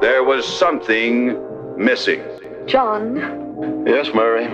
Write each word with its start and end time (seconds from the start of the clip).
There 0.00 0.22
was 0.24 0.44
something 0.46 1.36
missing. 1.76 2.22
John, 2.66 3.16
Yes, 3.86 4.08
Murray. 4.14 4.46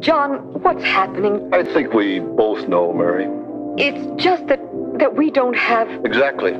John, 0.00 0.62
what's 0.62 0.84
happening? 0.84 1.48
I 1.54 1.62
think 1.62 1.94
we 1.94 2.20
both 2.20 2.68
know, 2.68 2.92
Murray. 2.92 3.26
It's 3.78 4.22
just 4.22 4.46
that 4.48 4.60
that 4.98 5.16
we 5.16 5.30
don't 5.30 5.56
have 5.56 5.88
Exactly. 6.04 6.52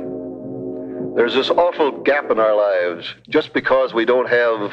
There's 1.17 1.35
this 1.35 1.51
awful 1.51 1.93
gap 2.03 2.31
in 2.31 2.39
our 2.39 2.57
lives 2.57 3.15
just 3.29 3.53
because 3.53 3.93
we 3.93 4.05
don't 4.05 4.29
have. 4.29 4.73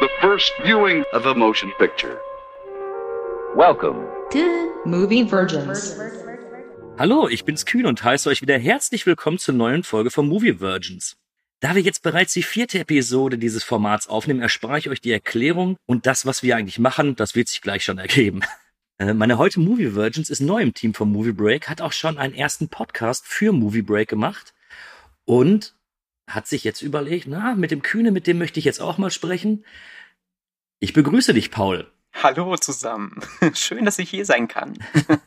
The 0.00 0.08
first 0.20 0.52
viewing 0.64 1.04
of 1.12 1.26
a 1.26 1.34
motion 1.34 1.72
picture. 1.78 2.18
Welcome. 3.56 4.06
to 4.30 4.72
Movie 4.86 5.24
Virgins. 5.24 5.96
Hallo, 6.98 7.28
ich 7.28 7.44
bin's 7.44 7.66
Kühn 7.66 7.86
und 7.86 8.02
heiße 8.04 8.28
euch 8.28 8.42
wieder 8.42 8.58
herzlich 8.58 9.06
willkommen 9.06 9.38
zur 9.38 9.54
neuen 9.54 9.82
Folge 9.82 10.10
von 10.10 10.28
Movie 10.28 10.60
Virgins. 10.60 11.16
Da 11.62 11.76
wir 11.76 11.82
jetzt 11.82 12.02
bereits 12.02 12.32
die 12.32 12.42
vierte 12.42 12.80
Episode 12.80 13.38
dieses 13.38 13.62
Formats 13.62 14.08
aufnehmen, 14.08 14.40
erspare 14.40 14.80
ich 14.80 14.88
euch 14.88 15.00
die 15.00 15.12
Erklärung 15.12 15.76
und 15.86 16.06
das, 16.06 16.26
was 16.26 16.42
wir 16.42 16.56
eigentlich 16.56 16.80
machen, 16.80 17.14
das 17.14 17.36
wird 17.36 17.46
sich 17.46 17.62
gleich 17.62 17.84
schon 17.84 17.98
ergeben. 17.98 18.42
Äh, 18.98 19.14
Meine 19.14 19.38
heute 19.38 19.58
Movie 19.58 19.94
Virgins 19.94 20.28
ist 20.28 20.40
neu 20.40 20.60
im 20.60 20.74
Team 20.74 20.92
von 20.92 21.10
Movie 21.10 21.32
Break, 21.32 21.70
hat 21.70 21.80
auch 21.80 21.92
schon 21.92 22.18
einen 22.18 22.34
ersten 22.34 22.68
Podcast 22.68 23.26
für 23.26 23.50
Movie 23.50 23.80
Break 23.80 24.06
gemacht 24.06 24.52
und 25.24 25.74
hat 26.28 26.46
sich 26.46 26.62
jetzt 26.62 26.82
überlegt, 26.82 27.26
na, 27.26 27.54
mit 27.54 27.70
dem 27.70 27.80
Kühne, 27.80 28.10
mit 28.10 28.26
dem 28.26 28.36
möchte 28.36 28.58
ich 28.58 28.66
jetzt 28.66 28.82
auch 28.82 28.98
mal 28.98 29.10
sprechen. 29.10 29.64
Ich 30.78 30.92
begrüße 30.92 31.32
dich, 31.32 31.50
Paul. 31.50 31.90
Hallo 32.12 32.54
zusammen. 32.58 33.18
Schön, 33.54 33.86
dass 33.86 33.98
ich 33.98 34.10
hier 34.10 34.26
sein 34.26 34.46
kann. 34.46 34.76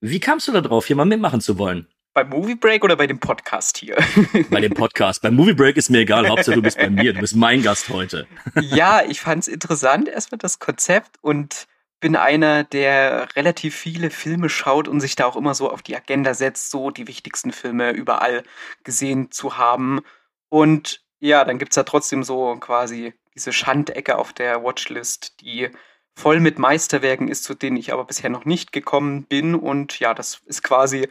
Wie 0.00 0.18
kamst 0.18 0.48
du 0.48 0.52
da 0.52 0.60
drauf, 0.60 0.86
hier 0.86 0.96
mal 0.96 1.04
mitmachen 1.04 1.40
zu 1.40 1.56
wollen? 1.56 1.86
Beim 2.18 2.30
Movie 2.30 2.56
Break 2.56 2.82
oder 2.82 2.96
bei 2.96 3.06
dem 3.06 3.20
Podcast 3.20 3.78
hier? 3.78 3.96
Bei 4.50 4.60
dem 4.60 4.74
Podcast. 4.74 5.22
Beim 5.22 5.36
Movie 5.36 5.54
Break 5.54 5.76
ist 5.76 5.88
mir 5.88 5.98
egal, 5.98 6.28
Hauptsache 6.28 6.56
du 6.56 6.62
bist 6.62 6.76
bei 6.76 6.90
mir, 6.90 7.12
du 7.12 7.20
bist 7.20 7.36
mein 7.36 7.62
Gast 7.62 7.90
heute. 7.90 8.26
ja, 8.60 9.02
ich 9.06 9.20
fand's 9.20 9.46
interessant, 9.46 10.08
erstmal 10.08 10.40
das 10.40 10.58
Konzept 10.58 11.14
und 11.20 11.68
bin 12.00 12.16
einer, 12.16 12.64
der 12.64 13.28
relativ 13.36 13.76
viele 13.76 14.10
Filme 14.10 14.48
schaut 14.48 14.88
und 14.88 14.98
sich 14.98 15.14
da 15.14 15.26
auch 15.26 15.36
immer 15.36 15.54
so 15.54 15.70
auf 15.70 15.80
die 15.80 15.94
Agenda 15.94 16.34
setzt, 16.34 16.72
so 16.72 16.90
die 16.90 17.06
wichtigsten 17.06 17.52
Filme 17.52 17.92
überall 17.92 18.42
gesehen 18.82 19.30
zu 19.30 19.56
haben. 19.56 20.00
Und 20.48 21.04
ja, 21.20 21.44
dann 21.44 21.60
gibt's 21.60 21.76
da 21.76 21.84
trotzdem 21.84 22.24
so 22.24 22.56
quasi 22.56 23.14
diese 23.36 23.52
Schandecke 23.52 24.18
auf 24.18 24.32
der 24.32 24.64
Watchlist, 24.64 25.40
die 25.40 25.68
voll 26.16 26.40
mit 26.40 26.58
Meisterwerken 26.58 27.28
ist, 27.28 27.44
zu 27.44 27.54
denen 27.54 27.76
ich 27.76 27.92
aber 27.92 28.04
bisher 28.04 28.28
noch 28.28 28.44
nicht 28.44 28.72
gekommen 28.72 29.22
bin. 29.22 29.54
Und 29.54 30.00
ja, 30.00 30.14
das 30.14 30.40
ist 30.46 30.64
quasi 30.64 31.06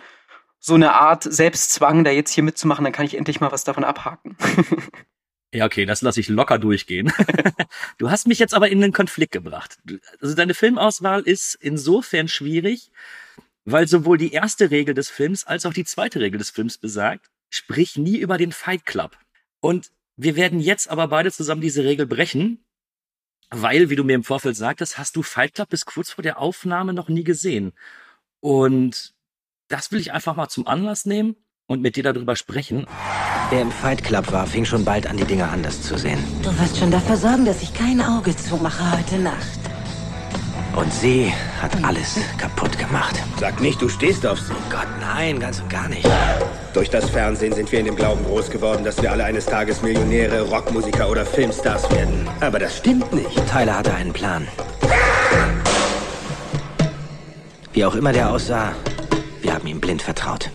so 0.60 0.74
eine 0.74 0.94
Art 0.94 1.24
Selbstzwang, 1.24 2.04
da 2.04 2.12
jetzt 2.12 2.32
hier 2.32 2.44
mitzumachen, 2.44 2.84
dann 2.84 2.94
kann 2.94 3.06
ich 3.06 3.16
endlich 3.16 3.40
mal 3.40 3.52
was 3.52 3.64
davon 3.64 3.84
abhaken. 3.84 4.38
Ja, 5.54 5.66
okay, 5.66 5.86
das 5.86 6.02
lasse 6.02 6.20
ich 6.20 6.28
locker 6.28 6.60
durchgehen. 6.60 7.12
Du 7.98 8.12
hast 8.12 8.28
mich 8.28 8.38
jetzt 8.38 8.54
aber 8.54 8.70
in 8.70 8.82
den 8.82 8.92
Konflikt 8.92 9.32
gebracht. 9.32 9.78
Also 10.22 10.36
deine 10.36 10.54
Filmauswahl 10.54 11.22
ist 11.22 11.56
insofern 11.56 12.28
schwierig, 12.28 12.92
weil 13.66 13.88
sowohl 13.88 14.18
die 14.18 14.34
erste 14.34 14.72
Regel 14.72 14.94
des 14.94 15.10
Films 15.10 15.46
als 15.46 15.66
auch 15.66 15.74
die 15.74 15.86
zweite 15.86 16.20
Regel 16.20 16.38
des 16.38 16.50
Films 16.50 16.78
besagt, 16.78 17.32
sprich 17.50 17.98
nie 17.98 18.18
über 18.18 18.38
den 18.38 18.52
Fight 18.52 18.86
Club. 18.86 19.18
Und 19.60 19.92
wir 20.16 20.36
werden 20.36 20.60
jetzt 20.60 20.90
aber 20.90 21.08
beide 21.08 21.32
zusammen 21.32 21.62
diese 21.62 21.84
Regel 21.84 22.06
brechen, 22.06 22.64
weil, 23.50 23.90
wie 23.90 23.96
du 23.96 24.04
mir 24.04 24.16
im 24.16 24.24
Vorfeld 24.24 24.58
sagtest, 24.58 24.98
hast 24.98 25.16
du 25.16 25.24
Fight 25.24 25.56
Club 25.56 25.70
bis 25.70 25.86
kurz 25.86 26.12
vor 26.12 26.24
der 26.24 26.40
Aufnahme 26.40 26.94
noch 26.94 27.10
nie 27.10 27.24
gesehen. 27.24 27.74
Und 28.42 29.16
das 29.70 29.92
will 29.92 30.00
ich 30.00 30.14
einfach 30.14 30.36
mal 30.36 30.48
zum 30.48 30.68
Anlass 30.68 31.06
nehmen 31.06 31.36
und 31.68 31.82
mit 31.82 31.96
dir 31.96 32.04
darüber 32.04 32.36
sprechen. 32.36 32.86
Wer 33.50 33.62
im 33.62 33.72
Fight 33.72 34.04
Club 34.04 34.32
war, 34.32 34.48
fing 34.48 34.66
schon 34.66 34.86
bald 34.86 35.08
an, 35.08 35.18
die 35.18 35.26
Dinge 35.26 35.48
anders 35.48 35.82
zu 35.82 35.98
sehen. 35.98 36.20
Du 36.44 36.58
wirst 36.60 36.78
schon 36.78 36.92
dafür 36.92 37.18
sorgen, 37.18 37.46
dass 37.46 37.62
ich 37.62 37.74
kein 37.74 38.02
Auge 38.02 38.36
zumache 38.36 38.98
heute 38.98 39.18
Nacht. 39.18 39.60
Und 40.76 40.94
sie 40.94 41.34
hat 41.62 41.84
alles 41.84 42.20
kaputt 42.38 42.78
gemacht. 42.78 43.16
Sag 43.40 43.60
nicht, 43.62 43.82
du 43.82 43.90
stehst 43.90 44.26
auf 44.28 44.40
sie. 44.40 44.54
Oh 44.54 44.70
Gott, 44.70 44.88
nein, 45.00 45.40
ganz 45.40 45.60
und 45.60 45.70
gar 45.70 45.90
nicht. 45.90 46.08
Durch 46.74 46.90
das 46.90 47.10
Fernsehen 47.10 47.54
sind 47.54 47.72
wir 47.72 47.80
in 47.80 47.86
dem 47.86 47.96
Glauben 47.96 48.24
groß 48.24 48.52
geworden, 48.52 48.84
dass 48.84 49.02
wir 49.02 49.12
alle 49.12 49.24
eines 49.24 49.48
Tages 49.48 49.82
Millionäre, 49.82 50.42
Rockmusiker 50.42 51.10
oder 51.10 51.26
Filmstars 51.26 51.90
werden. 51.92 52.28
Aber 52.42 52.60
das 52.60 52.78
stimmt 52.78 53.12
nicht. 53.12 53.36
Tyler 53.50 53.80
hatte 53.80 53.94
einen 53.94 54.14
Plan. 54.14 54.48
Wie 57.74 57.84
auch 57.84 57.96
immer 57.96 58.14
der 58.14 58.30
aussah, 58.30 58.74
haben 59.58 59.68
ihm 59.68 59.82
blind 59.82 60.04
vertraut. 60.04 60.52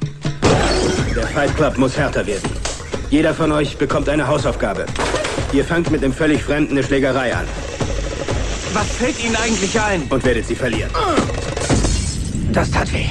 Der 1.16 1.26
Fight 1.26 1.56
Club 1.56 1.76
muss 1.76 1.96
härter 1.96 2.24
werden. 2.24 2.48
Jeder 3.10 3.34
von 3.34 3.50
euch 3.50 3.76
bekommt 3.76 4.08
eine 4.08 4.28
Hausaufgabe. 4.28 4.86
Ihr 5.52 5.64
fangt 5.64 5.90
mit 5.90 6.04
einem 6.04 6.12
völlig 6.12 6.40
Fremden 6.40 6.74
eine 6.74 6.84
Schlägerei 6.84 7.34
an 7.34 7.44
Was 8.72 8.96
fällt 8.96 9.22
Ihnen 9.24 9.34
eigentlich 9.34 9.80
ein? 9.80 10.02
und 10.08 10.24
werdet 10.24 10.46
sie 10.46 10.54
verlieren. 10.54 10.90
Das 12.52 12.70
tat 12.70 12.92
weh. 12.92 13.06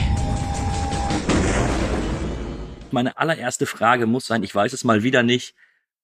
meine 2.91 3.17
allererste 3.17 3.65
Frage 3.65 4.05
muss 4.05 4.27
sein, 4.27 4.43
ich 4.43 4.55
weiß 4.55 4.71
es 4.71 4.85
mal 4.85 5.03
wieder 5.03 5.23
nicht, 5.23 5.55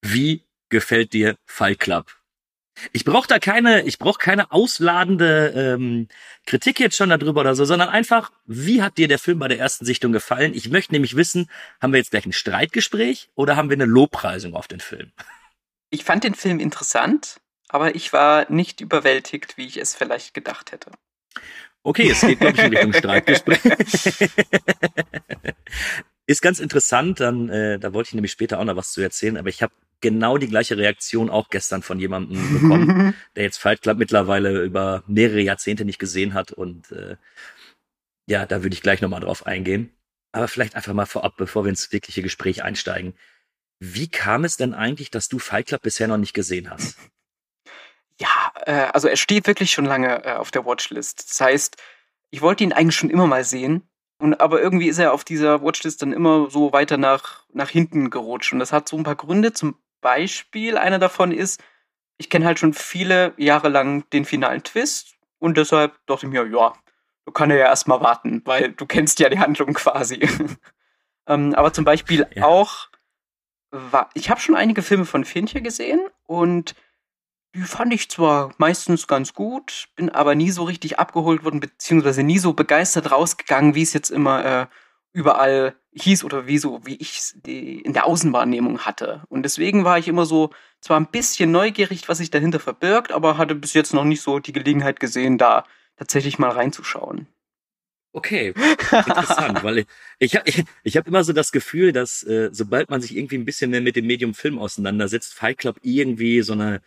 wie 0.01 0.43
gefällt 0.67 1.13
dir 1.13 1.37
Fight 1.45 1.79
Club? 1.79 2.16
Ich 2.91 3.05
brauche 3.05 3.27
da 3.27 3.39
keine, 3.39 3.83
ich 3.83 3.99
brauche 3.99 4.19
keine 4.19 4.51
ausladende 4.51 5.53
ähm, 5.55 6.07
Kritik 6.45 6.79
jetzt 6.79 6.95
schon 6.95 7.09
darüber 7.09 7.41
oder 7.41 7.55
so, 7.55 7.65
sondern 7.65 7.89
einfach, 7.89 8.31
wie 8.45 8.81
hat 8.81 8.97
dir 8.97 9.07
der 9.07 9.19
Film 9.19 9.39
bei 9.39 9.47
der 9.47 9.59
ersten 9.59 9.85
Sichtung 9.85 10.11
gefallen? 10.11 10.53
Ich 10.53 10.69
möchte 10.69 10.93
nämlich 10.93 11.15
wissen, 11.15 11.49
haben 11.81 11.93
wir 11.93 11.99
jetzt 11.99 12.11
gleich 12.11 12.25
ein 12.25 12.33
Streitgespräch 12.33 13.29
oder 13.35 13.55
haben 13.55 13.69
wir 13.69 13.77
eine 13.77 13.85
Lobpreisung 13.85 14.55
auf 14.55 14.67
den 14.67 14.79
Film? 14.79 15.11
Ich 15.89 16.03
fand 16.03 16.23
den 16.23 16.35
Film 16.35 16.59
interessant, 16.59 17.39
aber 17.69 17.95
ich 17.95 18.13
war 18.13 18.51
nicht 18.51 18.81
überwältigt, 18.81 19.57
wie 19.57 19.65
ich 19.65 19.77
es 19.77 19.95
vielleicht 19.95 20.33
gedacht 20.33 20.71
hätte. 20.71 20.91
Okay, 21.83 22.09
es 22.09 22.21
geht, 22.21 22.39
glaube 22.39 22.57
ich, 22.57 22.63
in 22.63 22.73
Richtung 22.73 22.93
Streitgespräch. 22.99 23.61
Ist 26.27 26.41
ganz 26.41 26.59
interessant, 26.59 27.19
dann, 27.19 27.49
äh, 27.49 27.79
da 27.79 27.93
wollte 27.93 28.09
ich 28.09 28.13
nämlich 28.13 28.33
später 28.33 28.59
auch 28.59 28.65
noch 28.65 28.75
was 28.75 28.91
zu 28.91 29.01
erzählen, 29.01 29.37
aber 29.37 29.49
ich 29.49 29.63
habe 29.63 29.73
genau 30.01 30.37
die 30.37 30.49
gleiche 30.49 30.77
Reaktion 30.77 31.29
auch 31.29 31.49
gestern 31.49 31.81
von 31.81 31.99
jemandem 31.99 32.37
bekommen, 32.61 33.15
der 33.35 33.43
jetzt 33.43 33.57
Fight 33.57 33.81
Club 33.81 33.97
mittlerweile 33.97 34.61
über 34.63 35.03
mehrere 35.07 35.41
Jahrzehnte 35.41 35.85
nicht 35.85 35.99
gesehen 35.99 36.33
hat 36.33 36.51
und 36.51 36.91
äh, 36.91 37.15
ja, 38.27 38.45
da 38.45 38.61
würde 38.61 38.73
ich 38.73 38.81
gleich 38.81 39.01
nochmal 39.01 39.21
drauf 39.21 39.47
eingehen. 39.47 39.93
Aber 40.33 40.49
vielleicht 40.49 40.75
einfach 40.75 40.93
mal 40.93 41.05
vorab, 41.05 41.37
bevor 41.37 41.63
wir 41.63 41.69
ins 41.69 41.91
wirkliche 41.93 42.21
Gespräch 42.21 42.61
einsteigen. 42.61 43.15
Wie 43.79 44.09
kam 44.09 44.43
es 44.43 44.57
denn 44.57 44.73
eigentlich, 44.73 45.09
dass 45.11 45.29
du 45.29 45.39
Fight 45.39 45.67
Club 45.67 45.81
bisher 45.81 46.07
noch 46.07 46.17
nicht 46.17 46.33
gesehen 46.33 46.69
hast? 46.69 46.97
Ja, 48.19 48.51
äh, 48.65 48.89
also 48.93 49.07
er 49.07 49.15
steht 49.15 49.47
wirklich 49.47 49.71
schon 49.71 49.85
lange 49.85 50.25
äh, 50.25 50.33
auf 50.33 50.51
der 50.51 50.65
Watchlist. 50.65 51.29
Das 51.29 51.39
heißt, 51.39 51.77
ich 52.31 52.41
wollte 52.41 52.63
ihn 52.63 52.73
eigentlich 52.73 52.95
schon 52.95 53.09
immer 53.09 53.27
mal 53.27 53.43
sehen. 53.43 53.87
Und, 54.19 54.39
aber 54.41 54.61
irgendwie 54.61 54.87
ist 54.87 54.97
er 54.97 55.13
auf 55.13 55.23
dieser 55.23 55.61
Watchlist 55.61 56.01
dann 56.01 56.11
immer 56.11 56.49
so 56.49 56.73
weiter 56.73 56.97
nach, 56.97 57.45
nach 57.53 57.69
hinten 57.69 58.09
gerutscht. 58.09 58.51
Und 58.53 58.59
das 58.59 58.73
hat 58.73 58.89
so 58.89 58.97
ein 58.97 59.03
paar 59.03 59.15
Gründe. 59.15 59.53
Zum 59.53 59.77
Beispiel, 60.01 60.77
einer 60.77 60.99
davon 60.99 61.31
ist, 61.31 61.61
ich 62.17 62.29
kenne 62.29 62.45
halt 62.45 62.57
schon 62.57 62.73
viele 62.73 63.33
Jahre 63.37 63.69
lang 63.69 64.09
den 64.11 64.25
finalen 64.25 64.63
Twist. 64.63 65.15
Und 65.39 65.57
deshalb 65.57 65.93
dachte 66.07 66.25
ich 66.25 66.31
mir, 66.31 66.47
ja, 66.47 66.73
du 67.25 67.31
kann 67.31 67.51
er 67.51 67.57
ja 67.57 67.65
erstmal 67.65 68.01
warten, 68.01 68.41
weil 68.45 68.71
du 68.71 68.87
kennst 68.87 69.19
ja 69.19 69.29
die 69.29 69.39
Handlung 69.39 69.73
quasi. 69.73 70.27
ähm, 71.27 71.53
aber 71.53 71.73
zum 71.73 71.85
Beispiel 71.85 72.25
Ja. 72.33 72.45
auch, 72.45 72.87
ich 74.15 74.29
habe 74.29 74.39
schon 74.39 74.55
einige 74.55 74.81
Filme 74.81 75.05
von 75.05 75.25
Fincher 75.25 75.61
gesehen 75.61 75.99
und 76.25 76.73
die 77.55 77.61
fand 77.61 77.93
ich 77.93 78.09
zwar 78.09 78.53
meistens 78.57 79.07
ganz 79.07 79.33
gut, 79.33 79.87
bin 79.95 80.09
aber 80.09 80.35
nie 80.35 80.51
so 80.51 80.63
richtig 80.63 80.99
abgeholt 80.99 81.43
worden, 81.43 81.59
beziehungsweise 81.59 82.23
nie 82.23 82.37
so 82.39 82.53
begeistert 82.53 83.11
rausgegangen, 83.11 83.75
wie 83.75 83.81
es 83.81 83.93
jetzt 83.93 84.09
immer 84.09 84.45
äh, 84.45 84.67
überall 85.13 85.75
hieß 85.93 86.23
oder 86.23 86.45
wie 86.45 86.59
so, 86.59 86.85
wie 86.85 86.95
ich 86.95 87.17
es 87.17 87.31
in 87.45 87.93
der 87.93 88.05
Außenwahrnehmung 88.05 88.79
hatte. 88.79 89.23
Und 89.29 89.43
deswegen 89.43 89.83
war 89.83 89.97
ich 89.97 90.07
immer 90.07 90.25
so 90.25 90.51
zwar 90.81 90.99
ein 90.99 91.09
bisschen 91.09 91.51
neugierig, 91.51 92.07
was 92.07 92.19
sich 92.19 92.29
dahinter 92.29 92.59
verbirgt, 92.59 93.11
aber 93.11 93.37
hatte 93.37 93.55
bis 93.55 93.73
jetzt 93.73 93.93
noch 93.93 94.03
nicht 94.03 94.21
so 94.21 94.37
die 94.39 94.53
Gelegenheit 94.53 94.99
gesehen, 94.99 95.39
da 95.39 95.63
tatsächlich 95.95 96.37
mal 96.37 96.51
reinzuschauen. 96.51 97.27
Okay, 98.13 98.53
interessant, 99.05 99.63
weil 99.63 99.79
ich, 99.79 99.87
ich, 100.19 100.35
hab- 100.35 100.47
ich, 100.47 100.63
ich 100.83 100.97
habe 100.97 101.07
immer 101.09 101.23
so 101.23 101.33
das 101.33 101.51
Gefühl, 101.51 101.91
dass 101.91 102.23
äh, 102.23 102.49
sobald 102.51 102.89
man 102.89 103.01
sich 103.01 103.15
irgendwie 103.15 103.37
ein 103.37 103.45
bisschen 103.45 103.69
mehr 103.69 103.81
mit 103.81 103.95
dem 103.95 104.07
Medium 104.07 104.33
Film 104.33 104.57
auseinandersetzt, 104.57 105.33
Fight 105.35 105.59
Club 105.59 105.77
irgendwie 105.83 106.41
so 106.41 106.53
eine, 106.53 106.81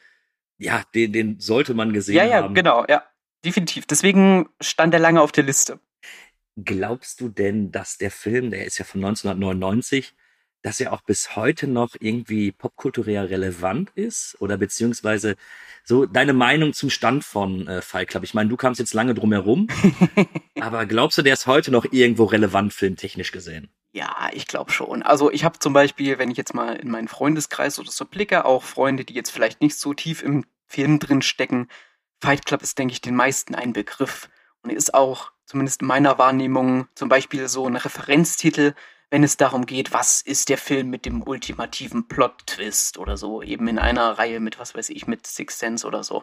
ja, 0.61 0.83
den, 0.95 1.13
den 1.13 1.41
sollte 1.41 1.75
man 1.75 1.93
gesehen 1.93 2.17
ja, 2.17 2.25
ja, 2.25 2.43
haben. 2.43 2.55
genau, 2.55 2.85
ja. 2.89 3.03
Definitiv. 3.45 3.87
Deswegen 3.87 4.51
stand 4.61 4.93
er 4.93 5.01
lange 5.01 5.23
auf 5.23 5.33
der 5.33 5.45
Liste. 5.45 5.81
Glaubst 6.63 7.23
du 7.23 7.31
denn, 7.31 7.73
dass 7.73 7.97
der 7.97 8.11
Film, 8.11 8.51
der 8.51 8.67
ist 8.67 8.77
ja 8.79 8.85
von 8.85 9.03
1999, 9.03 10.15
dass 10.63 10.79
er 10.79 10.93
auch 10.93 11.01
bis 11.01 11.37
heute 11.37 11.67
noch 11.67 11.97
irgendwie 11.99 12.53
popkulturell 12.53 13.27
relevant 13.27 13.91
ist? 13.95 14.37
Oder 14.41 14.59
beziehungsweise 14.59 15.37
so 15.85 16.05
deine 16.05 16.35
Meinung 16.35 16.75
zum 16.75 16.91
Stand 16.91 17.25
von 17.25 17.67
äh, 17.67 17.81
Fight 17.81 18.09
Club? 18.09 18.25
Ich 18.25 18.35
meine, 18.35 18.51
du 18.51 18.59
kamst 18.59 18.79
jetzt 18.79 18.93
lange 18.93 19.15
drum 19.15 19.33
herum, 19.33 19.69
aber 20.61 20.85
glaubst 20.85 21.17
du, 21.17 21.23
der 21.23 21.33
ist 21.33 21.47
heute 21.47 21.71
noch 21.71 21.87
irgendwo 21.91 22.25
relevant 22.25 22.75
filmtechnisch 22.75 23.33
gesehen? 23.33 23.71
Ja, 23.93 24.31
ich 24.33 24.47
glaube 24.47 24.71
schon. 24.71 25.03
Also 25.03 25.31
ich 25.33 25.45
habe 25.45 25.59
zum 25.59 25.73
Beispiel, 25.73 26.19
wenn 26.19 26.31
ich 26.31 26.37
jetzt 26.37 26.55
mal 26.55 26.77
in 26.77 26.91
meinen 26.91 27.09
Freundeskreis 27.09 27.79
oder 27.79 27.91
so 27.91 28.05
blicke, 28.05 28.45
auch 28.45 28.63
Freunde, 28.63 29.05
die 29.05 29.15
jetzt 29.15 29.31
vielleicht 29.31 29.61
nicht 29.61 29.77
so 29.77 29.95
tief 29.95 30.23
im 30.23 30.45
Film 30.67 31.01
drin 31.01 31.23
stecken. 31.23 31.69
Fight 32.21 32.47
Club 32.47 32.63
ist, 32.63 32.79
denke 32.79 32.93
ich, 32.93 33.01
den 33.01 33.17
meisten 33.17 33.55
ein 33.55 33.73
Begriff 33.73 34.29
und 34.63 34.71
ist 34.71 34.95
auch, 34.95 35.33
zumindest 35.45 35.81
in 35.81 35.89
meiner 35.89 36.19
Wahrnehmung, 36.19 36.87
zum 36.95 37.09
Beispiel 37.09 37.49
so 37.49 37.67
ein 37.67 37.77
Referenztitel, 37.77 38.75
wenn 39.11 39.25
es 39.25 39.37
darum 39.37 39.67
geht, 39.67 39.93
was 39.93 40.21
ist 40.21 40.49
der 40.51 40.59
Film 40.59 40.89
mit 40.89 41.05
dem 41.05 41.23
ultimativen 41.27 42.07
Plot-Twist 42.07 42.97
oder 42.99 43.17
so, 43.17 43.43
eben 43.43 43.67
in 43.67 43.81
einer 43.81 44.19
Reihe 44.19 44.39
mit, 44.39 44.61
was 44.61 44.77
weiß 44.77 44.91
ich, 44.91 45.09
mit 45.09 45.27
Six 45.27 45.59
Sense 45.59 45.85
oder 45.85 46.05
so. 46.05 46.23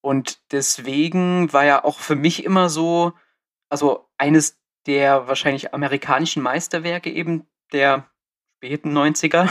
Und 0.00 0.40
deswegen 0.52 1.52
war 1.52 1.64
ja 1.64 1.84
auch 1.84 1.98
für 1.98 2.14
mich 2.14 2.44
immer 2.44 2.68
so, 2.68 3.12
also 3.68 4.08
eines 4.18 4.61
der 4.86 5.28
wahrscheinlich 5.28 5.74
amerikanischen 5.74 6.42
Meisterwerke 6.42 7.10
eben 7.10 7.46
der 7.72 8.10
späten 8.58 8.96
90er. 8.96 9.48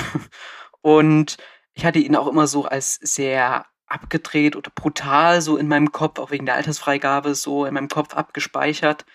Und 0.81 1.37
ich 1.73 1.85
hatte 1.85 1.99
ihn 1.99 2.15
auch 2.15 2.27
immer 2.27 2.47
so 2.47 2.65
als 2.65 2.95
sehr 2.95 3.65
abgedreht 3.87 4.55
oder 4.55 4.71
brutal 4.73 5.41
so 5.41 5.57
in 5.57 5.67
meinem 5.67 5.91
Kopf, 5.91 6.19
auch 6.19 6.31
wegen 6.31 6.45
der 6.45 6.55
Altersfreigabe, 6.55 7.35
so 7.35 7.65
in 7.65 7.73
meinem 7.73 7.89
Kopf 7.89 8.13
abgespeichert. 8.13 9.05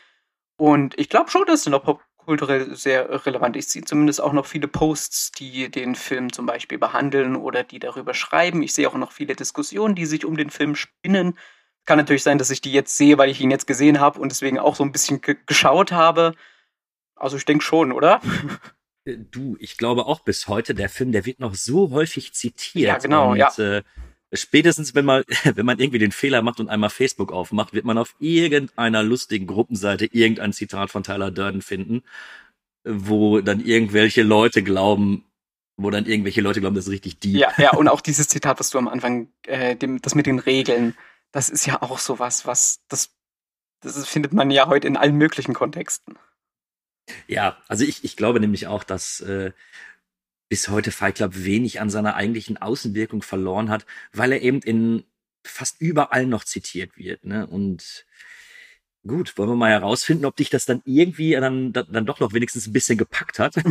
Und 0.58 0.98
ich 0.98 1.08
glaube 1.08 1.30
schon, 1.30 1.46
dass 1.46 1.66
er 1.66 1.70
noch 1.70 1.84
popkulturell 1.84 2.74
sehr 2.76 3.26
relevant 3.26 3.56
ist. 3.56 3.68
Ich 3.68 3.72
sehe 3.72 3.84
zumindest 3.84 4.20
auch 4.20 4.32
noch 4.32 4.46
viele 4.46 4.68
Posts, 4.68 5.32
die 5.32 5.70
den 5.70 5.94
Film 5.94 6.32
zum 6.32 6.46
Beispiel 6.46 6.78
behandeln 6.78 7.36
oder 7.36 7.62
die 7.62 7.78
darüber 7.78 8.14
schreiben. 8.14 8.62
Ich 8.62 8.74
sehe 8.74 8.88
auch 8.88 8.94
noch 8.94 9.12
viele 9.12 9.34
Diskussionen, 9.34 9.94
die 9.94 10.06
sich 10.06 10.24
um 10.24 10.36
den 10.36 10.50
Film 10.50 10.74
spinnen. 10.76 11.38
Kann 11.86 11.98
natürlich 11.98 12.22
sein, 12.22 12.38
dass 12.38 12.50
ich 12.50 12.60
die 12.60 12.72
jetzt 12.72 12.96
sehe, 12.96 13.16
weil 13.16 13.30
ich 13.30 13.40
ihn 13.40 13.50
jetzt 13.50 13.66
gesehen 13.66 14.00
habe 14.00 14.20
und 14.20 14.30
deswegen 14.30 14.58
auch 14.58 14.74
so 14.74 14.84
ein 14.84 14.92
bisschen 14.92 15.20
geschaut 15.46 15.92
habe. 15.92 16.34
Also 17.14 17.36
ich 17.36 17.44
denke 17.44 17.64
schon, 17.64 17.92
oder? 17.92 18.20
Äh, 19.04 19.16
du, 19.30 19.56
ich 19.60 19.78
glaube 19.78 20.06
auch 20.06 20.20
bis 20.20 20.48
heute, 20.48 20.74
der 20.74 20.88
Film, 20.88 21.12
der 21.12 21.24
wird 21.24 21.40
noch 21.40 21.54
so 21.54 21.90
häufig 21.90 22.34
zitiert. 22.34 22.88
Ja, 22.88 22.98
genau, 22.98 23.32
und, 23.32 23.36
ja. 23.36 23.50
Äh, 23.56 23.82
spätestens, 24.32 24.94
wenn 24.94 25.04
man, 25.04 25.22
wenn 25.54 25.66
man 25.66 25.78
irgendwie 25.78 25.98
den 25.98 26.12
Fehler 26.12 26.42
macht 26.42 26.60
und 26.60 26.68
einmal 26.68 26.90
Facebook 26.90 27.32
aufmacht, 27.32 27.72
wird 27.72 27.84
man 27.84 27.98
auf 27.98 28.14
irgendeiner 28.18 29.02
lustigen 29.02 29.46
Gruppenseite 29.46 30.06
irgendein 30.06 30.52
Zitat 30.52 30.90
von 30.90 31.02
Tyler 31.02 31.30
Durden 31.30 31.62
finden, 31.62 32.02
wo 32.84 33.40
dann 33.40 33.60
irgendwelche 33.60 34.22
Leute 34.22 34.62
glauben, 34.62 35.24
wo 35.76 35.90
dann 35.90 36.06
irgendwelche 36.06 36.40
Leute 36.40 36.60
glauben, 36.60 36.74
das 36.74 36.86
ist 36.86 36.92
richtig 36.92 37.18
deep. 37.18 37.36
Ja, 37.36 37.52
ja, 37.58 37.72
und 37.72 37.88
auch 37.88 38.00
dieses 38.00 38.28
Zitat, 38.28 38.58
was 38.58 38.70
du 38.70 38.78
am 38.78 38.88
Anfang, 38.88 39.28
äh, 39.46 39.76
dem, 39.76 40.00
das 40.00 40.14
mit 40.14 40.26
den 40.26 40.38
Regeln, 40.38 40.96
das 41.32 41.48
ist 41.48 41.66
ja 41.66 41.82
auch 41.82 41.98
sowas, 41.98 42.46
was, 42.46 42.80
das, 42.88 43.10
das 43.80 44.06
findet 44.08 44.32
man 44.32 44.50
ja 44.50 44.66
heute 44.66 44.86
in 44.86 44.96
allen 44.96 45.16
möglichen 45.16 45.54
Kontexten. 45.54 46.18
Ja, 47.26 47.58
also 47.68 47.84
ich, 47.84 48.04
ich 48.04 48.16
glaube 48.16 48.40
nämlich 48.40 48.66
auch, 48.66 48.84
dass 48.84 49.20
äh, 49.20 49.52
bis 50.48 50.68
heute 50.68 50.90
Fight 50.92 51.16
Club 51.16 51.32
wenig 51.34 51.80
an 51.80 51.90
seiner 51.90 52.14
eigentlichen 52.14 52.56
Außenwirkung 52.56 53.22
verloren 53.22 53.70
hat, 53.70 53.86
weil 54.12 54.32
er 54.32 54.42
eben 54.42 54.60
in 54.60 55.04
fast 55.44 55.80
überall 55.80 56.26
noch 56.26 56.44
zitiert 56.44 56.96
wird. 56.96 57.24
Ne? 57.24 57.46
Und 57.46 58.06
gut, 59.06 59.38
wollen 59.38 59.50
wir 59.50 59.56
mal 59.56 59.70
herausfinden, 59.70 60.24
ob 60.24 60.36
dich 60.36 60.50
das 60.50 60.66
dann 60.66 60.82
irgendwie 60.84 61.32
dann, 61.32 61.72
dann 61.72 62.06
doch 62.06 62.20
noch 62.20 62.32
wenigstens 62.32 62.66
ein 62.66 62.72
bisschen 62.72 62.98
gepackt 62.98 63.38
hat. 63.38 63.56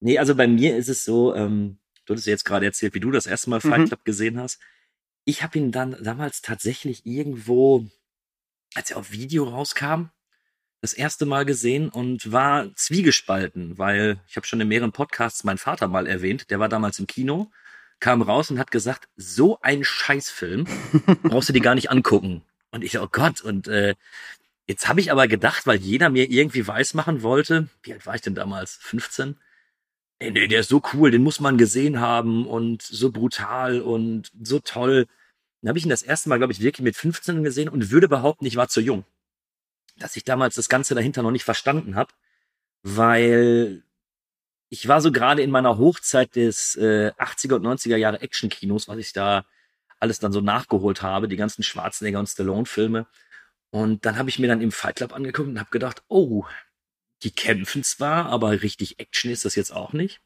nee, 0.00 0.18
also 0.18 0.34
bei 0.34 0.46
mir 0.46 0.76
ist 0.76 0.88
es 0.88 1.04
so, 1.04 1.34
ähm, 1.34 1.78
du 2.04 2.12
hattest 2.12 2.26
ja 2.26 2.32
jetzt 2.32 2.44
gerade 2.44 2.66
erzählt, 2.66 2.94
wie 2.94 3.00
du 3.00 3.10
das 3.10 3.26
erste 3.26 3.50
Mal 3.50 3.60
Fight 3.60 3.80
Mhm. 3.80 3.86
Club 3.86 4.04
gesehen 4.04 4.38
hast. 4.38 4.60
Ich 5.28 5.42
habe 5.42 5.58
ihn 5.58 5.72
dann 5.72 5.94
damals 6.02 6.40
tatsächlich 6.40 7.04
irgendwo, 7.04 7.86
als 8.74 8.90
er 8.90 8.96
auf 8.96 9.12
Video 9.12 9.44
rauskam, 9.44 10.06
das 10.80 10.94
erste 10.94 11.26
Mal 11.26 11.44
gesehen 11.44 11.90
und 11.90 12.32
war 12.32 12.74
zwiegespalten, 12.76 13.76
weil 13.76 14.22
ich 14.26 14.36
habe 14.36 14.46
schon 14.46 14.58
in 14.58 14.68
mehreren 14.68 14.90
Podcasts 14.90 15.44
meinen 15.44 15.58
Vater 15.58 15.86
mal 15.86 16.06
erwähnt, 16.06 16.48
der 16.48 16.60
war 16.60 16.70
damals 16.70 16.98
im 16.98 17.06
Kino, 17.06 17.50
kam 18.00 18.22
raus 18.22 18.50
und 18.50 18.58
hat 18.58 18.70
gesagt, 18.70 19.06
so 19.16 19.60
ein 19.60 19.84
Scheißfilm 19.84 20.66
brauchst 21.24 21.50
du 21.50 21.52
dir 21.52 21.60
gar 21.60 21.74
nicht 21.74 21.90
angucken. 21.90 22.42
Und 22.70 22.82
ich, 22.82 22.98
oh 22.98 23.08
Gott, 23.12 23.42
und 23.42 23.68
äh, 23.68 23.96
jetzt 24.66 24.88
habe 24.88 25.00
ich 25.00 25.12
aber 25.12 25.28
gedacht, 25.28 25.66
weil 25.66 25.76
jeder 25.76 26.08
mir 26.08 26.30
irgendwie 26.30 26.66
weismachen 26.66 27.20
wollte, 27.20 27.68
wie 27.82 27.92
alt 27.92 28.06
war 28.06 28.14
ich 28.14 28.22
denn 28.22 28.34
damals? 28.34 28.78
15? 28.80 29.36
Ey, 30.20 30.30
nee, 30.30 30.48
der 30.48 30.60
ist 30.60 30.70
so 30.70 30.80
cool, 30.94 31.10
den 31.10 31.22
muss 31.22 31.38
man 31.38 31.58
gesehen 31.58 32.00
haben 32.00 32.46
und 32.46 32.80
so 32.80 33.12
brutal 33.12 33.82
und 33.82 34.32
so 34.42 34.58
toll. 34.60 35.06
Dann 35.60 35.70
habe 35.70 35.78
ich 35.78 35.84
ihn 35.84 35.90
das 35.90 36.02
erste 36.02 36.28
Mal, 36.28 36.38
glaube 36.38 36.52
ich, 36.52 36.60
wirklich 36.60 36.84
mit 36.84 36.96
15 36.96 37.42
gesehen 37.42 37.68
und 37.68 37.90
würde 37.90 38.08
behaupten, 38.08 38.46
ich 38.46 38.56
war 38.56 38.68
zu 38.68 38.80
jung 38.80 39.04
dass 39.98 40.16
ich 40.16 40.24
damals 40.24 40.54
das 40.54 40.68
Ganze 40.68 40.94
dahinter 40.94 41.22
noch 41.22 41.30
nicht 41.30 41.44
verstanden 41.44 41.94
habe, 41.96 42.12
weil 42.82 43.82
ich 44.70 44.86
war 44.86 45.00
so 45.00 45.12
gerade 45.12 45.42
in 45.42 45.50
meiner 45.50 45.78
Hochzeit 45.78 46.36
des 46.36 46.76
äh, 46.76 47.12
80er 47.18 47.54
und 47.54 47.66
90er 47.66 47.96
Jahre 47.96 48.20
Action-Kinos, 48.20 48.88
was 48.88 48.98
ich 48.98 49.12
da 49.12 49.44
alles 49.98 50.20
dann 50.20 50.32
so 50.32 50.40
nachgeholt 50.40 51.02
habe, 51.02 51.28
die 51.28 51.36
ganzen 51.36 51.62
Schwarzenegger 51.62 52.18
und 52.18 52.28
Stallone-Filme. 52.28 53.06
Und 53.70 54.04
dann 54.06 54.16
habe 54.16 54.28
ich 54.28 54.38
mir 54.38 54.46
dann 54.46 54.60
im 54.60 54.72
Fight 54.72 54.96
Club 54.96 55.12
angeguckt 55.12 55.48
und 55.48 55.58
habe 55.58 55.70
gedacht, 55.70 56.02
oh, 56.08 56.44
die 57.22 57.32
kämpfen 57.32 57.82
zwar, 57.82 58.26
aber 58.26 58.62
richtig 58.62 59.00
Action 59.00 59.30
ist 59.30 59.44
das 59.44 59.56
jetzt 59.56 59.72
auch 59.72 59.92
nicht. 59.92 60.20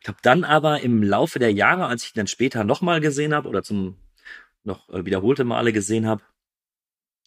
Ich 0.00 0.08
habe 0.08 0.18
dann 0.22 0.44
aber 0.44 0.80
im 0.80 1.02
Laufe 1.02 1.38
der 1.38 1.52
Jahre, 1.52 1.86
als 1.86 2.04
ich 2.04 2.10
ihn 2.10 2.18
dann 2.18 2.26
später 2.26 2.64
nochmal 2.64 3.00
gesehen 3.00 3.34
habe 3.34 3.48
oder 3.48 3.62
zum 3.62 3.96
noch 4.64 4.88
äh, 4.90 5.04
wiederholte 5.04 5.44
Male 5.44 5.72
gesehen 5.72 6.06
habe, 6.06 6.22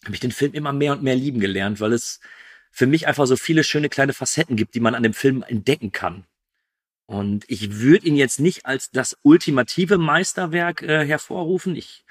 habe 0.04 0.14
ich 0.14 0.20
den 0.20 0.32
Film 0.32 0.52
immer 0.52 0.72
mehr 0.72 0.92
und 0.92 1.02
mehr 1.02 1.16
lieben 1.16 1.40
gelernt, 1.40 1.80
weil 1.80 1.92
es 1.92 2.20
für 2.70 2.86
mich 2.86 3.06
einfach 3.06 3.26
so 3.26 3.36
viele 3.36 3.64
schöne 3.64 3.88
kleine 3.88 4.12
Facetten 4.12 4.56
gibt, 4.56 4.74
die 4.74 4.80
man 4.80 4.94
an 4.94 5.02
dem 5.02 5.14
Film 5.14 5.42
entdecken 5.46 5.92
kann. 5.92 6.24
Und 7.06 7.44
ich 7.48 7.80
würde 7.80 8.06
ihn 8.06 8.14
jetzt 8.16 8.38
nicht 8.38 8.66
als 8.66 8.90
das 8.92 9.18
ultimative 9.22 9.98
Meisterwerk 9.98 10.82
äh, 10.82 11.04
hervorrufen. 11.04 11.74
Ich 11.74 12.04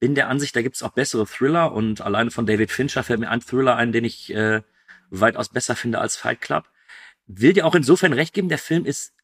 bin 0.00 0.14
der 0.14 0.28
Ansicht, 0.28 0.56
da 0.56 0.62
gibt 0.62 0.76
es 0.76 0.82
auch 0.82 0.92
bessere 0.92 1.26
Thriller 1.26 1.72
und 1.72 2.00
alleine 2.00 2.30
von 2.30 2.46
David 2.46 2.70
Fincher 2.70 3.02
fällt 3.02 3.20
mir 3.20 3.30
ein 3.30 3.42
Thriller 3.42 3.76
ein, 3.76 3.92
den 3.92 4.04
ich 4.04 4.32
äh, 4.34 4.62
weitaus 5.10 5.50
besser 5.50 5.76
finde 5.76 5.98
als 5.98 6.16
Fight 6.16 6.40
Club. 6.40 6.70
Will 7.26 7.52
dir 7.52 7.66
auch 7.66 7.74
insofern 7.74 8.12
recht 8.12 8.34
geben, 8.34 8.48
der 8.48 8.58
Film 8.58 8.86
ist 8.86 9.14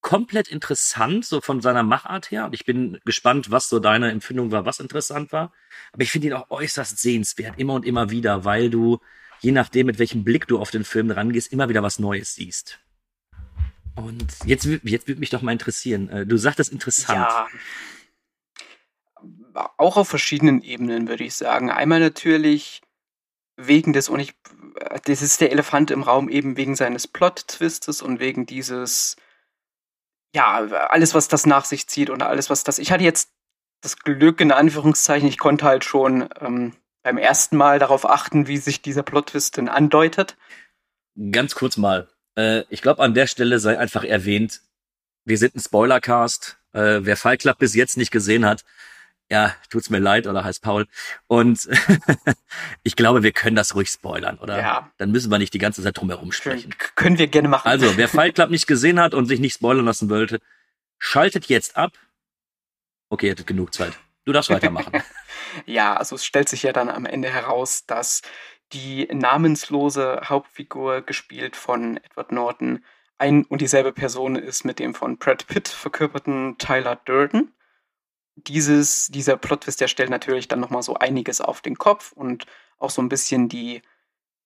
komplett 0.00 0.48
interessant, 0.48 1.24
so 1.24 1.40
von 1.40 1.60
seiner 1.60 1.82
Machart 1.82 2.30
her. 2.30 2.46
Und 2.46 2.54
ich 2.54 2.64
bin 2.64 2.98
gespannt, 3.04 3.50
was 3.50 3.68
so 3.68 3.78
deine 3.78 4.10
Empfindung 4.10 4.50
war, 4.52 4.64
was 4.64 4.80
interessant 4.80 5.32
war. 5.32 5.52
Aber 5.92 6.02
ich 6.02 6.10
finde 6.10 6.28
ihn 6.28 6.34
auch 6.34 6.50
äußerst 6.50 6.98
sehenswert, 6.98 7.58
immer 7.58 7.74
und 7.74 7.84
immer 7.84 8.10
wieder, 8.10 8.44
weil 8.44 8.70
du, 8.70 9.00
je 9.40 9.52
nachdem, 9.52 9.86
mit 9.86 9.98
welchem 9.98 10.24
Blick 10.24 10.46
du 10.46 10.58
auf 10.58 10.70
den 10.70 10.84
Film 10.84 11.10
rangehst, 11.10 11.52
immer 11.52 11.68
wieder 11.68 11.82
was 11.82 11.98
Neues 11.98 12.34
siehst. 12.34 12.80
Und 13.96 14.26
jetzt, 14.44 14.66
jetzt 14.84 15.08
würde 15.08 15.20
mich 15.20 15.30
doch 15.30 15.42
mal 15.42 15.52
interessieren. 15.52 16.08
äh, 16.08 16.26
Du 16.26 16.36
sagtest 16.36 16.70
interessant. 16.70 17.18
Ja. 17.18 17.48
Auch 19.76 19.96
auf 19.96 20.08
verschiedenen 20.08 20.62
Ebenen, 20.62 21.08
würde 21.08 21.24
ich 21.24 21.34
sagen. 21.34 21.70
Einmal 21.70 21.98
natürlich 21.98 22.80
wegen 23.56 23.92
des, 23.92 24.08
und 24.08 24.20
ich, 24.20 24.34
das 25.04 25.20
ist 25.20 25.40
der 25.40 25.50
Elefant 25.50 25.90
im 25.90 26.02
Raum, 26.04 26.28
eben 26.28 26.56
wegen 26.56 26.76
seines 26.76 27.08
Plot-Twistes 27.08 28.00
und 28.00 28.20
wegen 28.20 28.46
dieses, 28.46 29.16
ja, 30.34 30.58
alles, 30.88 31.14
was 31.14 31.28
das 31.28 31.46
nach 31.46 31.64
sich 31.64 31.86
zieht 31.88 32.10
und 32.10 32.22
alles, 32.22 32.50
was 32.50 32.64
das. 32.64 32.78
Ich 32.78 32.92
hatte 32.92 33.04
jetzt 33.04 33.30
das 33.80 33.96
Glück, 33.98 34.40
in 34.40 34.52
Anführungszeichen, 34.52 35.28
ich 35.28 35.38
konnte 35.38 35.64
halt 35.64 35.84
schon 35.84 36.28
ähm, 36.40 36.74
beim 37.02 37.16
ersten 37.16 37.56
Mal 37.56 37.78
darauf 37.78 38.08
achten, 38.08 38.48
wie 38.48 38.58
sich 38.58 38.82
dieser 38.82 39.02
Plot-Twist 39.02 39.56
denn 39.56 39.68
andeutet. 39.68 40.36
Ganz 41.30 41.54
kurz 41.54 41.76
mal. 41.76 42.08
Äh, 42.36 42.64
ich 42.68 42.82
glaube, 42.82 43.02
an 43.02 43.14
der 43.14 43.26
Stelle 43.26 43.58
sei 43.58 43.78
einfach 43.78 44.04
erwähnt, 44.04 44.60
wir 45.24 45.38
sind 45.38 45.54
ein 45.54 45.60
Spoilercast. 45.60 46.58
Äh, 46.72 47.00
wer 47.02 47.16
Fight 47.16 47.40
Club 47.40 47.58
bis 47.58 47.74
jetzt 47.74 47.96
nicht 47.96 48.10
gesehen 48.10 48.44
hat, 48.44 48.64
ja, 49.30 49.54
tut's 49.68 49.90
mir 49.90 49.98
leid, 49.98 50.26
oder 50.26 50.44
heißt 50.44 50.62
Paul. 50.62 50.86
Und 51.26 51.68
ich 52.82 52.96
glaube, 52.96 53.22
wir 53.22 53.32
können 53.32 53.56
das 53.56 53.74
ruhig 53.74 53.90
spoilern, 53.90 54.38
oder? 54.38 54.58
Ja. 54.58 54.90
Dann 54.96 55.10
müssen 55.10 55.30
wir 55.30 55.38
nicht 55.38 55.52
die 55.54 55.58
ganze 55.58 55.82
Zeit 55.82 55.98
drum 55.98 56.08
herum 56.08 56.32
sprechen. 56.32 56.74
Können 56.94 57.18
wir 57.18 57.26
gerne 57.26 57.48
machen. 57.48 57.68
Also, 57.68 57.96
wer 57.96 58.08
Fight 58.08 58.34
Club 58.34 58.50
nicht 58.50 58.66
gesehen 58.66 59.00
hat 59.00 59.14
und 59.14 59.26
sich 59.26 59.40
nicht 59.40 59.54
spoilern 59.54 59.84
lassen 59.84 60.08
wollte, 60.08 60.40
schaltet 60.98 61.46
jetzt 61.46 61.76
ab. 61.76 61.92
Okay, 63.10 63.26
ihr 63.26 63.32
hattet 63.32 63.46
genug 63.46 63.74
Zeit. 63.74 63.92
Du 64.24 64.32
darfst 64.32 64.50
weitermachen. 64.50 64.92
ja, 65.66 65.96
also 65.96 66.16
es 66.16 66.24
stellt 66.24 66.48
sich 66.48 66.62
ja 66.62 66.72
dann 66.72 66.90
am 66.90 67.06
Ende 67.06 67.28
heraus, 67.28 67.86
dass 67.86 68.22
die 68.72 69.08
namenslose 69.10 70.20
Hauptfigur, 70.24 71.00
gespielt 71.02 71.56
von 71.56 71.96
Edward 71.98 72.32
Norton, 72.32 72.84
ein 73.16 73.44
und 73.44 73.60
dieselbe 73.60 73.92
Person 73.92 74.36
ist 74.36 74.64
mit 74.64 74.78
dem 74.78 74.94
von 74.94 75.16
Brad 75.18 75.46
Pitt 75.46 75.68
verkörperten 75.68 76.56
Tyler 76.58 76.96
Durden. 76.96 77.54
Dieses, 78.46 79.08
dieser 79.08 79.36
Plot-Twist, 79.36 79.80
der 79.80 79.88
stellt 79.88 80.10
natürlich 80.10 80.48
dann 80.48 80.60
nochmal 80.60 80.82
so 80.82 80.94
einiges 80.94 81.40
auf 81.40 81.60
den 81.60 81.76
Kopf 81.76 82.12
und 82.12 82.46
auch 82.78 82.90
so 82.90 83.02
ein 83.02 83.08
bisschen 83.08 83.48
die 83.48 83.82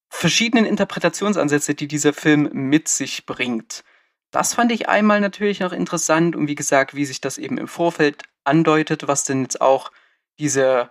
verschiedenen 0.08 0.66
Interpretationsansätze, 0.66 1.74
die 1.74 1.88
dieser 1.88 2.12
Film 2.12 2.50
mit 2.52 2.88
sich 2.88 3.26
bringt. 3.26 3.82
Das 4.30 4.54
fand 4.54 4.72
ich 4.72 4.88
einmal 4.88 5.20
natürlich 5.20 5.60
noch 5.60 5.72
interessant 5.72 6.36
und 6.36 6.48
wie 6.48 6.54
gesagt, 6.54 6.94
wie 6.94 7.04
sich 7.04 7.20
das 7.20 7.38
eben 7.38 7.58
im 7.58 7.68
Vorfeld 7.68 8.22
andeutet, 8.44 9.06
was 9.08 9.24
denn 9.24 9.42
jetzt 9.42 9.60
auch 9.60 9.92
diese, 10.38 10.90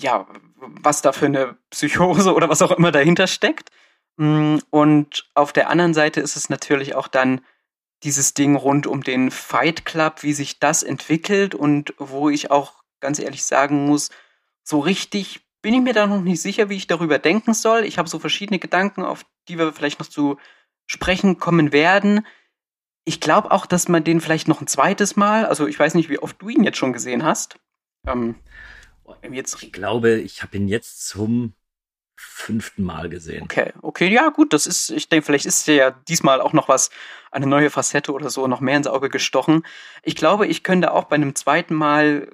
ja, 0.00 0.26
was 0.56 1.02
da 1.02 1.12
für 1.12 1.26
eine 1.26 1.56
Psychose 1.70 2.34
oder 2.34 2.48
was 2.48 2.62
auch 2.62 2.72
immer 2.72 2.90
dahinter 2.92 3.26
steckt. 3.26 3.70
Mm, 4.16 4.58
Und 4.70 5.30
auf 5.34 5.52
der 5.52 5.68
anderen 5.68 5.94
Seite 5.94 6.20
ist 6.20 6.36
es 6.36 6.48
natürlich 6.48 6.94
auch 6.94 7.08
dann 7.08 7.40
dieses 8.04 8.34
Ding 8.34 8.56
rund 8.56 8.86
um 8.86 9.02
den 9.02 9.30
Fight 9.30 9.84
Club, 9.84 10.22
wie 10.22 10.32
sich 10.32 10.60
das 10.60 10.82
entwickelt 10.82 11.54
und 11.54 11.94
wo 11.98 12.30
ich 12.30 12.50
auch 12.50 12.84
ganz 13.00 13.18
ehrlich 13.18 13.44
sagen 13.44 13.86
muss, 13.86 14.10
so 14.62 14.78
richtig 14.78 15.40
bin 15.62 15.74
ich 15.74 15.80
mir 15.80 15.94
da 15.94 16.06
noch 16.06 16.20
nicht 16.20 16.42
sicher, 16.42 16.68
wie 16.68 16.76
ich 16.76 16.86
darüber 16.86 17.18
denken 17.18 17.54
soll. 17.54 17.84
Ich 17.84 17.96
habe 17.96 18.08
so 18.08 18.18
verschiedene 18.18 18.58
Gedanken, 18.58 19.02
auf 19.02 19.24
die 19.48 19.58
wir 19.58 19.72
vielleicht 19.72 19.98
noch 19.98 20.06
zu 20.06 20.36
sprechen 20.86 21.38
kommen 21.38 21.72
werden. 21.72 22.26
Ich 23.06 23.20
glaube 23.20 23.50
auch, 23.50 23.64
dass 23.64 23.88
man 23.88 24.04
den 24.04 24.20
vielleicht 24.20 24.46
noch 24.46 24.60
ein 24.60 24.66
zweites 24.66 25.16
Mal, 25.16 25.46
also 25.46 25.66
ich 25.66 25.78
weiß 25.78 25.94
nicht, 25.94 26.10
wie 26.10 26.18
oft 26.18 26.40
du 26.40 26.50
ihn 26.50 26.64
jetzt 26.64 26.76
schon 26.76 26.92
gesehen 26.92 27.24
hast. 27.24 27.56
Ähm, 28.06 28.36
jetzt 29.30 29.62
Ich 29.62 29.72
glaube, 29.72 30.20
ich 30.20 30.42
habe 30.42 30.56
ihn 30.58 30.68
jetzt 30.68 31.06
zum 31.06 31.54
fünften 32.16 32.84
Mal 32.84 33.08
gesehen. 33.08 33.42
Okay, 33.42 33.72
okay, 33.82 34.08
ja, 34.08 34.28
gut, 34.28 34.52
das 34.52 34.66
ist, 34.66 34.90
ich 34.90 35.08
denke, 35.08 35.26
vielleicht 35.26 35.46
ist 35.46 35.66
ja 35.66 35.90
diesmal 35.90 36.40
auch 36.40 36.52
noch 36.52 36.68
was, 36.68 36.90
eine 37.30 37.46
neue 37.46 37.70
Facette 37.70 38.12
oder 38.12 38.30
so, 38.30 38.46
noch 38.46 38.60
mehr 38.60 38.76
ins 38.76 38.86
Auge 38.86 39.08
gestochen. 39.08 39.64
Ich 40.02 40.14
glaube, 40.14 40.46
ich 40.46 40.62
könnte 40.62 40.92
auch 40.92 41.04
bei 41.04 41.16
einem 41.16 41.34
zweiten 41.34 41.74
Mal, 41.74 42.30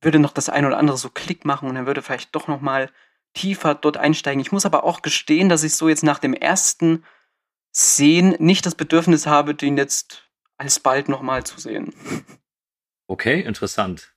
würde 0.00 0.18
noch 0.18 0.32
das 0.32 0.48
ein 0.48 0.64
oder 0.64 0.78
andere 0.78 0.96
so 0.96 1.10
Klick 1.10 1.44
machen 1.44 1.68
und 1.68 1.74
dann 1.74 1.86
würde 1.86 2.02
vielleicht 2.02 2.34
doch 2.34 2.48
noch 2.48 2.60
mal 2.60 2.90
tiefer 3.34 3.74
dort 3.74 3.96
einsteigen. 3.96 4.40
Ich 4.40 4.52
muss 4.52 4.64
aber 4.64 4.84
auch 4.84 5.02
gestehen, 5.02 5.48
dass 5.48 5.64
ich 5.64 5.74
so 5.74 5.88
jetzt 5.88 6.04
nach 6.04 6.18
dem 6.18 6.34
ersten 6.34 7.04
Sehen 7.72 8.34
nicht 8.38 8.64
das 8.64 8.74
Bedürfnis 8.74 9.26
habe, 9.26 9.54
den 9.54 9.76
jetzt 9.76 10.28
alsbald 10.56 11.08
noch 11.08 11.20
mal 11.20 11.44
zu 11.44 11.60
sehen. 11.60 11.92
Okay, 13.06 13.40
interessant. 13.40 14.14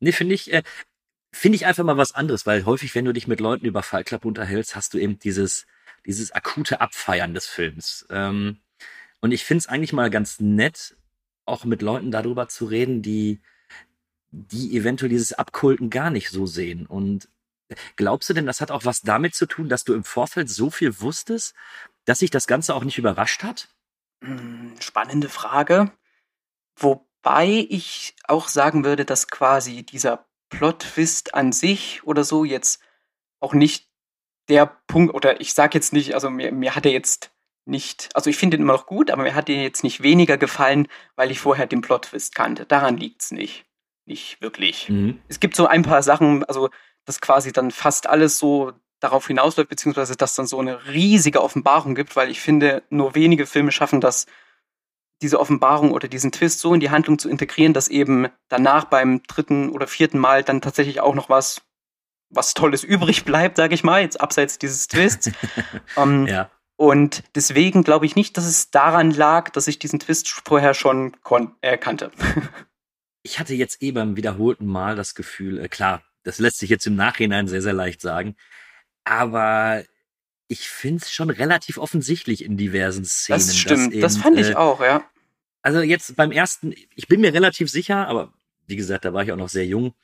Nee, 0.00 0.12
finde 0.12 0.34
ich, 0.34 0.52
äh, 0.52 0.62
finde 1.32 1.56
ich 1.56 1.66
einfach 1.66 1.84
mal 1.84 1.96
was 1.96 2.14
anderes, 2.14 2.46
weil 2.46 2.64
häufig, 2.64 2.94
wenn 2.94 3.04
du 3.04 3.12
dich 3.12 3.28
mit 3.28 3.40
Leuten 3.40 3.66
über 3.66 3.82
Fight 3.82 4.06
Club 4.06 4.24
unterhältst, 4.24 4.76
hast 4.76 4.94
du 4.94 4.98
eben 4.98 5.18
dieses, 5.18 5.66
dieses 6.06 6.32
akute 6.32 6.80
Abfeiern 6.80 7.34
des 7.34 7.46
Films. 7.46 8.06
Ähm, 8.10 8.58
und 9.20 9.32
ich 9.32 9.44
finde 9.44 9.60
es 9.60 9.66
eigentlich 9.66 9.92
mal 9.92 10.10
ganz 10.10 10.40
nett, 10.40 10.96
auch 11.44 11.64
mit 11.64 11.82
Leuten 11.82 12.10
darüber 12.10 12.48
zu 12.48 12.66
reden, 12.66 13.02
die, 13.02 13.40
die 14.30 14.76
eventuell 14.76 15.10
dieses 15.10 15.32
Abkulten 15.32 15.90
gar 15.90 16.10
nicht 16.10 16.30
so 16.30 16.46
sehen. 16.46 16.86
Und 16.86 17.28
glaubst 17.96 18.28
du 18.28 18.34
denn, 18.34 18.46
das 18.46 18.60
hat 18.60 18.70
auch 18.70 18.84
was 18.84 19.02
damit 19.02 19.34
zu 19.34 19.46
tun, 19.46 19.68
dass 19.68 19.84
du 19.84 19.94
im 19.94 20.04
Vorfeld 20.04 20.48
so 20.48 20.70
viel 20.70 21.00
wusstest, 21.00 21.54
dass 22.04 22.20
sich 22.20 22.30
das 22.30 22.46
Ganze 22.46 22.74
auch 22.74 22.84
nicht 22.84 22.98
überrascht 22.98 23.42
hat? 23.42 23.68
Hm, 24.22 24.74
Spannende 24.80 25.28
Frage. 25.28 25.92
Wobei 26.76 27.66
ich 27.68 28.14
auch 28.24 28.48
sagen 28.48 28.84
würde, 28.84 29.04
dass 29.04 29.28
quasi 29.28 29.82
dieser 29.82 30.26
Plot-Twist 30.50 31.34
an 31.34 31.52
sich 31.52 32.02
oder 32.04 32.24
so 32.24 32.44
jetzt 32.44 32.82
auch 33.40 33.54
nicht 33.54 33.88
der 34.48 34.66
Punkt, 34.86 35.14
oder 35.14 35.40
ich 35.40 35.54
sag 35.54 35.74
jetzt 35.74 35.92
nicht, 35.92 36.14
also 36.14 36.28
mir, 36.28 36.52
mir 36.52 36.74
hat 36.74 36.84
er 36.84 36.92
jetzt 36.92 37.30
nicht, 37.64 38.08
also 38.14 38.28
ich 38.28 38.36
finde 38.36 38.56
ihn 38.56 38.62
immer 38.62 38.72
noch 38.72 38.86
gut, 38.86 39.10
aber 39.10 39.22
mir 39.22 39.34
hat 39.34 39.48
er 39.48 39.62
jetzt 39.62 39.84
nicht 39.84 40.02
weniger 40.02 40.36
gefallen, 40.36 40.88
weil 41.14 41.30
ich 41.30 41.40
vorher 41.40 41.66
den 41.66 41.80
Plot-Twist 41.80 42.34
kannte. 42.34 42.66
Daran 42.66 42.96
liegt's 42.96 43.30
nicht. 43.30 43.64
Nicht 44.06 44.40
wirklich. 44.42 44.88
Mhm. 44.88 45.20
Es 45.28 45.38
gibt 45.40 45.54
so 45.54 45.66
ein 45.66 45.82
paar 45.82 46.02
Sachen, 46.02 46.44
also 46.44 46.68
dass 47.04 47.20
quasi 47.20 47.52
dann 47.52 47.70
fast 47.70 48.08
alles 48.08 48.38
so 48.38 48.72
darauf 48.98 49.26
hinausläuft, 49.26 49.70
beziehungsweise 49.70 50.16
dass 50.16 50.34
dann 50.34 50.46
so 50.46 50.58
eine 50.58 50.86
riesige 50.88 51.42
Offenbarung 51.42 51.94
gibt, 51.94 52.16
weil 52.16 52.30
ich 52.30 52.40
finde, 52.40 52.82
nur 52.90 53.14
wenige 53.14 53.46
Filme 53.46 53.72
schaffen 53.72 54.00
das, 54.00 54.26
diese 55.22 55.38
Offenbarung 55.38 55.92
oder 55.92 56.08
diesen 56.08 56.32
Twist 56.32 56.60
so 56.60 56.72
in 56.74 56.80
die 56.80 56.90
Handlung 56.90 57.18
zu 57.18 57.28
integrieren, 57.28 57.72
dass 57.72 57.88
eben 57.88 58.28
danach 58.48 58.84
beim 58.84 59.22
dritten 59.24 59.70
oder 59.70 59.86
vierten 59.86 60.18
Mal 60.18 60.42
dann 60.42 60.60
tatsächlich 60.60 61.00
auch 61.00 61.14
noch 61.14 61.28
was, 61.28 61.62
was 62.30 62.54
Tolles 62.54 62.84
übrig 62.84 63.24
bleibt, 63.24 63.56
sage 63.56 63.74
ich 63.74 63.84
mal, 63.84 64.00
jetzt 64.00 64.20
abseits 64.20 64.58
dieses 64.58 64.88
Twists. 64.88 65.30
ähm, 65.96 66.26
Ja. 66.26 66.50
Und 66.76 67.24
deswegen 67.34 67.84
glaube 67.84 68.06
ich 68.06 68.16
nicht, 68.16 68.38
dass 68.38 68.46
es 68.46 68.70
daran 68.70 69.10
lag, 69.10 69.50
dass 69.50 69.68
ich 69.68 69.78
diesen 69.78 69.98
Twist 69.98 70.30
vorher 70.30 70.72
schon 70.72 71.14
äh, 71.60 71.76
kannte. 71.76 72.10
ich 73.22 73.38
hatte 73.38 73.52
jetzt 73.52 73.82
eh 73.82 73.92
beim 73.92 74.16
wiederholten 74.16 74.64
Mal 74.64 74.96
das 74.96 75.14
Gefühl, 75.14 75.58
äh, 75.58 75.68
klar, 75.68 76.02
das 76.22 76.38
lässt 76.38 76.58
sich 76.58 76.70
jetzt 76.70 76.86
im 76.86 76.96
Nachhinein 76.96 77.48
sehr, 77.48 77.60
sehr 77.60 77.74
leicht 77.74 78.00
sagen, 78.00 78.34
aber 79.04 79.84
ich 80.50 80.68
finde 80.68 81.04
es 81.04 81.12
schon 81.12 81.30
relativ 81.30 81.78
offensichtlich 81.78 82.44
in 82.44 82.56
diversen 82.56 83.04
Szenen. 83.04 83.38
das 83.38 83.56
stimmt, 83.56 83.94
dass 83.94 84.00
das 84.00 84.14
eben, 84.14 84.22
fand 84.22 84.38
ich 84.40 84.50
äh, 84.50 84.54
auch, 84.54 84.80
ja. 84.80 85.08
Also 85.62 85.80
jetzt 85.80 86.16
beim 86.16 86.32
ersten, 86.32 86.74
ich 86.96 87.06
bin 87.06 87.20
mir 87.20 87.32
relativ 87.32 87.70
sicher, 87.70 88.08
aber 88.08 88.32
wie 88.66 88.74
gesagt, 88.74 89.04
da 89.04 89.12
war 89.12 89.22
ich 89.22 89.30
auch 89.30 89.36
noch 89.36 89.48
sehr 89.48 89.66
jung. 89.66 89.94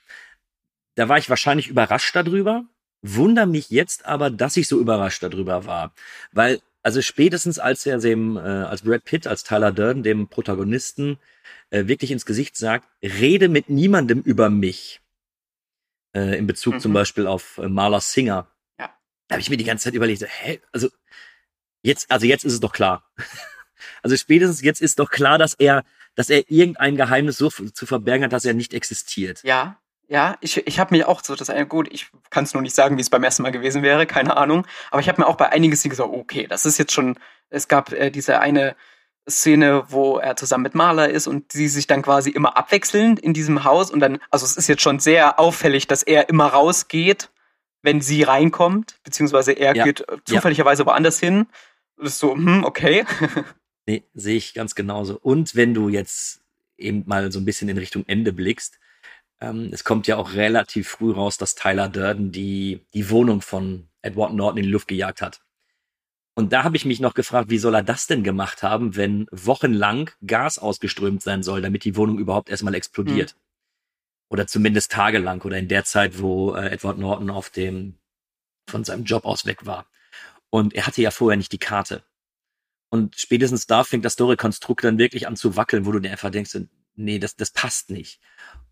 Da 0.95 1.09
war 1.09 1.19
ich 1.19 1.29
wahrscheinlich 1.29 1.67
überrascht 1.69 2.15
darüber, 2.15 2.65
wunder 3.03 3.45
mich 3.45 3.71
jetzt 3.71 4.07
aber, 4.07 4.31
dass 4.31 4.57
ich 4.57 4.69
so 4.69 4.79
überrascht 4.79 5.23
darüber 5.23 5.67
war. 5.67 5.93
Weil, 6.31 6.61
also 6.83 7.03
spätestens 7.03 7.59
als 7.59 7.85
er 7.85 7.99
dem, 7.99 8.37
äh, 8.37 8.41
als 8.41 8.83
Brad 8.83 9.03
Pitt, 9.05 9.27
als 9.27 9.43
Tyler 9.43 9.73
Durden, 9.73 10.05
dem 10.05 10.29
Protagonisten, 10.29 11.19
äh, 11.71 11.89
wirklich 11.89 12.13
ins 12.13 12.25
Gesicht 12.25 12.57
sagt, 12.57 12.89
rede 13.03 13.49
mit 13.49 13.69
niemandem 13.69 14.21
über 14.21 14.49
mich. 14.49 15.01
Äh, 16.15 16.39
in 16.39 16.47
Bezug 16.47 16.75
Mhm. 16.75 16.81
zum 16.81 16.93
Beispiel 16.93 17.27
auf 17.27 17.59
äh, 17.59 17.69
Marla 17.69 18.01
Singer. 18.01 18.47
Da 19.29 19.35
habe 19.35 19.41
ich 19.41 19.51
mir 19.51 19.57
die 19.57 19.65
ganze 19.65 19.85
Zeit 19.85 19.95
überlegt, 19.95 20.21
so, 20.21 20.27
hä, 20.27 20.61
also 20.73 20.89
jetzt, 21.83 22.11
also 22.11 22.27
jetzt 22.27 22.45
ist 22.45 22.55
es 22.55 22.61
doch 22.61 22.73
klar. 22.73 23.05
Also 24.03 24.17
spätestens 24.17 24.63
jetzt 24.63 24.81
ist 24.81 24.99
doch 24.99 25.11
klar, 25.11 25.37
dass 25.37 25.53
er, 25.55 25.85
dass 26.15 26.31
er 26.31 26.51
irgendein 26.51 26.97
Geheimnis 26.97 27.37
so 27.37 27.51
zu 27.51 27.87
verbergen 27.87 28.25
hat, 28.25 28.33
dass 28.33 28.45
er 28.45 28.55
nicht 28.55 28.73
existiert. 28.73 29.43
Ja, 29.43 29.79
ja, 30.09 30.37
ich, 30.41 30.67
ich 30.67 30.79
habe 30.79 30.97
mir 30.97 31.09
auch 31.09 31.23
so 31.23 31.35
das 31.35 31.51
eine, 31.51 31.67
gut, 31.67 31.89
ich 31.93 32.07
kann 32.31 32.45
es 32.45 32.55
nur 32.55 32.63
nicht 32.63 32.75
sagen, 32.75 32.97
wie 32.97 33.01
es 33.01 33.11
beim 33.11 33.25
ersten 33.25 33.43
Mal 33.43 33.51
gewesen 33.51 33.83
wäre, 33.83 34.07
keine 34.07 34.37
Ahnung. 34.37 34.67
Aber 34.91 35.01
ich 35.01 35.09
habe 35.09 35.21
mir 35.21 35.27
auch 35.27 35.37
bei 35.37 35.51
einigen 35.51 35.75
Szenen 35.77 35.91
gesagt, 35.91 36.11
okay, 36.11 36.47
das 36.47 36.65
ist 36.65 36.79
jetzt 36.79 36.93
schon, 36.93 37.19
es 37.51 37.69
gab 37.69 37.93
äh, 37.93 38.11
diese 38.11 38.39
eine 38.39 38.77
Szene, 39.29 39.85
wo 39.89 40.19
er 40.19 40.37
zusammen 40.37 40.63
mit 40.63 40.77
Marla 40.77 41.07
ist 41.07 41.27
und 41.27 41.51
sie 41.51 41.69
sich 41.69 41.89
dann 41.89 42.03
quasi 42.03 42.31
immer 42.31 42.57
abwechseln 42.57 43.17
in 43.17 43.35
diesem 43.35 43.65
Haus 43.65 43.91
und 43.91 43.99
dann, 43.99 44.19
also 44.31 44.47
es 44.47 44.57
ist 44.57 44.69
jetzt 44.69 44.83
schon 44.83 45.01
sehr 45.01 45.41
auffällig, 45.41 45.89
dass 45.89 46.05
er 46.05 46.29
immer 46.29 46.47
rausgeht, 46.47 47.31
wenn 47.83 48.01
sie 48.01 48.23
reinkommt, 48.23 48.99
beziehungsweise 49.05 49.53
er 49.53 49.77
Ja. 49.77 49.85
geht 49.85 50.01
äh, 50.09 50.17
zufälligerweise 50.25 50.87
woanders 50.87 51.21
hin. 51.21 51.47
Das 51.97 52.09
ist 52.09 52.19
so, 52.19 52.35
hm, 52.35 52.65
okay. 52.65 53.05
Nee, 53.89 54.03
sehe 54.15 54.37
ich 54.37 54.53
ganz 54.53 54.75
genauso. 54.75 55.17
Und 55.23 55.55
wenn 55.55 55.73
du 55.73 55.89
jetzt 55.89 56.41
eben 56.77 57.05
mal 57.07 57.31
so 57.31 57.39
ein 57.39 57.45
bisschen 57.45 57.69
in 57.69 57.79
Richtung 57.79 58.05
Ende 58.09 58.33
blickst, 58.33 58.81
ähm, 59.41 59.71
es 59.73 59.85
kommt 59.85 60.09
ja 60.09 60.17
auch 60.17 60.33
relativ 60.35 60.89
früh 60.89 61.13
raus, 61.13 61.39
dass 61.39 61.55
Tyler 61.55 61.89
Durden 61.89 62.33
die, 62.33 62.85
die 62.95 63.11
Wohnung 63.11 63.43
von 63.43 63.89
Edward 64.03 64.35
Norton 64.35 64.59
in 64.59 64.65
die 64.65 64.71
Luft 64.71 64.89
gejagt 64.89 65.23
hat. 65.23 65.41
Und 66.35 66.53
da 66.53 66.65
habe 66.65 66.77
ich 66.77 66.85
mich 66.85 67.01
noch 67.01 67.15
gefragt, 67.15 67.49
wie 67.49 67.59
soll 67.59 67.75
er 67.75 67.83
das 67.83 68.07
denn 68.09 68.25
gemacht 68.25 68.63
haben, 68.63 68.97
wenn 68.97 69.27
wochenlang 69.31 70.11
Gas 70.27 70.59
ausgeströmt 70.59 71.23
sein 71.23 71.43
soll, 71.43 71.63
damit 71.63 71.85
die 71.85 71.97
Wohnung 71.97 72.19
überhaupt 72.19 72.51
erstmal 72.51 72.75
explodiert. 72.75 73.37
Oder 74.29 74.47
zumindest 74.47 74.91
tagelang 74.93 75.43
oder 75.43 75.59
in 75.59 75.69
der 75.69 75.85
Zeit, 75.85 76.21
wo 76.21 76.55
äh, 76.55 76.71
Edward 76.71 76.99
Norton 76.99 77.31
auf 77.31 77.51
dem, 77.51 77.99
von 78.69 78.85
seinem 78.85 79.05
Job 79.05 79.25
aus 79.25 79.47
weg 79.47 79.67
war. 79.67 79.87
Und 80.51 80.75
er 80.75 80.87
hatte 80.87 81.03
ja 81.03 81.11
vorher 81.11 81.37
nicht 81.37 81.53
die 81.53 81.59
Karte. 81.59 82.03
Und 82.89 83.17
spätestens 83.17 83.67
da 83.67 83.85
fängt 83.85 84.05
das 84.05 84.15
Story-Konstrukt 84.15 84.85
dann 84.85 84.99
wirklich 84.99 85.27
an 85.27 85.37
zu 85.37 85.57
wackeln, 85.57 85.87
wo 85.87 85.93
du 85.93 86.01
dir 86.01 86.11
einfach 86.11 86.31
denkst, 86.31 86.57
nee, 86.95 87.19
das, 87.19 87.37
das 87.37 87.51
passt 87.51 87.91
nicht. 87.91 88.21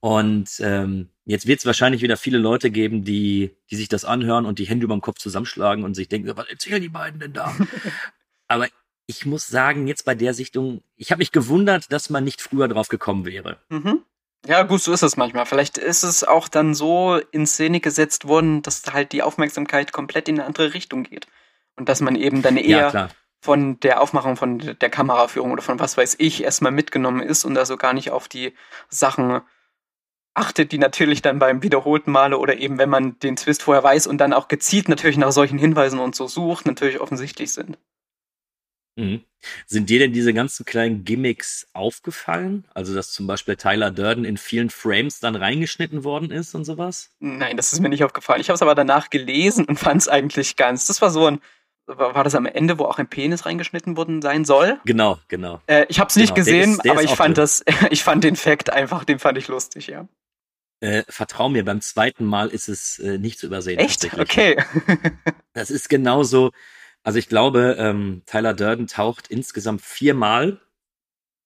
Und 0.01 0.49
ähm, 0.61 1.11
jetzt 1.25 1.47
wird 1.47 1.61
es 1.61 1.67
wahrscheinlich 1.67 2.03
wieder 2.03 2.17
viele 2.17 2.39
Leute 2.39 2.71
geben, 2.71 3.05
die, 3.05 3.57
die 3.71 3.77
sich 3.77 3.89
das 3.89 4.05
anhören 4.05 4.47
und 4.47 4.59
die 4.59 4.67
Hände 4.67 4.85
über 4.85 4.95
dem 4.95 5.01
Kopf 5.01 5.19
zusammenschlagen 5.19 5.85
und 5.85 5.95
sich 5.95 6.09
denken, 6.09 6.37
was 6.37 6.49
erzählen 6.49 6.83
die 6.83 6.89
beiden 6.89 7.21
denn 7.21 7.33
da? 7.33 7.55
Aber 8.49 8.69
ich 9.07 9.27
muss 9.27 9.47
sagen, 9.47 9.87
jetzt 9.87 10.05
bei 10.05 10.15
der 10.15 10.35
Sichtung, 10.35 10.83
ich 10.97 11.11
habe 11.11 11.19
mich 11.19 11.33
gewundert, 11.33 11.93
dass 11.93 12.11
man 12.11 12.25
nicht 12.25 12.41
früher 12.41 12.69
drauf 12.69 12.89
gekommen 12.89 13.25
wäre. 13.25 13.59
Mhm. 13.69 14.03
Ja, 14.47 14.63
gut, 14.63 14.83
so 14.83 14.93
ist 14.93 15.03
es 15.03 15.17
manchmal. 15.17 15.47
Vielleicht 15.47 15.79
ist 15.79 16.03
es 16.03 16.23
auch 16.23 16.49
dann 16.49 16.75
so 16.75 17.19
in 17.31 17.47
Szene 17.47 17.81
gesetzt 17.81 18.29
worden, 18.29 18.63
dass 18.63 18.83
halt 18.93 19.13
die 19.13 19.23
Aufmerksamkeit 19.23 19.93
komplett 19.93 20.29
in 20.29 20.39
eine 20.39 20.47
andere 20.47 20.75
Richtung 20.75 21.05
geht. 21.05 21.27
Und 21.77 21.89
dass 21.89 22.01
man 22.01 22.15
eben 22.15 22.43
dann 22.43 22.57
Ja, 22.57 22.63
eher 22.63 22.91
klar. 22.91 23.09
von 23.41 23.81
der 23.81 24.01
Aufmachung 24.01 24.37
von 24.37 24.59
der 24.59 24.91
Kameraführung 24.91 25.51
oder 25.51 25.63
von 25.63 25.79
was 25.81 25.97
weiß 25.97 26.17
ich 26.19 26.43
erstmal 26.45 26.73
mitgenommen 26.73 27.21
ist 27.21 27.45
und 27.45 27.57
also 27.57 27.77
gar 27.77 27.95
nicht 27.95 28.11
auf 28.11 28.29
die 28.29 28.55
Sachen 28.89 29.41
achtet, 30.35 30.73
die 30.73 30.79
natürlich 30.79 31.23
dann 31.23 31.39
beim 31.39 31.63
wiederholten 31.63 32.11
Male 32.11 32.39
oder 32.39 32.57
eben 32.59 32.79
wenn 32.79 32.91
man 32.91 33.19
den 33.21 33.37
Twist 33.37 33.63
vorher 33.63 33.85
weiß 33.85 34.07
und 34.07 34.19
dann 34.19 34.33
auch 34.33 34.49
gezielt 34.49 34.89
natürlich 34.89 35.17
nach 35.17 35.33
solchen 35.33 35.59
Hinweisen 35.59 36.01
und 36.01 36.15
so 36.15 36.27
sucht, 36.27 36.67
natürlich 36.67 37.01
offensichtlich 37.01 37.53
sind. 37.53 37.79
Mhm. 38.97 39.23
Sind 39.67 39.91
dir 39.91 39.99
denn 39.99 40.13
diese 40.13 40.33
ganzen 40.33 40.65
kleinen 40.65 41.05
Gimmicks 41.05 41.67
aufgefallen? 41.75 42.67
Also, 42.75 42.95
dass 42.95 43.13
zum 43.13 43.27
Beispiel 43.27 43.57
Tyler 43.57 43.91
Durden 43.91 44.25
in 44.25 44.37
vielen 44.39 44.71
Frames 44.71 45.21
dann 45.21 45.37
reingeschnitten 45.37 46.05
worden 46.05 46.31
ist 46.31 46.55
und 46.55 46.65
sowas? 46.65 47.11
Nein, 47.19 47.57
das 47.57 47.73
ist 47.73 47.81
mir 47.81 47.89
nicht 47.91 48.05
aufgefallen. 48.05 48.41
Ich 48.41 48.49
habe 48.49 48.55
es 48.55 48.63
aber 48.63 48.75
danach 48.75 49.11
gelesen 49.11 49.65
und 49.67 49.79
fand 49.79 50.01
es 50.01 50.09
eigentlich 50.09 50.57
ganz. 50.57 50.87
Das 50.87 51.03
war 51.03 51.11
so 51.11 51.27
ein. 51.27 51.41
War 51.87 52.15
war 52.15 52.25
das 52.25 52.35
am 52.35 52.47
Ende, 52.47 52.79
wo 52.79 52.85
auch 52.87 52.99
ein 52.99 53.09
Penis 53.09 53.45
reingeschnitten 53.45 53.99
worden 53.99 54.23
sein 54.23 54.47
soll? 54.47 54.79
Genau, 54.87 55.19
genau. 55.29 55.61
Äh, 55.67 55.85
ich 55.91 56.01
habe 56.01 56.09
es 56.09 56.17
nicht 56.17 56.35
Genau, 56.35 56.45
der 56.47 56.55
gesehen, 56.55 56.73
ist- 56.73 56.85
der 56.85 56.93
aber 56.93 57.03
ich 57.03 57.11
fand 57.11 57.37
das, 57.37 57.63
ich 57.91 58.03
fand 58.03 58.25
den 58.25 58.37
Fact 58.37 58.71
einfach, 58.71 59.05
den 59.05 59.19
fand 59.19 59.37
ich 59.37 59.49
lustig, 59.49 59.89
ja. 59.89 60.09
Äh, 60.81 61.03
vertrau 61.09 61.51
mir, 61.51 61.63
beim 61.65 61.83
zweiten 61.83 62.25
Mal 62.25 62.49
ist 62.49 62.69
es 62.69 62.99
äh, 63.01 63.19
nicht 63.19 63.39
zu 63.39 63.47
übersehen. 63.47 63.79
Echt? 63.79 64.19
Okay. 64.19 64.57
Das 65.53 65.71
ist 65.71 65.89
genauso. 65.89 66.51
Also 67.05 67.19
ich 67.19 67.29
glaube, 67.29 67.77
ähm, 67.79 68.23
Tyler 68.27 68.55
Durden 68.55 68.87
taucht 68.89 69.29
insgesamt 69.29 69.83
viermal, 69.83 70.59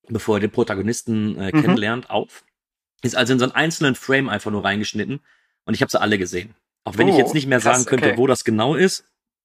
bevor 0.08 0.36
er 0.36 0.40
den 0.40 0.50
Protagonisten 0.50 1.36
äh, 1.38 1.52
Mhm. 1.52 1.60
kennenlernt, 1.62 2.10
auf. 2.10 2.44
Ist 3.02 3.16
also 3.16 3.32
in 3.34 3.38
so 3.38 3.44
einen 3.44 3.54
einzelnen 3.54 3.94
Frame 3.94 4.28
einfach 4.28 4.50
nur 4.50 4.64
reingeschnitten 4.64 5.20
und 5.64 5.74
ich 5.74 5.82
habe 5.82 5.90
sie 5.90 6.00
alle 6.00 6.16
gesehen. 6.18 6.54
Auch 6.84 6.96
wenn 6.96 7.08
ich 7.08 7.14
Oh, 7.16 7.18
jetzt 7.18 7.34
nicht 7.34 7.46
mehr 7.46 7.60
krass, 7.60 7.76
sagen 7.82 7.88
könnte, 7.88 8.08
okay. 8.10 8.16
wo 8.18 8.26
das 8.26 8.44
genau 8.44 8.74
ist. 8.74 9.04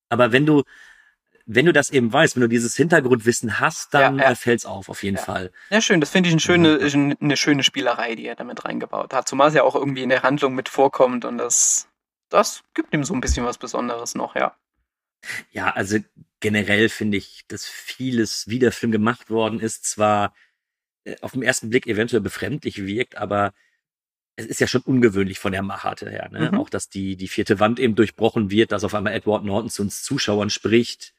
Aber 0.09 0.31
wenn 0.31 0.45
du, 0.45 0.63
wenn 1.45 1.65
du 1.65 1.73
das 1.73 1.89
eben 1.89 2.13
weißt, 2.13 2.35
wenn 2.35 2.41
du 2.41 2.47
dieses 2.47 2.75
Hintergrundwissen 2.77 3.59
hast, 3.59 3.93
dann 3.93 4.17
Ja, 4.19 4.29
ja. 4.29 4.35
fällt's 4.35 4.65
auf, 4.65 4.87
auf 4.89 5.03
jeden 5.03 5.17
Fall. 5.17 5.51
Ja, 5.71 5.81
schön. 5.81 5.99
Das 5.99 6.09
finde 6.11 6.29
ich 6.29 6.33
eine 6.33 6.39
schöne, 6.39 6.77
ein- 6.79 7.17
eine 7.19 7.37
schöne 7.37 7.63
Spielerei, 7.63 8.15
die 8.15 8.25
er 8.27 8.35
damit 8.35 8.63
reingebaut 8.65 9.13
hat. 9.13 9.27
Zumal 9.27 9.49
es 9.49 9.55
ja 9.55 9.63
auch 9.63 9.75
irgendwie 9.75 10.03
in 10.03 10.09
der 10.09 10.23
Handlung 10.23 10.55
mit 10.55 10.69
vorkommt 10.69 11.25
und 11.25 11.37
das, 11.39 11.87
das 12.29 12.63
gibt 12.75 12.93
ihm 12.93 13.03
so 13.03 13.13
ein 13.13 13.21
bisschen 13.21 13.45
was 13.45 13.57
Besonderes 13.57 14.15
noch, 14.15 14.35
ja. 14.35 14.55
Ja, 15.51 15.71
also 15.71 15.99
generell 16.39 16.89
finde 16.89 17.17
ich, 17.17 17.43
dass 17.47 17.65
vieles, 17.65 18.47
wie 18.47 18.59
der 18.59 18.71
Film 18.71 18.91
gemacht 18.91 19.29
worden 19.29 19.59
ist, 19.59 19.85
zwar 19.85 20.35
äh, 21.05 21.15
auf 21.21 21.31
den 21.31 21.43
ersten 21.43 21.69
Blick 21.69 21.87
eventuell 21.87 22.21
befremdlich 22.21 22.85
wirkt, 22.85 23.17
aber 23.17 23.53
es 24.35 24.45
ist 24.45 24.59
ja 24.59 24.67
schon 24.67 24.81
ungewöhnlich 24.81 25.39
von 25.39 25.51
der 25.51 25.61
Machart 25.61 26.01
her. 26.01 26.29
Ne? 26.31 26.51
Mhm. 26.51 26.57
Auch, 26.57 26.69
dass 26.69 26.89
die, 26.89 27.15
die 27.15 27.27
vierte 27.27 27.59
Wand 27.59 27.79
eben 27.79 27.95
durchbrochen 27.95 28.49
wird, 28.49 28.71
dass 28.71 28.83
auf 28.83 28.95
einmal 28.95 29.13
Edward 29.13 29.43
Norton 29.43 29.69
zu 29.69 29.83
uns 29.83 30.03
Zuschauern 30.03 30.49
spricht, 30.49 31.13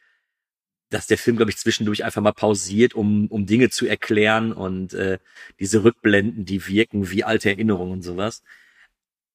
dass 0.90 1.06
der 1.06 1.18
Film, 1.18 1.36
glaube 1.36 1.50
ich, 1.50 1.56
zwischendurch 1.56 2.04
einfach 2.04 2.22
mal 2.22 2.32
pausiert, 2.32 2.94
um, 2.94 3.28
um 3.28 3.46
Dinge 3.46 3.70
zu 3.70 3.86
erklären 3.86 4.52
und 4.52 4.94
äh, 4.94 5.18
diese 5.58 5.84
Rückblenden, 5.84 6.44
die 6.44 6.66
wirken 6.66 7.10
wie 7.10 7.24
alte 7.24 7.50
Erinnerungen 7.50 7.92
und 7.92 8.02
sowas. 8.02 8.42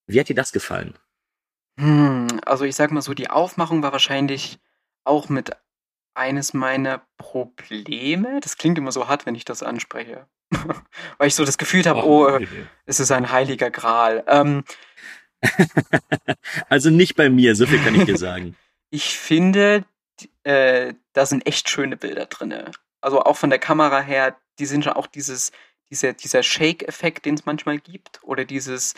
Wie 0.06 0.20
hat 0.20 0.28
dir 0.28 0.34
das 0.34 0.52
gefallen? 0.52 0.94
Hm, 1.80 2.28
also 2.44 2.64
ich 2.64 2.76
sag 2.76 2.90
mal 2.90 3.00
so, 3.00 3.14
die 3.14 3.30
Aufmachung 3.30 3.82
war 3.82 3.92
wahrscheinlich 3.92 4.58
auch 5.04 5.30
mit 5.30 5.56
eines 6.14 6.52
meiner 6.52 7.02
Probleme. 7.16 8.40
Das 8.40 8.58
klingt 8.58 8.76
immer 8.76 8.92
so 8.92 9.08
hart, 9.08 9.24
wenn 9.24 9.34
ich 9.34 9.46
das 9.46 9.62
anspreche. 9.62 10.26
Weil 11.18 11.28
ich 11.28 11.34
so 11.34 11.44
das 11.44 11.56
Gefühl 11.56 11.84
habe, 11.86 12.04
oh, 12.04 12.26
äh, 12.26 12.46
es 12.84 13.00
ist 13.00 13.10
ein 13.10 13.30
heiliger 13.30 13.70
Gral. 13.70 14.24
Ähm, 14.26 14.64
Also 16.68 16.90
nicht 16.90 17.16
bei 17.16 17.30
mir, 17.30 17.54
so 17.56 17.66
viel 17.66 17.82
kann 17.82 17.94
ich 17.94 18.04
dir 18.04 18.18
sagen. 18.18 18.56
ich 18.90 19.16
finde, 19.18 19.84
äh, 20.42 20.92
da 21.14 21.24
sind 21.24 21.46
echt 21.46 21.70
schöne 21.70 21.96
Bilder 21.96 22.26
drinne. 22.26 22.72
Also 23.00 23.22
auch 23.22 23.38
von 23.38 23.48
der 23.48 23.58
Kamera 23.58 24.00
her, 24.00 24.36
die 24.58 24.66
sind 24.66 24.84
schon 24.84 24.92
auch 24.92 25.06
dieses, 25.06 25.52
dieser, 25.90 26.12
dieser 26.12 26.42
Shake-Effekt, 26.42 27.24
den 27.24 27.36
es 27.36 27.46
manchmal 27.46 27.78
gibt, 27.78 28.20
oder 28.22 28.44
dieses, 28.44 28.94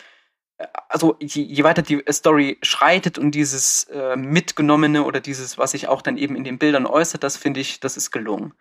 also 0.89 1.17
je, 1.21 1.43
je 1.43 1.65
weiter 1.65 1.83
die 1.83 2.03
Story 2.11 2.59
schreitet 2.63 3.19
und 3.19 3.33
dieses 3.33 3.85
äh, 3.85 4.17
Mitgenommene 4.17 5.05
oder 5.05 5.21
dieses, 5.21 5.59
was 5.59 5.73
sich 5.73 5.89
auch 5.89 6.03
dann 6.03 6.17
eben 6.17 6.37
in 6.37 6.45
den 6.45 6.59
Bildern 6.59 6.87
äußert, 6.87 7.23
das 7.23 7.37
finde 7.37 7.61
ich, 7.61 7.81
das 7.81 7.97
ist 7.97 8.11
gelungen. 8.11 8.55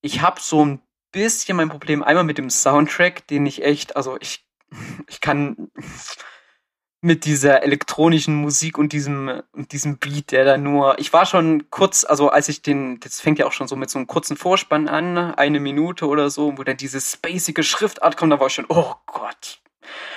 Ich 0.00 0.20
habe 0.20 0.40
so 0.40 0.64
ein 0.64 0.80
bisschen 1.12 1.56
mein 1.56 1.68
Problem 1.68 2.02
einmal 2.02 2.24
mit 2.24 2.38
dem 2.38 2.50
Soundtrack, 2.50 3.26
den 3.28 3.46
ich 3.46 3.62
echt, 3.62 3.96
also 3.96 4.16
ich, 4.20 4.46
ich 5.08 5.20
kann 5.20 5.70
mit 7.04 7.24
dieser 7.24 7.64
elektronischen 7.64 8.36
Musik 8.36 8.78
und 8.78 8.92
diesem, 8.92 9.42
und 9.52 9.72
diesem 9.72 9.98
Beat, 9.98 10.30
der 10.30 10.44
da 10.44 10.56
nur, 10.56 10.98
ich 11.00 11.12
war 11.12 11.26
schon 11.26 11.68
kurz, 11.68 12.04
also 12.04 12.28
als 12.28 12.48
ich 12.48 12.62
den, 12.62 13.00
das 13.00 13.20
fängt 13.20 13.40
ja 13.40 13.46
auch 13.46 13.52
schon 13.52 13.66
so 13.66 13.74
mit 13.74 13.90
so 13.90 13.98
einem 13.98 14.06
kurzen 14.06 14.36
Vorspann 14.36 14.88
an, 14.88 15.18
eine 15.18 15.58
Minute 15.58 16.06
oder 16.06 16.30
so, 16.30 16.56
wo 16.56 16.62
dann 16.62 16.76
diese 16.76 17.00
spacige 17.00 17.64
Schriftart 17.64 18.16
kommt, 18.16 18.32
da 18.32 18.38
war 18.38 18.46
ich 18.46 18.54
schon, 18.54 18.66
oh 18.68 18.94
Gott. 19.06 19.61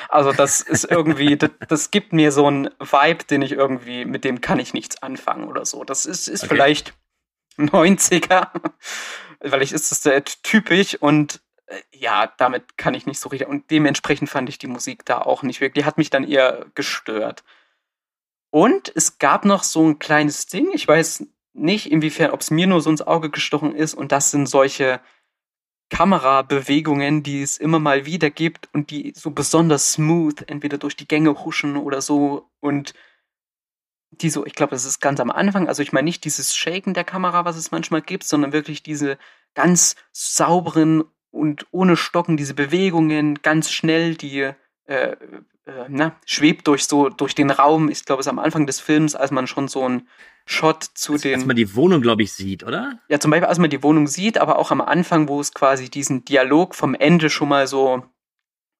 Also 0.09 0.31
das 0.31 0.61
ist 0.61 0.85
irgendwie, 0.85 1.37
das, 1.37 1.51
das 1.67 1.91
gibt 1.91 2.13
mir 2.13 2.31
so 2.31 2.47
einen 2.47 2.69
Vibe, 2.79 3.23
den 3.25 3.41
ich 3.41 3.51
irgendwie, 3.51 4.05
mit 4.05 4.23
dem 4.23 4.41
kann 4.41 4.59
ich 4.59 4.73
nichts 4.73 5.01
anfangen 5.01 5.47
oder 5.47 5.65
so. 5.65 5.83
Das 5.83 6.05
ist, 6.05 6.27
ist 6.27 6.43
Okay. 6.43 6.55
vielleicht 6.55 6.93
90er, 7.57 8.49
vielleicht 9.41 9.73
ist 9.73 9.91
das 9.91 10.03
sehr 10.03 10.23
typisch 10.23 10.95
und 10.95 11.41
äh, 11.67 11.79
ja, 11.91 12.31
damit 12.37 12.77
kann 12.77 12.93
ich 12.93 13.05
nicht 13.05 13.19
so 13.19 13.29
richtig. 13.29 13.47
Und 13.47 13.71
dementsprechend 13.71 14.29
fand 14.29 14.49
ich 14.49 14.57
die 14.57 14.67
Musik 14.67 15.05
da 15.05 15.19
auch 15.21 15.43
nicht 15.43 15.61
wirklich. 15.61 15.83
Die 15.83 15.87
hat 15.87 15.97
mich 15.97 16.09
dann 16.09 16.23
eher 16.23 16.65
gestört. 16.75 17.43
Und 18.51 18.91
es 18.95 19.17
gab 19.17 19.45
noch 19.45 19.63
so 19.63 19.85
ein 19.85 19.99
kleines 19.99 20.45
Ding. 20.47 20.69
Ich 20.73 20.87
weiß 20.87 21.25
nicht, 21.53 21.91
inwiefern, 21.91 22.31
ob 22.31 22.41
es 22.41 22.51
mir 22.51 22.67
nur 22.67 22.81
so 22.81 22.89
ins 22.89 23.01
Auge 23.01 23.29
gestochen 23.29 23.75
ist. 23.75 23.93
Und 23.93 24.11
das 24.11 24.31
sind 24.31 24.45
solche 24.47 25.01
Kamerabewegungen, 25.89 27.23
die 27.23 27.41
es 27.41 27.57
immer 27.57 27.79
mal 27.79 28.05
wieder 28.05 28.29
gibt 28.29 28.69
und 28.73 28.89
die 28.89 29.13
so 29.15 29.31
besonders 29.31 29.93
smooth 29.93 30.49
entweder 30.49 30.77
durch 30.77 30.95
die 30.95 31.07
Gänge 31.07 31.45
huschen 31.45 31.77
oder 31.77 32.01
so. 32.01 32.49
Und 32.59 32.93
die 34.11 34.29
so, 34.29 34.45
ich 34.45 34.53
glaube, 34.53 34.71
das 34.71 34.85
ist 34.85 34.99
ganz 34.99 35.19
am 35.19 35.31
Anfang. 35.31 35.67
Also 35.67 35.83
ich 35.83 35.93
meine 35.93 36.05
nicht 36.05 36.23
dieses 36.25 36.55
Shaken 36.55 36.93
der 36.93 37.03
Kamera, 37.03 37.45
was 37.45 37.57
es 37.57 37.71
manchmal 37.71 38.01
gibt, 38.01 38.23
sondern 38.23 38.53
wirklich 38.53 38.81
diese 38.83 39.17
ganz 39.53 39.95
sauberen 40.11 41.03
und 41.31 41.67
ohne 41.71 41.97
Stocken, 41.97 42.37
diese 42.37 42.53
Bewegungen, 42.53 43.41
ganz 43.41 43.71
schnell, 43.71 44.15
die 44.15 44.51
äh, 44.85 45.15
äh, 45.65 45.85
na, 45.89 46.15
schwebt 46.25 46.67
durch 46.67 46.85
so 46.85 47.09
durch 47.09 47.35
den 47.35 47.51
Raum. 47.51 47.89
Ich 47.89 48.05
glaube, 48.05 48.19
es 48.21 48.25
ist 48.27 48.31
am 48.31 48.39
Anfang 48.39 48.65
des 48.67 48.79
Films, 48.79 49.15
als 49.15 49.31
man 49.31 49.47
schon 49.47 49.67
so 49.67 49.83
einen 49.83 50.07
Shot 50.45 50.83
zu 50.83 51.13
Als, 51.13 51.23
den 51.23 51.35
als 51.35 51.45
man 51.45 51.55
die 51.55 51.75
Wohnung, 51.75 52.01
glaube 52.01 52.21
ich, 52.23 52.33
sieht, 52.33 52.63
oder? 52.63 52.99
ja, 53.09 53.19
zum 53.19 53.31
Beispiel, 53.31 53.47
als 53.47 53.57
man 53.57 53.69
die 53.71 53.81
Wohnung 53.81 54.05
sieht, 54.07 54.37
aber 54.37 54.59
auch 54.59 54.69
am 54.71 54.79
Anfang, 54.81 55.27
wo 55.27 55.39
es 55.41 55.53
quasi 55.53 55.89
diesen 55.89 56.23
Dialog 56.23 56.75
vom 56.75 56.93
Ende 56.93 57.31
schon 57.31 57.49
mal 57.49 57.65
so 57.65 58.03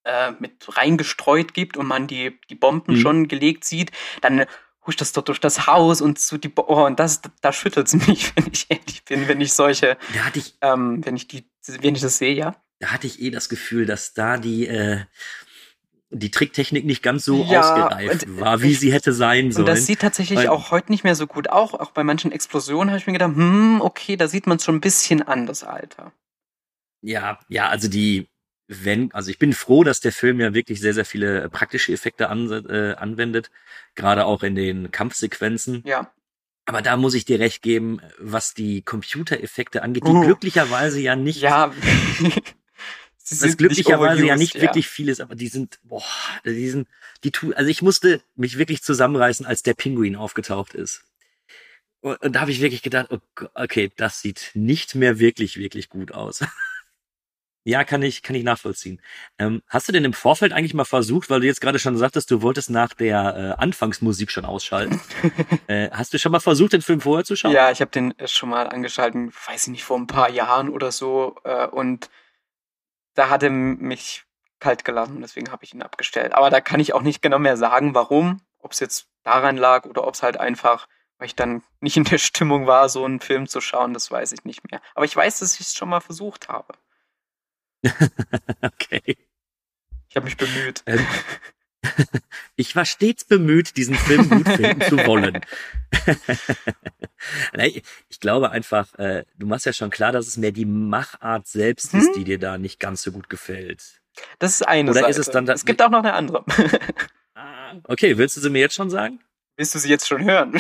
äh, 0.04 0.32
mit 0.40 0.78
reingestreut 0.78 1.56
gibt 1.56 1.76
und 1.78 1.88
man 1.88 2.06
die, 2.08 2.40
die 2.50 2.56
Bomben 2.56 2.94
Mhm. 2.94 2.98
schon 3.00 3.28
gelegt 3.28 3.64
sieht, 3.64 3.92
dann 4.22 4.46
huscht 4.86 5.02
das 5.02 5.12
dort 5.14 5.28
durch 5.30 5.40
das 5.40 5.66
Haus 5.66 6.02
und 6.02 6.20
so 6.20 6.38
die 6.38 6.50
Bo 6.50 6.66
oh, 6.68 6.86
und 6.86 7.00
das, 7.00 7.22
da 7.42 7.52
schüttelt 7.52 7.88
es 7.88 7.94
mich, 8.08 8.36
wenn 8.36 8.46
ich 8.52 8.68
ehrlich 8.70 9.04
bin, 9.06 9.28
wenn 9.28 9.42
ich 9.42 9.54
solche, 9.54 9.98
Da 10.14 10.26
hatte 10.26 10.38
ich, 10.38 10.56
ähm, 10.62 11.04
wenn 11.04 11.16
ich 11.16 11.28
die, 11.28 11.50
wenn 11.82 11.96
ich 11.96 12.02
das 12.02 12.20
sehe, 12.20 12.36
ja. 12.36 12.56
da 12.78 12.90
hatte 12.92 13.08
ich 13.08 13.20
eh 13.20 13.32
das 13.32 13.50
Gefühl, 13.50 13.88
dass 13.88 14.14
da 14.14 14.38
die, 14.38 14.68
äh, 14.68 15.00
die 16.18 16.32
Tricktechnik 16.32 16.86
nicht 16.86 17.04
ganz 17.04 17.26
so 17.26 17.44
Ja, 17.44 17.60
ausgereift 17.60 18.26
und 18.26 18.40
war, 18.40 18.62
wie 18.62 18.72
ich- 18.72 18.80
sie 18.80 18.94
hätte 18.94 19.12
sein 19.14 19.52
sollen. 19.52 19.68
Und 19.68 19.74
das 19.74 19.86
sieht 19.86 20.00
tatsächlich 20.00 20.40
Weil- 20.40 20.48
auch 20.48 20.72
heute 20.72 20.92
nicht 20.92 21.04
mehr 21.04 21.16
so 21.16 21.28
gut 21.28 21.50
aus. 21.50 21.74
Auch 21.74 21.92
bei 21.92 22.04
manchen 22.04 22.32
Explosionen 22.32 22.90
habe 22.90 23.00
ich 23.00 23.08
mir 23.08 23.14
gedacht, 23.14 23.36
hm, 23.36 23.82
okay, 23.82 24.16
da 24.16 24.28
sieht 24.28 24.48
man 24.48 24.58
es 24.58 24.64
schon 24.64 24.76
ein 24.76 24.82
bisschen 24.82 25.22
an, 25.22 25.46
das 25.46 25.64
Alter. 25.64 26.14
Ja, 27.02 27.40
ja, 27.50 27.68
also 27.70 27.88
die, 27.90 28.28
wenn, 28.68 29.12
also 29.14 29.30
ich 29.30 29.38
bin 29.40 29.54
froh, 29.54 29.84
dass 29.84 30.00
der 30.00 30.12
Film 30.12 30.40
ja 30.40 30.54
wirklich 30.54 30.80
sehr, 30.80 30.94
sehr 30.94 31.06
viele 31.06 31.42
äh, 31.44 31.50
praktische 31.50 31.92
Effekte 31.94 32.30
an, 32.30 32.50
äh, 32.68 32.96
anwendet, 32.98 33.52
gerade 33.96 34.26
auch 34.26 34.42
in 34.42 34.56
den 34.56 34.92
Kampfsequenzen. 34.92 35.84
Ja. 35.86 36.12
Aber 36.68 36.82
da 36.82 36.98
muss 36.98 37.14
ich 37.14 37.26
dir 37.26 37.40
recht 37.40 37.62
geben, 37.62 38.00
was 38.18 38.56
die 38.56 38.82
Computereffekte 38.82 39.84
angeht, 39.84 40.08
die 40.08 40.12
Uh. 40.12 40.22
glücklicherweise 40.22 41.00
ja 41.00 41.16
nicht, 41.16 41.42
Ja. 41.42 41.72
Sie 43.28 43.34
das 43.34 43.40
sind 43.40 43.50
nicht 43.50 43.58
glücklicherweise 43.58 44.24
ja 44.24 44.36
nicht 44.36 44.62
wirklich 44.62 44.88
viel 44.88 45.10
ist, 45.10 45.20
aber 45.20 45.34
die 45.34 45.48
sind, 45.48 45.80
boah, 45.82 46.04
die 46.46 46.70
sind, 46.70 46.88
die 47.24 47.32
tun, 47.32 47.56
also 47.56 47.72
ich 47.72 47.82
musste 47.82 48.22
mich 48.36 48.60
wirklich 48.60 48.84
zusammenreißen, 48.84 49.48
als 49.48 49.64
der 49.64 49.74
Pinguin 49.74 50.16
aufgetaucht 50.16 50.76
ist. 50.76 51.04
Und, 52.02 52.22
und 52.22 52.34
da 52.36 52.42
habe 52.42 52.52
ich 52.52 52.62
wirklich 52.62 52.84
gedacht, 52.84 53.08
oh, 53.10 53.18
okay, 53.56 53.92
das 53.96 54.22
sieht 54.22 54.52
nicht 54.54 54.94
mehr 54.94 55.18
wirklich, 55.18 55.58
wirklich 55.58 55.90
gut 55.90 56.12
aus. 56.12 56.46
ja, 57.64 57.84
kann 57.84 58.04
ich, 58.04 58.22
kann 58.22 58.36
ich 58.36 58.44
nachvollziehen. 58.44 59.02
Ähm, 59.40 59.64
hast 59.70 59.88
du 59.88 59.92
denn 59.92 60.06
im 60.06 60.14
Vorfeld 60.14 60.54
eigentlich 60.54 60.76
mal 60.76 60.86
versucht, 60.86 61.32
weil 61.32 61.40
du 61.40 61.48
jetzt 61.48 61.62
gerade 61.62 61.80
schon 61.80 61.98
sagtest, 61.98 62.30
du 62.30 62.44
wolltest 62.44 62.70
nach 62.70 62.94
der 62.94 63.56
äh, 63.58 63.60
Anfangsmusik 63.60 64.30
schon 64.30 64.46
ausschalten. 64.46 65.02
äh, 65.68 65.90
hast 65.90 66.14
du 66.14 66.20
schon 66.20 66.32
mal 66.32 66.40
versucht, 66.42 66.74
den 66.74 66.84
Film 66.84 67.02
vorher 67.02 67.26
zu 67.26 67.36
schauen? 67.36 67.54
Ja, 67.54 67.72
ich 67.72 67.82
habe 67.82 67.90
den 67.90 68.16
äh, 68.20 68.28
schon 68.28 68.50
mal 68.50 68.68
angeschalten, 68.68 69.34
weiß 69.48 69.64
ich 69.64 69.72
nicht, 69.72 69.84
vor 69.84 69.98
ein 69.98 70.06
paar 70.06 70.30
Jahren 70.30 70.70
oder 70.70 70.92
so. 70.92 71.38
Äh, 71.44 71.66
und 71.66 72.12
da 73.16 73.30
hat 73.30 73.44
er 73.44 73.50
mich 73.50 74.26
kalt 74.60 74.86
gelassen, 74.86 75.22
deswegen 75.22 75.52
habe 75.52 75.64
ich 75.64 75.74
ihn 75.74 75.82
abgestellt. 75.82 76.34
Aber 76.34 76.50
da 76.50 76.62
kann 76.62 76.80
ich 76.80 76.94
auch 76.94 77.02
nicht 77.02 77.22
genau 77.22 77.40
mehr 77.40 77.58
sagen, 77.58 77.96
warum. 77.96 78.42
Ob 78.60 78.72
es 78.72 78.80
jetzt 78.80 79.08
daran 79.24 79.58
lag 79.58 79.86
oder 79.86 80.08
ob 80.08 80.14
es 80.14 80.24
halt 80.24 80.38
einfach, 80.38 80.88
weil 81.18 81.28
ich 81.28 81.36
dann 81.36 81.64
nicht 81.82 81.98
in 81.98 82.04
der 82.04 82.18
Stimmung 82.18 82.68
war, 82.68 82.90
so 82.90 83.06
einen 83.06 83.20
Film 83.20 83.48
zu 83.48 83.62
schauen, 83.62 83.94
das 83.94 84.10
weiß 84.12 84.32
ich 84.32 84.44
nicht 84.44 84.70
mehr. 84.72 84.82
Aber 84.96 85.06
ich 85.06 85.16
weiß, 85.16 85.40
dass 85.40 85.56
ich 85.56 85.62
es 85.62 85.74
schon 85.74 85.90
mal 85.90 86.02
versucht 86.02 86.50
habe. 86.50 86.74
okay. 88.62 89.18
Ich 90.10 90.16
habe 90.16 90.26
mich 90.26 90.38
bemüht. 90.38 90.84
Ähm, 90.86 91.06
ich 92.56 92.76
war 92.76 92.86
stets 92.86 93.24
bemüht, 93.26 93.78
diesen 93.78 93.96
Film 93.96 94.30
gut 94.30 94.48
finden 94.50 94.82
zu 94.82 94.98
wollen. 95.06 95.42
Ich 98.10 98.20
glaube 98.20 98.52
einfach, 98.52 98.94
äh, 99.00 99.24
du 99.38 99.48
machst 99.48 99.66
ja 99.66 99.74
schon 99.74 99.90
klar, 99.90 100.12
dass 100.12 100.28
es 100.28 100.38
mehr 100.38 100.52
die 100.52 100.66
Machart 100.66 101.48
selbst 101.48 101.92
Hm? 101.94 102.00
ist, 102.02 102.12
die 102.16 102.24
dir 102.24 102.38
da 102.38 102.58
nicht 102.58 102.80
ganz 102.80 103.02
so 103.02 103.12
gut 103.12 103.30
gefällt. 103.30 104.02
Das 104.40 104.52
ist 104.52 104.68
eine 104.68 104.92
Oder 104.92 105.02
Seite. 105.02 105.12
ist 105.12 105.18
es 105.20 105.32
dann 105.32 105.46
da- 105.46 105.54
es 105.54 105.66
gibt 105.66 105.82
auch 105.82 105.90
noch 105.90 106.00
eine 106.00 106.14
andere. 106.14 106.44
Okay, 107.86 108.18
willst 108.18 108.38
du 108.38 108.42
sie 108.42 108.50
mir 108.50 108.60
jetzt 108.60 108.76
schon 108.76 108.90
sagen? 108.90 109.20
Willst 109.58 109.76
du 109.76 109.80
sie 109.80 109.90
jetzt 109.90 110.08
schon 110.08 110.24
hören? 110.24 110.54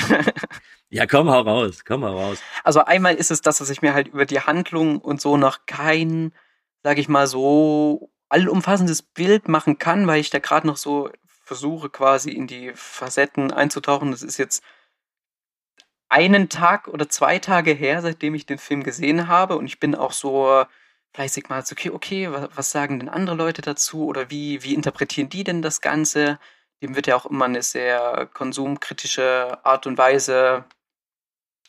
Ja, 0.89 1.05
komm, 1.07 1.29
hau 1.29 1.39
raus, 1.41 1.85
komm, 1.85 2.03
hau 2.03 2.17
raus. 2.19 2.39
Also 2.65 2.83
einmal 2.83 3.15
ist 3.15 3.31
es 3.31 3.39
das, 3.41 3.57
dass 3.59 3.69
ich 3.69 3.81
mir 3.81 3.93
halt 3.93 4.09
über 4.09 4.25
die 4.25 4.41
Handlung 4.41 4.99
und 4.99 5.21
so 5.21 5.37
noch 5.37 5.65
kein, 5.65 6.33
sag 6.83 6.97
ich 6.97 7.07
mal, 7.07 7.27
so 7.27 8.11
allumfassendes 8.29 9.01
Bild 9.01 9.47
machen 9.47 9.77
kann, 9.77 10.07
weil 10.07 10.19
ich 10.19 10.29
da 10.29 10.39
gerade 10.39 10.67
noch 10.67 10.77
so 10.77 11.09
versuche, 11.43 11.89
quasi 11.89 12.31
in 12.31 12.47
die 12.47 12.71
Facetten 12.73 13.51
einzutauchen. 13.51 14.11
Das 14.11 14.23
ist 14.23 14.37
jetzt 14.37 14.63
einen 16.09 16.49
Tag 16.49 16.87
oder 16.87 17.09
zwei 17.09 17.39
Tage 17.39 17.71
her, 17.71 18.01
seitdem 18.01 18.35
ich 18.35 18.45
den 18.45 18.57
Film 18.57 18.83
gesehen 18.83 19.27
habe. 19.27 19.57
Und 19.57 19.65
ich 19.67 19.79
bin 19.79 19.95
auch 19.95 20.11
so 20.11 20.65
fleißig 21.13 21.49
mal 21.49 21.63
okay, 21.71 21.89
okay, 21.91 22.31
was, 22.31 22.49
was 22.55 22.71
sagen 22.71 22.99
denn 22.99 23.09
andere 23.09 23.35
Leute 23.35 23.61
dazu? 23.61 24.05
Oder 24.05 24.29
wie, 24.29 24.63
wie 24.63 24.73
interpretieren 24.73 25.29
die 25.29 25.43
denn 25.43 25.61
das 25.61 25.81
Ganze? 25.81 26.39
Dem 26.81 26.95
wird 26.95 27.07
ja 27.07 27.15
auch 27.15 27.25
immer 27.25 27.45
eine 27.45 27.61
sehr 27.63 28.29
konsumkritische 28.33 29.59
Art 29.63 29.87
und 29.87 29.97
Weise 29.97 30.65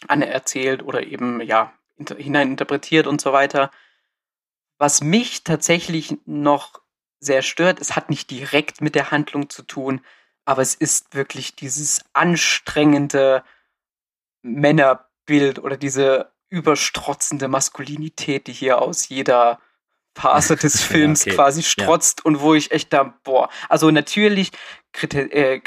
anerzählt 0.09 0.83
oder 0.83 1.07
eben, 1.07 1.41
ja, 1.41 1.73
hineininterpretiert 1.97 3.07
und 3.07 3.21
so 3.21 3.33
weiter. 3.33 3.71
Was 4.79 5.03
mich 5.03 5.45
tatsächlich 5.45 6.17
noch 6.27 6.81
sehr 7.21 7.43
stört, 7.43 7.81
es 7.81 7.97
hat 7.97 8.11
nicht 8.11 8.31
direkt 8.31 8.81
mit 8.81 8.95
der 8.95 9.11
Handlung 9.11 9.49
zu 9.49 9.63
tun, 9.63 10.01
aber 10.45 10.63
es 10.63 10.75
ist 10.75 11.15
wirklich 11.15 11.57
dieses 11.57 12.05
anstrengende 12.13 13.43
Männerbild 14.43 15.59
oder 15.59 15.77
diese 15.77 16.33
überstrotzende 16.49 17.49
Maskulinität, 17.49 18.47
die 18.47 18.53
hier 18.53 18.81
aus 18.81 19.09
jeder 19.09 19.61
Phase 20.15 20.57
des 20.57 20.83
Films 20.83 21.23
okay. 21.23 21.35
quasi 21.35 21.63
strotzt 21.63 22.21
ja. 22.21 22.25
und 22.27 22.41
wo 22.41 22.55
ich 22.55 22.71
echt 22.71 22.93
da, 22.93 23.15
boah, 23.25 23.49
also 23.69 23.91
natürlich 23.91 24.53
kriti 24.93 25.19
äh, 25.19 25.61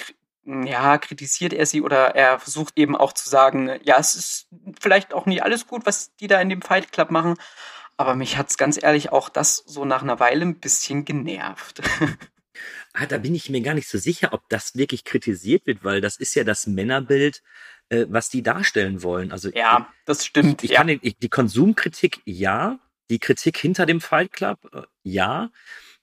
ja, 0.46 0.98
kritisiert 0.98 1.54
er 1.54 1.66
sie 1.68 1.82
oder 1.82 2.16
er 2.16 2.40
versucht 2.40 2.74
eben 2.76 2.96
auch 2.96 3.14
zu 3.14 3.30
sagen, 3.30 3.80
ja, 3.84 3.98
es 4.00 4.16
ist 4.16 4.48
vielleicht 4.80 5.14
auch 5.14 5.28
nicht 5.28 5.44
alles 5.44 5.68
gut, 5.68 5.86
was 5.86 6.16
die 6.16 6.28
da 6.28 6.42
in 6.42 6.50
dem 6.50 6.64
Fight 6.64 6.92
Club 6.92 7.12
machen, 7.12 7.36
aber 8.00 8.16
mich 8.16 8.38
hat's 8.38 8.58
ganz 8.58 8.82
ehrlich 8.82 9.12
auch 9.12 9.28
das 9.28 9.58
so 9.66 9.84
nach 9.84 10.02
einer 10.04 10.22
Weile 10.22 10.46
ein 10.46 10.60
bisschen 10.62 11.04
genervt. 11.04 11.82
ah, 12.94 13.06
da 13.06 13.18
bin 13.18 13.36
ich 13.36 13.50
mir 13.50 13.60
gar 13.60 13.74
nicht 13.74 13.90
so 13.90 13.98
sicher, 13.98 14.30
ob 14.32 14.48
das 14.48 14.78
wirklich 14.78 15.04
kritisiert 15.04 15.68
wird, 15.68 15.84
weil 15.84 16.00
das 16.00 16.16
ist 16.16 16.34
ja 16.34 16.46
das 16.46 16.66
Männerbild, 16.66 17.44
äh, 17.90 18.06
was 18.08 18.30
die 18.30 18.42
darstellen 18.42 19.04
wollen. 19.04 19.34
Also 19.34 19.50
ja, 19.50 19.92
das 20.06 20.26
stimmt. 20.26 20.64
Ich, 20.64 20.70
ich 20.70 20.76
ja. 20.76 20.78
kann 20.78 20.88
ich, 20.88 21.18
die 21.18 21.28
Konsumkritik 21.28 22.22
ja, 22.24 22.80
die 23.10 23.20
Kritik 23.20 23.58
hinter 23.58 23.86
dem 23.86 24.00
Fight 24.00 24.32
Club 24.32 24.60
äh, 24.72 24.84
ja, 25.04 25.52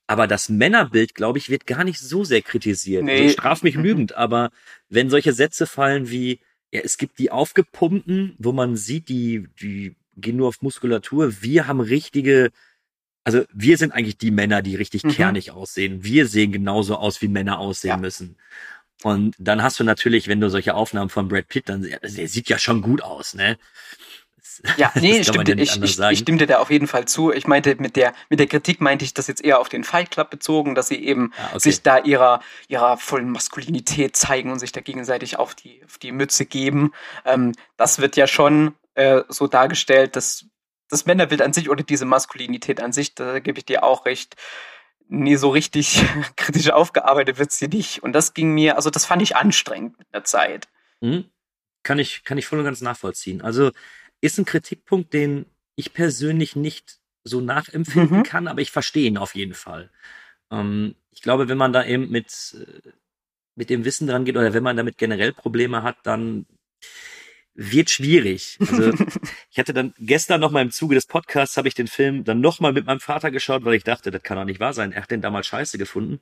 aber 0.06 0.26
das 0.26 0.50
Männerbild, 0.50 1.14
glaube 1.14 1.38
ich, 1.38 1.48
wird 1.48 1.66
gar 1.66 1.82
nicht 1.82 1.98
so 1.98 2.24
sehr 2.24 2.42
kritisiert. 2.42 3.04
Nee. 3.04 3.22
Also 3.22 3.32
straf 3.32 3.62
mich 3.62 3.76
mhm. 3.76 3.85
lügend, 3.85 4.14
aber 4.14 4.50
wenn 4.90 5.09
solche 5.09 5.32
Sätze 5.32 5.66
fallen 5.66 6.11
wie 6.11 6.40
ja, 6.70 6.82
es 6.82 6.98
gibt 6.98 7.18
die 7.18 7.30
aufgepumpten, 7.30 8.35
wo 8.38 8.52
man 8.52 8.76
sieht, 8.76 9.09
die 9.09 9.48
die 9.59 9.96
gehen 10.16 10.37
nur 10.37 10.48
auf 10.48 10.62
Muskulatur. 10.62 11.42
Wir 11.42 11.66
haben 11.66 11.81
richtige, 11.81 12.50
also 13.24 13.44
wir 13.52 13.79
sind 13.79 13.92
eigentlich 13.92 14.18
die 14.18 14.31
Männer, 14.31 14.62
die 14.62 14.76
richtig 14.76 15.05
mhm. 15.05 15.11
kernig 15.11 15.50
aussehen. 15.50 16.05
Wir 16.05 16.26
sehen 16.26 16.52
genauso 16.52 16.96
aus, 16.96 17.22
wie 17.22 17.29
Männer 17.29 17.59
aussehen 17.59 17.90
ja. 17.90 17.96
müssen. 17.96 18.37
Und 19.02 19.35
dann 19.38 19.62
hast 19.62 19.79
du 19.79 19.85
natürlich, 19.85 20.26
wenn 20.26 20.40
du 20.40 20.48
solche 20.48 20.74
Aufnahmen 20.74 21.11
von 21.11 21.29
Brad 21.29 21.48
Pitt, 21.48 21.68
dann, 21.68 21.83
der 21.83 22.29
sieht 22.29 22.48
ja 22.48 22.59
schon 22.59 22.81
gut 22.83 23.02
aus, 23.02 23.35
ne? 23.35 23.59
Ja, 24.76 24.90
nee, 25.00 25.22
stimmt, 25.22 25.48
ja 25.48 25.57
ich, 25.57 25.83
ich, 25.83 25.98
ich 25.98 26.18
stimmte 26.18 26.46
da 26.46 26.59
auf 26.59 26.70
jeden 26.70 26.87
Fall 26.87 27.07
zu. 27.07 27.33
Ich 27.33 27.46
meinte, 27.46 27.76
mit 27.76 27.96
der, 27.96 28.14
mit 28.31 28.40
der 28.40 28.46
Kritik 28.46 28.81
meinte 28.81 29.05
ich 29.05 29.12
das 29.12 29.26
jetzt 29.26 29.44
eher 29.44 29.61
auf 29.61 29.68
den 29.68 29.85
Fight 29.85 30.11
Club 30.11 30.31
bezogen, 30.31 30.74
dass 30.74 30.88
sie 30.88 31.05
eben 31.05 31.33
ah, 31.37 31.48
okay. 31.50 31.59
sich 31.59 31.83
da 31.83 31.98
ihrer, 31.98 32.40
ihrer 32.68 32.96
vollen 32.96 33.31
Maskulinität 33.31 34.16
zeigen 34.16 34.50
und 34.50 34.59
sich 34.59 34.72
da 34.72 34.81
gegenseitig 34.81 35.38
auf 35.38 35.55
die, 35.55 35.83
auf 35.85 35.98
die 35.98 36.12
Mütze 36.12 36.46
geben. 36.46 36.92
Ähm, 37.24 37.52
das 37.76 37.98
wird 37.98 38.16
ja 38.16 38.26
schon 38.26 38.74
äh, 38.96 39.22
so 39.28 39.46
dargestellt, 39.46 40.16
dass 40.16 40.46
das 40.88 41.06
Männerbild 41.06 41.42
an 41.42 41.52
sich 41.52 41.68
oder 41.68 41.82
diese 41.82 42.04
Maskulinität 42.04 42.80
an 42.80 42.92
sich, 42.92 43.14
da 43.14 43.40
gebe 43.40 43.59
ich 43.59 43.64
dir 43.64 43.85
auch 43.85 44.06
recht, 44.06 44.37
nie 45.09 45.37
so 45.37 45.50
richtig 45.50 46.02
kritisch 46.37 46.70
aufgearbeitet 46.70 47.38
wird 47.38 47.52
sie 47.52 47.68
nicht. 47.68 48.02
Und 48.02 48.12
das 48.12 48.35
ging 48.35 48.52
mir, 48.52 48.76
also 48.76 48.90
das 48.90 49.04
fand 49.04 49.22
ich 49.22 49.37
anstrengend 49.37 49.98
mit 49.98 50.09
der 50.12 50.24
Zeit. 50.24 50.68
Mhm. 51.00 51.26
Kann 51.82 51.98
ich, 51.98 52.24
kann 52.24 52.38
ich 52.38 52.46
voll 52.46 52.59
und 52.59 52.64
ganz 52.64 52.80
nachvollziehen. 52.80 53.42
Also 53.42 53.70
ist 54.20 54.38
ein 54.38 54.44
Kritikpunkt, 54.44 55.12
den 55.12 55.46
ich 55.76 55.92
persönlich 55.92 56.56
nicht 56.56 56.98
so 57.22 57.40
nachempfinden 57.40 58.18
mhm. 58.18 58.22
kann, 58.22 58.48
aber 58.48 58.61
ich 58.61 58.70
verstehe 58.70 59.06
ihn 59.06 59.18
auf 59.18 59.35
jeden 59.35 59.54
Fall. 59.54 59.90
Ähm, 60.50 60.94
ich 61.11 61.22
glaube, 61.22 61.48
wenn 61.48 61.59
man 61.59 61.72
da 61.72 61.85
eben 61.85 62.11
mit, 62.11 62.56
äh, 62.59 62.90
mit 63.54 63.70
dem 63.70 63.85
Wissen 63.85 64.06
dran 64.06 64.24
geht 64.24 64.37
oder 64.37 64.54
wenn 64.54 64.62
man 64.62 64.76
damit 64.76 64.96
generell 64.98 65.32
Probleme 65.32 65.82
hat, 65.82 65.98
dann 66.04 66.46
wird 67.56 67.90
schwierig. 67.90 68.58
Also 68.60 68.92
ich 69.50 69.58
hatte 69.58 69.72
dann 69.72 69.94
gestern 69.98 70.40
noch 70.40 70.50
mal 70.50 70.62
im 70.62 70.70
Zuge 70.70 70.94
des 70.94 71.06
Podcasts 71.06 71.56
habe 71.56 71.68
ich 71.68 71.74
den 71.74 71.88
Film 71.88 72.24
dann 72.24 72.40
noch 72.40 72.60
mal 72.60 72.72
mit 72.72 72.86
meinem 72.86 73.00
Vater 73.00 73.30
geschaut, 73.30 73.64
weil 73.64 73.74
ich 73.74 73.84
dachte, 73.84 74.10
das 74.10 74.22
kann 74.22 74.36
doch 74.36 74.44
nicht 74.44 74.60
wahr 74.60 74.74
sein. 74.74 74.92
Er 74.92 75.02
hat 75.02 75.10
den 75.10 75.22
damals 75.22 75.46
scheiße 75.46 75.78
gefunden. 75.78 76.20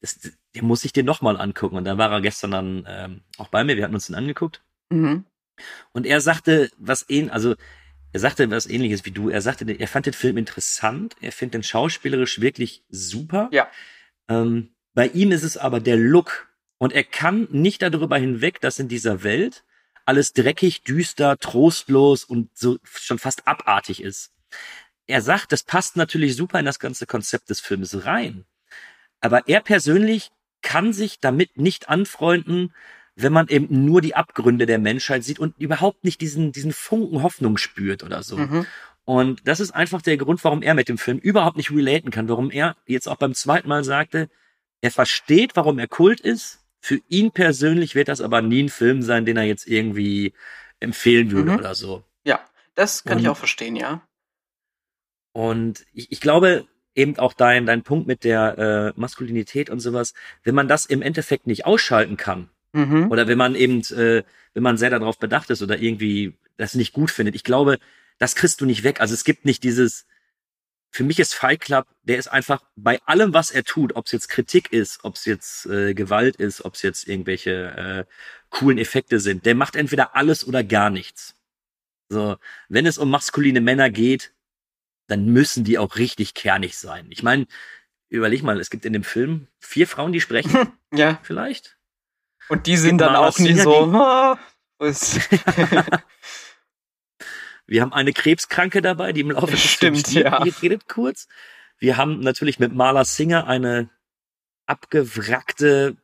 Das, 0.00 0.18
den 0.54 0.64
muss 0.64 0.84
ich 0.84 0.92
den 0.92 1.04
noch 1.04 1.20
mal 1.20 1.36
angucken. 1.36 1.76
Und 1.76 1.84
dann 1.84 1.98
war 1.98 2.10
er 2.10 2.20
gestern 2.20 2.52
dann 2.52 2.86
ähm, 2.88 3.20
auch 3.36 3.48
bei 3.48 3.64
mir. 3.64 3.76
Wir 3.76 3.84
hatten 3.84 3.94
uns 3.94 4.06
den 4.06 4.14
angeguckt. 4.14 4.62
Mhm. 4.90 5.24
Und 5.92 6.06
er 6.06 6.20
sagte, 6.20 6.70
was 6.78 7.04
ähn, 7.10 7.30
also 7.30 7.56
er 8.12 8.20
sagte 8.20 8.48
was 8.50 8.66
ähnliches 8.66 9.04
wie 9.04 9.10
du. 9.10 9.28
Er 9.28 9.42
sagte, 9.42 9.70
er 9.70 9.88
fand 9.88 10.06
den 10.06 10.12
Film 10.12 10.36
interessant. 10.36 11.16
Er 11.20 11.32
findet 11.32 11.54
den 11.54 11.62
schauspielerisch 11.64 12.40
wirklich 12.40 12.84
super. 12.88 13.48
Ja. 13.52 13.68
Ähm, 14.28 14.70
bei 14.94 15.08
ihm 15.08 15.32
ist 15.32 15.42
es 15.42 15.56
aber 15.56 15.80
der 15.80 15.96
Look. 15.96 16.48
Und 16.78 16.92
er 16.92 17.02
kann 17.02 17.48
nicht 17.50 17.82
darüber 17.82 18.16
hinweg, 18.16 18.60
dass 18.60 18.78
in 18.78 18.86
dieser 18.86 19.24
Welt 19.24 19.64
alles 20.08 20.32
dreckig, 20.32 20.82
düster, 20.84 21.36
trostlos 21.38 22.24
und 22.24 22.48
so 22.54 22.78
schon 22.82 23.18
fast 23.18 23.46
abartig 23.46 24.02
ist. 24.02 24.32
Er 25.06 25.20
sagt, 25.20 25.52
das 25.52 25.62
passt 25.62 25.96
natürlich 25.96 26.34
super 26.34 26.58
in 26.58 26.64
das 26.64 26.78
ganze 26.78 27.04
Konzept 27.06 27.50
des 27.50 27.60
Films 27.60 28.06
rein. 28.06 28.46
Aber 29.20 29.46
er 29.48 29.60
persönlich 29.60 30.30
kann 30.62 30.94
sich 30.94 31.20
damit 31.20 31.58
nicht 31.58 31.90
anfreunden, 31.90 32.72
wenn 33.16 33.34
man 33.34 33.48
eben 33.48 33.84
nur 33.84 34.00
die 34.00 34.14
Abgründe 34.14 34.64
der 34.64 34.78
Menschheit 34.78 35.24
sieht 35.24 35.38
und 35.38 35.58
überhaupt 35.58 36.04
nicht 36.04 36.22
diesen, 36.22 36.52
diesen 36.52 36.72
Funken 36.72 37.22
Hoffnung 37.22 37.58
spürt 37.58 38.02
oder 38.02 38.22
so. 38.22 38.38
Mhm. 38.38 38.66
Und 39.04 39.46
das 39.46 39.60
ist 39.60 39.72
einfach 39.72 40.00
der 40.00 40.16
Grund, 40.16 40.42
warum 40.42 40.62
er 40.62 40.72
mit 40.72 40.88
dem 40.88 40.96
Film 40.96 41.18
überhaupt 41.18 41.58
nicht 41.58 41.70
relaten 41.70 42.10
kann, 42.10 42.30
warum 42.30 42.50
er 42.50 42.76
jetzt 42.86 43.08
auch 43.08 43.16
beim 43.16 43.34
zweiten 43.34 43.68
Mal 43.68 43.84
sagte, 43.84 44.30
er 44.80 44.90
versteht, 44.90 45.54
warum 45.54 45.78
er 45.78 45.88
Kult 45.88 46.20
ist, 46.20 46.60
für 46.80 47.00
ihn 47.08 47.32
persönlich 47.32 47.94
wird 47.94 48.08
das 48.08 48.20
aber 48.20 48.42
nie 48.42 48.64
ein 48.64 48.68
Film 48.68 49.02
sein, 49.02 49.24
den 49.24 49.36
er 49.36 49.44
jetzt 49.44 49.66
irgendwie 49.66 50.32
empfehlen 50.80 51.30
würde 51.30 51.52
mhm. 51.52 51.58
oder 51.58 51.74
so. 51.74 52.04
Ja, 52.24 52.40
das 52.74 53.04
kann 53.04 53.18
und, 53.18 53.22
ich 53.22 53.28
auch 53.28 53.36
verstehen, 53.36 53.76
ja. 53.76 54.02
Und 55.32 55.84
ich, 55.92 56.12
ich 56.12 56.20
glaube, 56.20 56.66
eben 56.94 57.18
auch 57.18 57.32
dein, 57.32 57.66
dein 57.66 57.82
Punkt 57.82 58.06
mit 58.06 58.24
der 58.24 58.58
äh, 58.96 59.00
Maskulinität 59.00 59.70
und 59.70 59.80
sowas, 59.80 60.14
wenn 60.42 60.54
man 60.54 60.68
das 60.68 60.84
im 60.84 61.02
Endeffekt 61.02 61.46
nicht 61.46 61.66
ausschalten 61.66 62.16
kann, 62.16 62.50
mhm. 62.72 63.10
oder 63.10 63.28
wenn 63.28 63.38
man 63.38 63.54
eben, 63.54 63.80
äh, 63.94 64.24
wenn 64.54 64.62
man 64.62 64.76
sehr 64.76 64.90
darauf 64.90 65.18
bedacht 65.18 65.50
ist 65.50 65.62
oder 65.62 65.78
irgendwie 65.78 66.36
das 66.56 66.74
nicht 66.74 66.92
gut 66.92 67.10
findet, 67.10 67.34
ich 67.34 67.44
glaube, 67.44 67.78
das 68.18 68.34
kriegst 68.34 68.60
du 68.60 68.66
nicht 68.66 68.82
weg. 68.82 69.00
Also 69.00 69.14
es 69.14 69.24
gibt 69.24 69.44
nicht 69.44 69.62
dieses, 69.62 70.06
für 70.90 71.04
mich 71.04 71.18
ist 71.18 71.34
Fight 71.34 71.60
Club, 71.60 71.86
der 72.02 72.18
ist 72.18 72.28
einfach 72.28 72.62
bei 72.76 73.00
allem, 73.04 73.34
was 73.34 73.50
er 73.50 73.64
tut, 73.64 73.94
ob 73.94 74.06
es 74.06 74.12
jetzt 74.12 74.28
Kritik 74.28 74.72
ist, 74.72 75.04
ob 75.04 75.16
es 75.16 75.24
jetzt 75.24 75.66
äh, 75.66 75.94
Gewalt 75.94 76.36
ist, 76.36 76.64
ob 76.64 76.74
es 76.74 76.82
jetzt 76.82 77.08
irgendwelche 77.08 78.06
äh, 78.08 78.12
coolen 78.50 78.78
Effekte 78.78 79.20
sind, 79.20 79.46
der 79.46 79.54
macht 79.54 79.76
entweder 79.76 80.16
alles 80.16 80.46
oder 80.46 80.64
gar 80.64 80.90
nichts. 80.90 81.34
So, 82.08 82.36
wenn 82.68 82.86
es 82.86 82.98
um 82.98 83.10
maskuline 83.10 83.60
Männer 83.60 83.90
geht, 83.90 84.32
dann 85.08 85.26
müssen 85.26 85.64
die 85.64 85.78
auch 85.78 85.96
richtig 85.96 86.34
kernig 86.34 86.78
sein. 86.78 87.06
Ich 87.10 87.22
meine, 87.22 87.46
überleg 88.08 88.42
mal, 88.42 88.60
es 88.60 88.70
gibt 88.70 88.84
in 88.84 88.92
dem 88.92 89.04
Film 89.04 89.48
vier 89.58 89.86
Frauen, 89.86 90.12
die 90.12 90.20
sprechen. 90.20 90.72
ja. 90.92 91.20
Vielleicht. 91.22 91.76
Und 92.48 92.66
die 92.66 92.76
sind 92.76 92.98
dann 92.98 93.14
auch 93.14 93.38
nie 93.38 93.54
so. 93.54 93.92
Wir 97.68 97.82
haben 97.82 97.92
eine 97.92 98.14
Krebskranke 98.14 98.80
dabei, 98.80 99.12
die 99.12 99.20
im 99.20 99.30
Laufe 99.30 99.52
des 99.52 99.60
Stimmt, 99.60 100.10
ja. 100.12 100.38
redet 100.38 100.88
kurz. 100.88 101.28
Wir 101.78 101.98
haben 101.98 102.20
natürlich 102.20 102.58
mit 102.58 102.74
Marla 102.74 103.04
Singer 103.04 103.46
eine 103.46 103.90
abgewrackte 104.66 105.96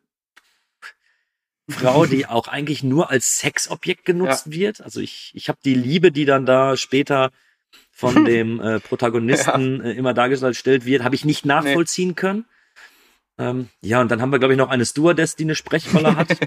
Frau, 1.69 2.05
die 2.05 2.27
auch 2.27 2.49
eigentlich 2.49 2.83
nur 2.83 3.11
als 3.11 3.39
Sexobjekt 3.39 4.05
genutzt 4.05 4.47
ja. 4.47 4.53
wird. 4.53 4.81
Also 4.83 5.01
ich, 5.01 5.33
ich 5.35 5.49
habe 5.49 5.59
die 5.65 5.75
Liebe, 5.75 6.13
die 6.13 6.27
dann 6.27 6.45
da 6.45 6.77
später 6.77 7.31
von 7.91 8.25
dem 8.27 8.61
äh, 8.61 8.79
Protagonisten 8.79 9.79
ja. 9.79 9.91
äh, 9.91 9.93
immer 9.93 10.13
dargestellt 10.13 10.85
wird, 10.85 11.03
habe 11.03 11.15
ich 11.15 11.25
nicht 11.25 11.47
nachvollziehen 11.47 12.11
nee. 12.11 12.15
können. 12.15 12.45
Ähm, 13.39 13.71
ja, 13.81 14.03
und 14.03 14.11
dann 14.11 14.21
haben 14.21 14.33
wir, 14.33 14.39
glaube 14.39 14.53
ich, 14.53 14.59
noch 14.59 14.69
eine 14.69 14.85
Stewardess, 14.85 15.35
die 15.35 15.45
eine 15.45 15.55
Sprechrolle 15.55 16.15
hat. 16.15 16.29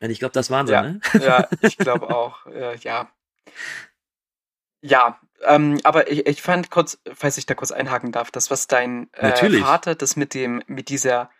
ich 0.00 0.18
glaube, 0.18 0.32
das 0.32 0.50
waren 0.50 0.66
sie, 0.66 0.74
ja, 0.74 0.82
ne? 0.82 1.00
ja, 1.14 1.48
ich 1.62 1.78
glaube 1.78 2.14
auch. 2.14 2.46
Äh, 2.46 2.76
ja, 2.78 3.10
ja, 4.80 5.20
ähm, 5.44 5.80
aber 5.84 6.10
ich, 6.10 6.26
ich 6.26 6.42
fand 6.42 6.70
kurz, 6.70 6.98
falls 7.14 7.38
ich 7.38 7.46
da 7.46 7.54
kurz 7.54 7.72
einhaken 7.72 8.12
darf, 8.12 8.30
das, 8.30 8.50
was 8.50 8.66
dein 8.66 9.12
äh, 9.14 9.60
Vater, 9.60 9.94
das 9.94 10.16
mit 10.16 10.34
dem, 10.34 10.62
mit 10.66 10.88
dieser 10.88 11.30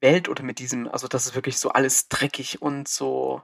Welt 0.00 0.28
oder 0.28 0.42
mit 0.42 0.58
diesem, 0.58 0.88
also 0.88 1.08
das 1.08 1.26
ist 1.26 1.34
wirklich 1.34 1.58
so 1.58 1.70
alles 1.70 2.08
dreckig 2.08 2.62
und 2.62 2.88
so, 2.88 3.42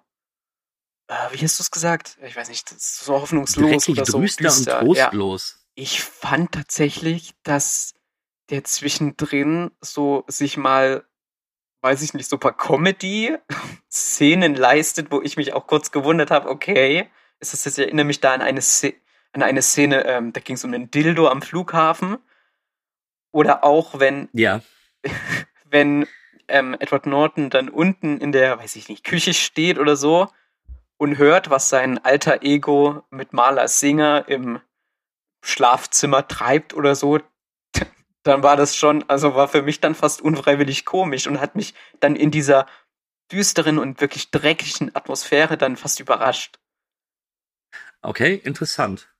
äh, 1.09 1.14
wie 1.33 1.38
hast 1.38 1.59
du 1.59 1.62
es 1.62 1.70
gesagt? 1.70 2.18
Ich 2.23 2.37
weiß 2.37 2.49
nicht, 2.49 2.68
so 2.68 3.14
hoffnungslos 3.14 3.85
dreckig, 3.85 3.88
oder 3.90 4.07
so 4.07 4.20
düster. 4.20 4.81
und 4.81 4.87
trostlos. 4.87 5.55
Ja. 5.55 5.83
Ich 5.83 6.03
fand 6.03 6.53
tatsächlich, 6.53 7.35
dass 7.42 7.94
der 8.51 8.64
zwischendrin 8.64 9.70
so 9.81 10.25
sich 10.27 10.57
mal 10.57 11.05
weiß 11.83 12.03
ich 12.03 12.14
nicht, 12.14 12.29
super 12.29 12.53
Comedy-Szenen 12.53 14.55
leistet, 14.55 15.11
wo 15.11 15.20
ich 15.23 15.37
mich 15.37 15.55
auch 15.55 15.66
kurz 15.66 15.90
gewundert 15.90 16.31
habe, 16.31 16.49
okay, 16.49 17.11
ist 17.40 17.53
das 17.53 17.64
jetzt, 17.64 17.79
ich 17.79 17.87
erinnere 17.87 18.07
mich 18.07 18.20
da 18.20 18.35
an 18.35 18.42
eine, 18.42 18.61
Szene, 18.62 18.94
an 19.33 19.42
eine 19.42 19.62
Szene, 19.62 20.07
ähm, 20.07 20.33
da 20.33 20.40
ging 20.40 20.57
es 20.57 20.64
um 20.64 20.72
einen 20.72 20.90
Dildo 20.90 21.29
am 21.29 21.42
Flughafen. 21.42 22.18
Oder 23.33 23.64
auch, 23.64 23.98
wenn, 23.98 24.29
Ja. 24.33 24.61
wenn 25.64 26.07
ähm, 26.48 26.76
Edward 26.79 27.07
Norton 27.07 27.50
dann 27.50 27.68
unten 27.68 28.18
in 28.18 28.33
der, 28.33 28.59
weiß 28.59 28.76
ich 28.76 28.88
nicht, 28.88 29.05
Küche 29.05 29.35
steht 29.35 29.79
oder 29.79 29.96
so 29.96 30.29
und 30.96 31.18
hört, 31.18 31.48
was 31.48 31.68
sein 31.68 32.05
alter 32.05 32.42
Ego 32.42 33.05
mit 33.11 33.33
Maler 33.33 33.68
Singer 33.68 34.24
im 34.29 34.61
Schlafzimmer 35.42 36.29
treibt 36.29 36.74
oder 36.74 36.94
so, 36.94 37.20
dann 38.22 38.42
war 38.42 38.57
das 38.57 38.76
schon, 38.76 39.09
also 39.09 39.35
war 39.35 39.48
für 39.48 39.62
mich 39.62 39.81
dann 39.81 39.94
fast 39.94 40.20
unfreiwillig 40.20 40.85
komisch 40.85 41.26
und 41.26 41.40
hat 41.40 41.57
mich 41.57 41.74
dann 42.00 42.16
in 42.16 42.31
dieser 42.31 42.66
düsteren 43.33 43.79
und 43.79 44.00
wirklich 44.00 44.31
dreckigen 44.31 44.94
Atmosphäre 44.94 45.57
dann 45.57 45.76
fast 45.76 46.00
überrascht. 46.00 46.59
Okay, 48.02 48.34
interessant. 48.34 49.12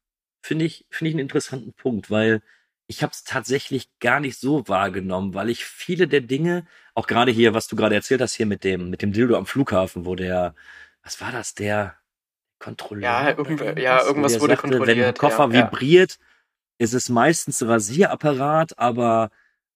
Finde 0.43 0.65
ich, 0.65 0.87
finde 0.91 1.11
ich 1.11 1.15
einen 1.15 1.21
interessanten 1.21 1.73
Punkt, 1.75 2.11
weil 2.11 2.43
ich 2.87 3.03
habe 3.03 3.13
es 3.13 3.25
tatsächlich 3.25 3.89
gar 4.01 4.21
nicht 4.21 4.39
so 4.39 4.67
wahrgenommen, 4.69 5.35
weil 5.35 5.51
ich 5.51 5.65
viele 5.65 6.09
der 6.09 6.23
Dinge, 6.23 6.67
auch 6.95 7.07
gerade 7.07 7.31
hier, 7.31 7.55
was 7.55 7.69
du 7.69 7.77
gerade 7.77 7.95
erzählt 7.95 8.21
hast, 8.21 8.35
hier 8.35 8.47
mit 8.47 8.65
dem, 8.65 8.91
mit 8.91 9.03
dem 9.03 9.13
Dildo 9.13 9.37
am 9.37 9.47
Flughafen, 9.47 10.07
wo 10.07 10.15
der, 10.17 10.55
was 11.03 11.21
war 11.21 11.31
das, 11.31 11.55
der 11.55 11.97
Kontrolleur? 12.59 13.03
Ja, 13.03 13.39
oder 13.39 13.51
irgendw- 13.51 13.81
ja, 13.81 14.01
wo 14.03 14.07
irgendwas 14.07 14.33
der 14.33 14.41
wurde 14.41 14.55
sagte, 14.57 14.71
Wenn 14.71 14.81
ein 14.81 14.81
kontrolliert, 14.81 15.19
Koffer 15.19 15.49
ja, 15.51 15.61
ja. 15.61 15.67
vibriert, 15.67 16.19
ist 16.79 16.95
es 16.95 17.09
meistens 17.11 17.63
Rasierapparat, 17.63 18.79
aber 18.79 19.31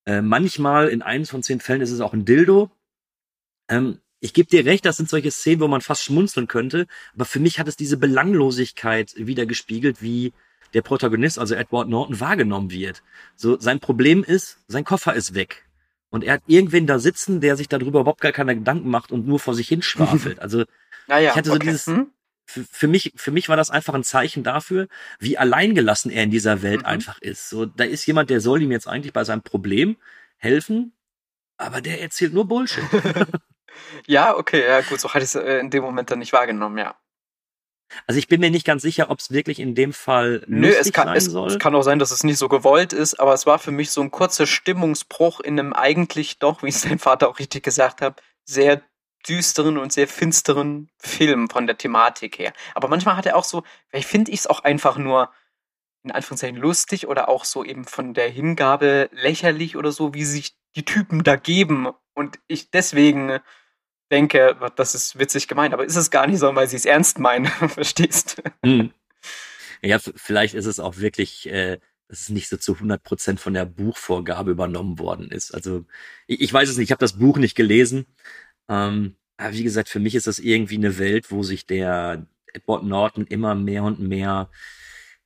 äh, 0.06 0.22
manchmal 0.22 0.88
in 0.88 1.02
eins 1.02 1.30
von 1.30 1.42
zehn 1.42 1.60
Fällen 1.60 1.82
ist 1.82 1.90
es 1.90 2.00
auch 2.00 2.14
ein 2.14 2.24
Dildo. 2.24 2.70
Ähm, 3.68 4.00
ich 4.24 4.32
gebe 4.32 4.48
dir 4.48 4.64
recht, 4.64 4.86
das 4.86 4.96
sind 4.96 5.10
solche 5.10 5.30
Szenen, 5.30 5.60
wo 5.60 5.68
man 5.68 5.82
fast 5.82 6.02
schmunzeln 6.02 6.48
könnte, 6.48 6.86
aber 7.14 7.26
für 7.26 7.40
mich 7.40 7.58
hat 7.58 7.68
es 7.68 7.76
diese 7.76 7.98
Belanglosigkeit 7.98 9.12
wieder 9.18 9.44
gespiegelt, 9.44 10.00
wie 10.00 10.32
der 10.72 10.80
Protagonist, 10.80 11.38
also 11.38 11.54
Edward 11.54 11.90
Norton, 11.90 12.20
wahrgenommen 12.20 12.70
wird. 12.70 13.02
So, 13.36 13.60
sein 13.60 13.80
Problem 13.80 14.24
ist, 14.24 14.58
sein 14.66 14.84
Koffer 14.84 15.12
ist 15.14 15.34
weg. 15.34 15.68
Und 16.08 16.24
er 16.24 16.34
hat 16.34 16.42
irgendwen 16.46 16.86
da 16.86 16.98
sitzen, 16.98 17.42
der 17.42 17.56
sich 17.56 17.68
darüber 17.68 18.00
überhaupt 18.00 18.22
gar 18.22 18.32
keine 18.32 18.54
Gedanken 18.54 18.88
macht 18.88 19.12
und 19.12 19.26
nur 19.26 19.38
vor 19.38 19.54
sich 19.54 19.68
hin 19.68 19.82
schwafelt. 19.82 20.38
Also, 20.40 20.64
Naja, 21.06 21.30
ich 21.30 21.36
hatte 21.36 21.50
so 21.50 21.56
okay. 21.56 21.66
dieses, 21.66 21.86
Hm? 21.86 22.06
für, 22.46 22.64
für 22.64 22.88
mich, 22.88 23.12
für 23.16 23.30
mich 23.30 23.50
war 23.50 23.58
das 23.58 23.68
einfach 23.68 23.92
ein 23.92 24.04
Zeichen 24.04 24.42
dafür, 24.42 24.88
wie 25.18 25.36
alleingelassen 25.36 26.10
er 26.10 26.22
in 26.24 26.30
dieser 26.30 26.62
Welt 26.62 26.80
Mhm. 26.80 26.86
einfach 26.86 27.18
ist. 27.20 27.50
So, 27.50 27.66
da 27.66 27.84
ist 27.84 28.06
jemand, 28.06 28.30
der 28.30 28.40
soll 28.40 28.62
ihm 28.62 28.72
jetzt 28.72 28.88
eigentlich 28.88 29.12
bei 29.12 29.24
seinem 29.24 29.42
Problem 29.42 29.96
helfen, 30.38 30.92
aber 31.58 31.82
der 31.82 32.00
erzählt 32.00 32.32
nur 32.32 32.48
Bullshit. 32.48 32.84
Ja, 34.06 34.36
okay, 34.36 34.66
ja 34.66 34.80
gut, 34.82 35.00
so 35.00 35.08
hatte 35.08 35.24
ich 35.24 35.34
es 35.34 35.34
äh, 35.34 35.58
in 35.58 35.70
dem 35.70 35.82
Moment 35.82 36.10
dann 36.10 36.18
nicht 36.18 36.32
wahrgenommen, 36.32 36.78
ja. 36.78 36.96
Also 38.06 38.18
ich 38.18 38.28
bin 38.28 38.40
mir 38.40 38.50
nicht 38.50 38.66
ganz 38.66 38.82
sicher, 38.82 39.10
ob 39.10 39.20
es 39.20 39.30
wirklich 39.30 39.60
in 39.60 39.74
dem 39.74 39.92
Fall 39.92 40.42
Nö, 40.46 40.68
lustig 40.68 40.86
es 40.86 40.92
kann, 40.92 41.08
sein 41.08 41.16
es, 41.16 41.24
soll. 41.26 41.48
es 41.48 41.58
kann 41.58 41.74
auch 41.74 41.82
sein, 41.82 41.98
dass 41.98 42.10
es 42.10 42.24
nicht 42.24 42.38
so 42.38 42.48
gewollt 42.48 42.92
ist, 42.92 43.20
aber 43.20 43.34
es 43.34 43.46
war 43.46 43.58
für 43.58 43.70
mich 43.70 43.90
so 43.90 44.00
ein 44.00 44.10
kurzer 44.10 44.46
Stimmungsbruch 44.46 45.40
in 45.40 45.58
einem 45.58 45.72
eigentlich 45.72 46.38
doch, 46.38 46.62
wie 46.62 46.68
es 46.68 46.82
dein 46.82 46.98
Vater 46.98 47.28
auch 47.28 47.38
richtig 47.38 47.62
gesagt 47.62 48.00
hat, 48.00 48.22
sehr 48.44 48.82
düsteren 49.28 49.78
und 49.78 49.92
sehr 49.92 50.08
finsteren 50.08 50.90
Film 50.98 51.48
von 51.48 51.66
der 51.66 51.78
Thematik 51.78 52.38
her. 52.38 52.52
Aber 52.74 52.88
manchmal 52.88 53.16
hat 53.16 53.26
er 53.26 53.36
auch 53.36 53.44
so, 53.44 53.62
vielleicht 53.88 54.08
finde 54.08 54.32
ich 54.32 54.40
es 54.40 54.46
auch 54.46 54.60
einfach 54.60 54.98
nur 54.98 55.30
in 56.02 56.10
Anführungszeichen 56.10 56.58
lustig 56.58 57.06
oder 57.08 57.28
auch 57.28 57.46
so 57.46 57.64
eben 57.64 57.84
von 57.84 58.12
der 58.12 58.28
Hingabe 58.28 59.08
lächerlich 59.12 59.76
oder 59.76 59.90
so, 59.90 60.12
wie 60.12 60.24
sich 60.24 60.54
die 60.76 60.84
Typen 60.84 61.22
da 61.22 61.36
geben 61.36 61.88
und 62.14 62.38
ich 62.46 62.70
deswegen 62.70 63.40
denke, 64.10 64.56
das 64.76 64.94
ist 64.94 65.18
witzig 65.18 65.48
gemeint, 65.48 65.74
aber 65.74 65.84
ist 65.84 65.96
es 65.96 66.10
gar 66.10 66.26
nicht 66.26 66.38
so, 66.38 66.54
weil 66.54 66.68
sie 66.68 66.76
es 66.76 66.84
ernst 66.84 67.18
meinen, 67.18 67.46
verstehst? 67.68 68.42
Hm. 68.64 68.92
Ja, 69.82 69.98
vielleicht 69.98 70.54
ist 70.54 70.66
es 70.66 70.80
auch 70.80 70.96
wirklich, 70.98 71.46
äh, 71.48 71.78
dass 72.08 72.20
es 72.20 72.28
nicht 72.30 72.48
so 72.48 72.56
zu 72.56 72.74
100 72.74 73.02
Prozent 73.02 73.40
von 73.40 73.54
der 73.54 73.66
Buchvorgabe 73.66 74.50
übernommen 74.50 74.98
worden 74.98 75.30
ist. 75.30 75.52
Also 75.54 75.84
ich, 76.26 76.40
ich 76.40 76.52
weiß 76.52 76.68
es 76.68 76.76
nicht, 76.76 76.88
ich 76.88 76.92
habe 76.92 77.00
das 77.00 77.18
Buch 77.18 77.38
nicht 77.38 77.54
gelesen. 77.54 78.06
Ähm, 78.68 79.16
aber 79.36 79.52
wie 79.52 79.64
gesagt, 79.64 79.88
für 79.88 80.00
mich 80.00 80.14
ist 80.14 80.26
das 80.26 80.38
irgendwie 80.38 80.76
eine 80.76 80.98
Welt, 80.98 81.30
wo 81.30 81.42
sich 81.42 81.66
der 81.66 82.26
Edward 82.52 82.84
Norton 82.84 83.26
immer 83.26 83.54
mehr 83.54 83.82
und 83.82 84.00
mehr, 84.00 84.48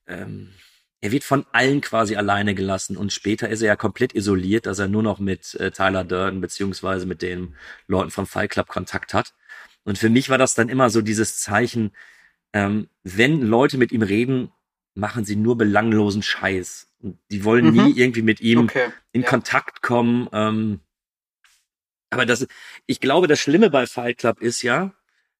ähm, 0.07 0.55
er 1.01 1.13
wird 1.13 1.25
von 1.25 1.47
allen 1.53 1.81
quasi 1.81 2.17
alleine 2.17 2.55
gelassen 2.55 2.97
und 2.97 3.13
später 3.13 3.49
ist 3.49 3.63
er 3.63 3.69
ja 3.69 3.77
komplett 3.77 4.15
isoliert, 4.15 4.67
dass 4.67 4.79
er 4.81 4.89
nur 4.89 5.03
noch 5.03 5.19
mit 5.21 5.55
äh, 5.55 5.71
Tyler 5.71 6.05
Durden 6.05 6.41
beziehungsweise 6.41 7.07
mit 7.07 7.23
den 7.23 7.55
Leuten 7.87 8.11
vom 8.11 8.27
Fight 8.27 8.51
Club 8.51 8.67
Kontakt 8.69 9.15
hat. 9.15 9.33
Und 9.85 9.97
für 9.99 10.11
mich 10.11 10.29
war 10.29 10.39
das 10.39 10.55
dann 10.55 10.69
immer 10.69 10.91
so 10.91 11.01
dieses 11.01 11.39
Zeichen, 11.39 11.93
ähm, 12.53 12.89
wenn 13.05 13.43
Leute 13.43 13.79
mit 13.79 13.93
ihm 13.93 14.03
reden, 14.03 14.51
machen 14.95 15.25
sie 15.25 15.37
nur 15.37 15.57
belanglosen 15.57 16.23
Scheiß. 16.23 16.89
Und 17.01 17.19
die 17.31 17.45
wollen 17.45 17.67
Mhm. 17.67 17.85
nie 17.85 17.93
irgendwie 17.97 18.23
mit 18.23 18.41
ihm 18.41 18.65
Okay. 18.65 18.91
in 19.13 19.23
ja. 19.23 19.29
Kontakt 19.29 19.83
kommen. 19.83 20.29
Ähm, 20.33 20.81
aber 22.11 22.27
das, 22.27 22.47
ich 22.87 23.01
glaube, 23.01 23.29
das 23.29 23.39
Schlimme 23.39 23.71
bei 23.71 23.87
Fight 23.87 24.19
Club 24.19 24.41
ist 24.41 24.63
ja, 24.63 24.93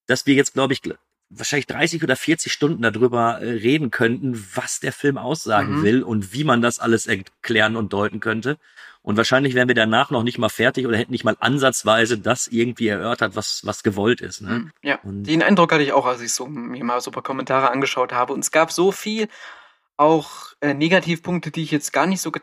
dass 0.07 0.27
wir 0.27 0.35
jetzt, 0.35 0.53
glaube 0.55 0.73
ich, 0.73 0.83
wahrscheinlich 1.31 1.67
30 1.67 2.03
oder 2.03 2.17
40 2.17 2.53
Stunden 2.53 2.83
darüber 2.83 3.41
äh, 3.41 3.51
reden 3.51 3.91
könnten, 3.91 4.43
was 4.55 4.81
der 4.81 4.93
Film 4.93 5.19
aussagen 5.19 5.79
Mhm. 5.79 5.83
will 5.83 6.03
und 6.03 6.33
wie 6.33 6.45
man 6.45 6.63
das 6.63 6.79
alles 6.79 7.07
erklären 7.07 7.77
und 7.77 7.93
deuten 7.93 8.21
könnte. 8.21 8.57
Und 9.03 9.17
wahrscheinlich 9.17 9.55
wären 9.55 9.69
wir 9.69 9.75
danach 9.75 10.11
noch 10.11 10.23
nicht 10.23 10.39
mal 10.39 10.49
fertig 10.49 10.87
oder 10.87 10.97
hätten 10.99 11.13
nicht 11.13 11.25
mal 11.25 11.37
ansatzweise 11.41 12.19
das 12.19 12.47
irgendwie 12.47 12.89
erörtert, 12.89 13.37
was, 13.37 13.65
was 13.65 13.83
gewollt 13.83 14.21
ist. 14.21 14.41
Ne? 14.43 14.49
Mhm. 14.51 14.73
Ja, 14.83 14.99
Und- 15.03 15.25
den 15.25 15.43
Eindruck 15.43 15.73
hatte 15.73 15.83
ich 15.83 15.93
auch, 15.93 16.05
als 16.07 16.21
ich 16.21 16.33
so 16.33 16.47
mir 16.47 16.85
mal 16.85 17.01
so 17.01 17.11
ein 17.11 17.15
paar 17.15 17.23
Kommentare 17.23 17.71
angeschaut 17.71 18.13
habe. 18.13 18.33
Und 18.33 18.41
es 18.41 18.51
gab 18.51 18.73
so 18.73 18.91
viel 18.93 19.29
auch 19.97 20.53
äh, 20.61 20.75
Negativpunkte, 20.75 21.51
die 21.51 21.63
ich 21.63 21.71
jetzt 21.71 21.93
gar 21.93 22.07
nicht 22.07 22.21
so 22.21 22.31
get 22.33 22.43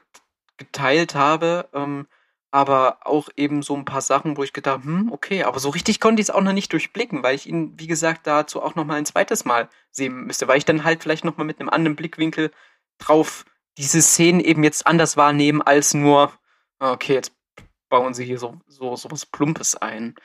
geteilt 0.58 1.16
habe. 1.16 1.68
Ähm, 1.74 2.08
aber 2.56 3.00
auch 3.02 3.28
eben 3.36 3.64
so 3.64 3.76
ein 3.76 3.84
paar 3.84 4.00
Sachen, 4.00 4.38
wo 4.38 4.44
ich 4.44 4.54
gedacht, 4.54 4.86
hm, 4.86 5.12
okay, 5.12 5.44
aber 5.44 5.60
so 5.60 5.72
richtig 5.72 6.00
konnte 6.00 6.22
ich 6.22 6.30
es 6.30 6.34
auch 6.34 6.40
noch 6.40 6.54
nicht 6.54 6.72
durchblicken, 6.72 7.22
weil 7.22 7.36
ich 7.36 7.48
ihn, 7.50 7.74
wie 7.78 7.86
gesagt, 7.86 8.26
dazu 8.26 8.64
auch 8.64 8.76
noch 8.76 8.86
mal 8.86 8.96
ein 8.96 9.06
zweites 9.06 9.44
Mal 9.44 9.68
sehen 9.92 10.24
müsste, 10.24 10.48
weil 10.48 10.58
ich 10.58 10.64
dann 10.64 10.86
halt 10.86 11.04
vielleicht 11.04 11.26
noch 11.26 11.36
mal 11.36 11.44
mit 11.44 11.60
einem 11.60 11.68
anderen 11.68 11.98
Blickwinkel 11.98 12.52
drauf 12.98 13.44
diese 13.78 14.02
Szenen 14.02 14.40
eben 14.40 14.64
jetzt 14.64 14.88
anders 14.88 15.18
wahrnehmen 15.18 15.62
als 15.62 15.94
nur, 15.94 16.32
ah, 16.80 16.94
okay, 16.94 17.16
jetzt 17.16 17.34
bauen 17.90 18.14
sie 18.14 18.24
hier 18.24 18.40
so, 18.40 18.58
so, 18.68 18.96
so 18.96 19.12
was 19.12 19.26
Plumpes 19.26 19.76
ein. 19.76 20.16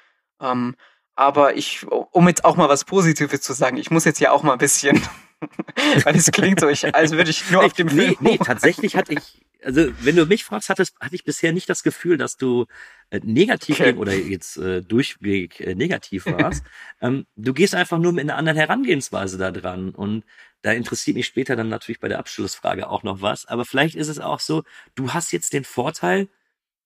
Ähm, 0.40 0.77
aber 1.16 1.57
ich, 1.57 1.85
um 1.88 2.29
jetzt 2.29 2.45
auch 2.45 2.55
mal 2.55 2.69
was 2.69 2.85
Positives 2.85 3.40
zu 3.40 3.55
sagen, 3.55 3.77
ich 3.77 3.90
muss 3.90 4.05
jetzt 4.05 4.21
ja 4.21 4.31
auch 4.31 4.45
mal 4.45 4.53
ein 4.53 4.59
bisschen, 4.59 5.03
weil 6.05 6.16
es 6.16 6.31
klingt 6.31 6.61
so, 6.61 6.68
ich, 6.68 6.94
als 6.94 7.12
würde 7.12 7.31
ich 7.31 7.50
nur 7.50 7.64
auf 7.64 7.72
dem 7.72 7.87
nee, 7.88 8.09
Film. 8.09 8.16
nee, 8.20 8.38
tatsächlich 8.38 8.96
hatte 8.96 9.12
ich, 9.14 9.44
also 9.62 9.88
wenn 10.00 10.16
du 10.16 10.26
mich 10.26 10.44
fragst, 10.44 10.68
hattest, 10.68 10.98
hatte 11.00 11.14
ich 11.14 11.24
bisher 11.24 11.53
nicht 11.53 11.68
das 11.68 11.83
Gefühl, 11.83 12.16
dass 12.16 12.37
du 12.37 12.66
äh, 13.11 13.20
negativ 13.22 13.81
Okay. 13.81 13.94
oder 13.94 14.12
jetzt 14.14 14.57
äh, 14.59 14.83
durchweg 14.83 15.61
äh, 15.61 15.74
negativ 15.74 16.26
warst. 16.26 16.64
ähm, 17.00 17.26
du 17.37 17.53
gehst 17.55 17.74
einfach 17.74 17.98
nur 17.98 18.12
mit 18.12 18.22
einer 18.24 18.37
anderen 18.37 18.59
Herangehensweise 18.59 19.38
da 19.38 19.50
dran 19.50 19.90
und 19.90 20.24
da 20.62 20.72
interessiert 20.72 21.16
mich 21.16 21.26
später 21.26 21.57
dann 21.57 21.68
natürlich 21.68 22.00
bei 22.00 22.09
der 22.09 22.18
Abschlussfrage 22.18 22.88
auch 22.88 23.03
noch 23.03 23.22
was. 23.22 23.46
Aber 23.46 23.64
vielleicht 23.64 23.94
ist 23.94 24.09
es 24.09 24.18
auch 24.18 24.40
so, 24.40 24.62
du 24.94 25.12
hast 25.14 25.33
jetzt 25.33 25.53
den 25.55 25.64
Vorteil, 25.64 26.29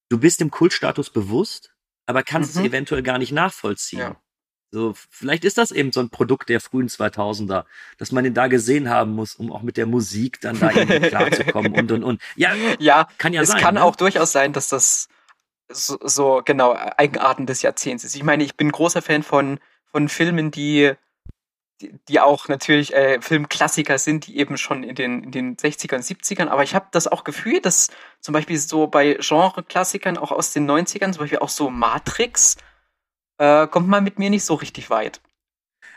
du 0.09 0.17
bist 0.19 0.39
dem 0.39 0.51
Kultstatus 0.51 1.09
bewusst, 1.09 1.73
aber 2.05 2.23
kannst 2.23 2.55
Mhm. 2.55 2.61
es 2.61 2.67
eventuell 2.67 3.03
gar 3.03 3.17
nicht 3.17 3.31
nachvollziehen. 3.33 3.99
Ja. 3.99 4.21
So, 4.71 4.93
vielleicht 5.09 5.45
ist 5.45 5.57
das 5.57 5.71
eben 5.71 5.91
so 5.91 6.01
ein 6.01 6.09
Produkt 6.09 6.49
der 6.49 6.59
frühen 6.59 6.89
2000er, 6.89 7.65
dass 7.97 8.11
man 8.11 8.25
ihn 8.25 8.33
da 8.33 8.47
gesehen 8.47 8.89
haben 8.89 9.11
muss, 9.11 9.35
um 9.35 9.51
auch 9.51 9.61
mit 9.61 9.77
der 9.77 9.85
Musik 9.85 10.41
dann 10.41 10.59
da 10.59 10.71
irgendwie 10.71 10.99
klarzukommen 11.09 11.73
und 11.73 11.91
und 11.91 12.03
und. 12.03 12.21
Ja, 12.35 12.53
Ja, 12.79 13.07
kann 13.17 13.33
ja 13.33 13.41
es 13.41 13.49
sein. 13.49 13.61
kann 13.61 13.75
ne? 13.75 13.83
auch 13.83 13.95
durchaus 13.95 14.31
sein, 14.31 14.53
dass 14.53 14.67
das 14.67 15.07
so, 15.69 15.97
so 16.03 16.41
genau 16.43 16.73
Eigenarten 16.73 17.45
des 17.45 17.61
Jahrzehnts 17.61 18.03
ist. 18.03 18.15
Ich 18.15 18.23
meine, 18.23 18.43
ich 18.43 18.55
bin 18.55 18.71
großer 18.71 19.01
Fan 19.01 19.23
von, 19.23 19.59
von 19.85 20.09
Filmen, 20.09 20.51
die, 20.51 20.93
die, 21.81 21.93
die 22.07 22.19
auch 22.19 22.47
natürlich 22.47 22.93
äh, 22.93 23.21
Filmklassiker 23.21 23.97
sind, 23.97 24.27
die 24.27 24.37
eben 24.37 24.57
schon 24.57 24.83
in 24.83 24.95
den, 24.95 25.23
in 25.23 25.31
den 25.31 25.57
60ern, 25.57 26.05
70ern, 26.05 26.47
aber 26.47 26.63
ich 26.63 26.75
habe 26.75 26.87
das 26.91 27.07
auch 27.07 27.23
Gefühl, 27.23 27.61
dass 27.61 27.89
zum 28.19 28.33
Beispiel 28.33 28.57
so 28.57 28.87
bei 28.87 29.17
Genre-Klassikern 29.19 30.17
auch 30.17 30.31
aus 30.31 30.53
den 30.53 30.69
90ern, 30.69 31.13
zum 31.13 31.21
Beispiel 31.21 31.39
auch 31.39 31.49
so 31.49 31.69
Matrix, 31.69 32.57
äh, 33.37 33.67
kommt 33.67 33.87
man 33.87 34.03
mit 34.03 34.19
mir 34.19 34.29
nicht 34.29 34.43
so 34.43 34.55
richtig 34.55 34.89
weit. 34.89 35.21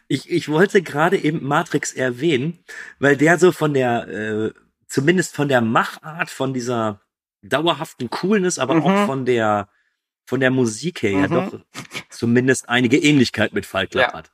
Ich, 0.09 0.31
ich 0.31 0.49
wollte 0.49 0.83
gerade 0.83 1.19
eben 1.19 1.45
Matrix 1.47 1.93
erwähnen, 1.93 2.65
weil 2.99 3.17
der 3.17 3.39
so 3.39 3.53
von 3.53 3.75
der, 3.75 4.09
äh, 4.09 4.53
zumindest 4.87 5.35
von 5.35 5.49
der 5.49 5.61
Machart, 5.61 6.31
von 6.31 6.55
dieser 6.55 7.01
dauerhaften 7.43 8.09
Coolness, 8.11 8.59
aber 8.59 8.75
Mhm. 8.75 8.83
auch 8.83 9.07
von 9.07 9.25
der, 9.27 9.69
von 10.27 10.41
der 10.41 10.51
Musik 10.51 11.03
her 11.03 11.11
ja 11.13 11.29
Mhm. 11.29 11.33
doch 11.35 11.61
zumindest 12.11 12.69
einige 12.69 12.97
Ähnlichkeit 12.99 13.53
mit 13.53 13.67
Fight 13.67 13.91
Club 13.91 14.09
Ja. 14.09 14.13
hat. 14.15 14.33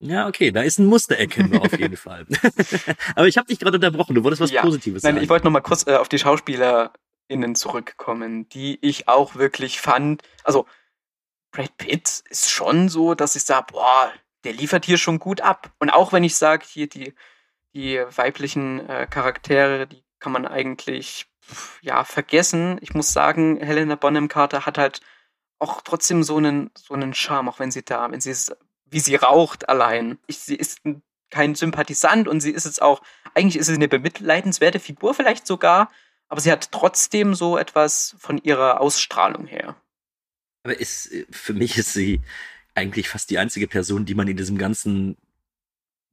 Ja, 0.00 0.28
okay, 0.28 0.50
da 0.52 0.60
ist 0.62 0.78
ein 0.78 0.86
Muster 0.86 1.16
erkennbar 1.16 1.62
auf 1.62 1.78
jeden 1.78 1.96
Fall. 1.96 2.26
aber 3.16 3.26
ich 3.28 3.38
habe 3.38 3.48
dich 3.48 3.58
gerade 3.58 3.76
unterbrochen, 3.78 4.14
du 4.14 4.22
wolltest 4.22 4.42
was 4.42 4.50
Ja. 4.50 4.60
Positives 4.62 5.02
Nein, 5.02 5.14
sagen. 5.14 5.24
ich 5.24 5.30
wollte 5.30 5.46
noch 5.46 5.52
mal 5.52 5.60
kurz 5.60 5.86
äh, 5.86 5.96
auf 5.96 6.08
die 6.08 6.18
Schauspieler 6.18 6.92
SchauspielerInnen 7.26 7.54
zurückkommen, 7.54 8.48
die 8.48 8.78
ich 8.82 9.08
auch 9.08 9.34
wirklich 9.36 9.80
fand. 9.80 10.22
Also, 10.44 10.66
Brad 11.50 11.76
Pitt 11.76 12.22
ist 12.30 12.50
schon 12.50 12.88
so, 12.88 13.14
dass 13.14 13.36
ich 13.36 13.44
sage, 13.44 13.66
boah, 13.72 14.12
der 14.44 14.52
liefert 14.52 14.84
hier 14.84 14.98
schon 14.98 15.18
gut 15.18 15.40
ab. 15.40 15.72
Und 15.78 15.90
auch 15.90 16.12
wenn 16.12 16.24
ich 16.24 16.36
sage, 16.36 16.64
hier 16.68 16.88
die, 16.88 17.14
die 17.74 17.98
weiblichen 18.16 18.88
äh, 18.88 19.06
Charaktere, 19.06 19.86
die 19.86 20.04
kann 20.18 20.32
man 20.32 20.46
eigentlich 20.46 21.26
ja 21.80 22.04
vergessen. 22.04 22.78
Ich 22.80 22.94
muss 22.94 23.12
sagen, 23.12 23.58
Helena 23.58 23.94
Bonham 23.94 24.28
Carter 24.28 24.66
hat 24.66 24.78
halt 24.78 25.00
auch 25.58 25.80
trotzdem 25.82 26.22
so 26.22 26.36
einen 26.36 26.70
so 26.76 26.94
einen 26.94 27.14
Charme, 27.14 27.48
auch 27.48 27.58
wenn 27.58 27.70
sie 27.70 27.84
da, 27.84 28.10
wenn 28.10 28.20
sie 28.20 28.30
es, 28.30 28.54
wie 28.84 29.00
sie 29.00 29.14
raucht 29.14 29.68
allein. 29.68 30.18
Ich, 30.26 30.40
sie 30.40 30.56
ist 30.56 30.80
kein 31.30 31.54
Sympathisant 31.54 32.28
und 32.28 32.40
sie 32.40 32.50
ist 32.50 32.66
jetzt 32.66 32.82
auch, 32.82 33.00
eigentlich 33.34 33.56
ist 33.56 33.66
sie 33.66 33.74
eine 33.74 33.88
bemitleidenswerte 33.88 34.80
Figur 34.80 35.14
vielleicht 35.14 35.46
sogar, 35.46 35.90
aber 36.28 36.40
sie 36.40 36.50
hat 36.50 36.72
trotzdem 36.72 37.34
so 37.34 37.56
etwas 37.56 38.16
von 38.18 38.38
ihrer 38.38 38.80
Ausstrahlung 38.80 39.46
her. 39.46 39.76
Aber 40.62 40.78
ist, 40.78 41.10
für 41.30 41.54
mich 41.54 41.78
ist 41.78 41.92
sie 41.92 42.20
eigentlich 42.74 43.08
fast 43.08 43.30
die 43.30 43.38
einzige 43.38 43.68
Person, 43.68 44.04
die 44.04 44.14
man 44.14 44.28
in 44.28 44.36
diesem 44.36 44.58
ganzen, 44.58 45.16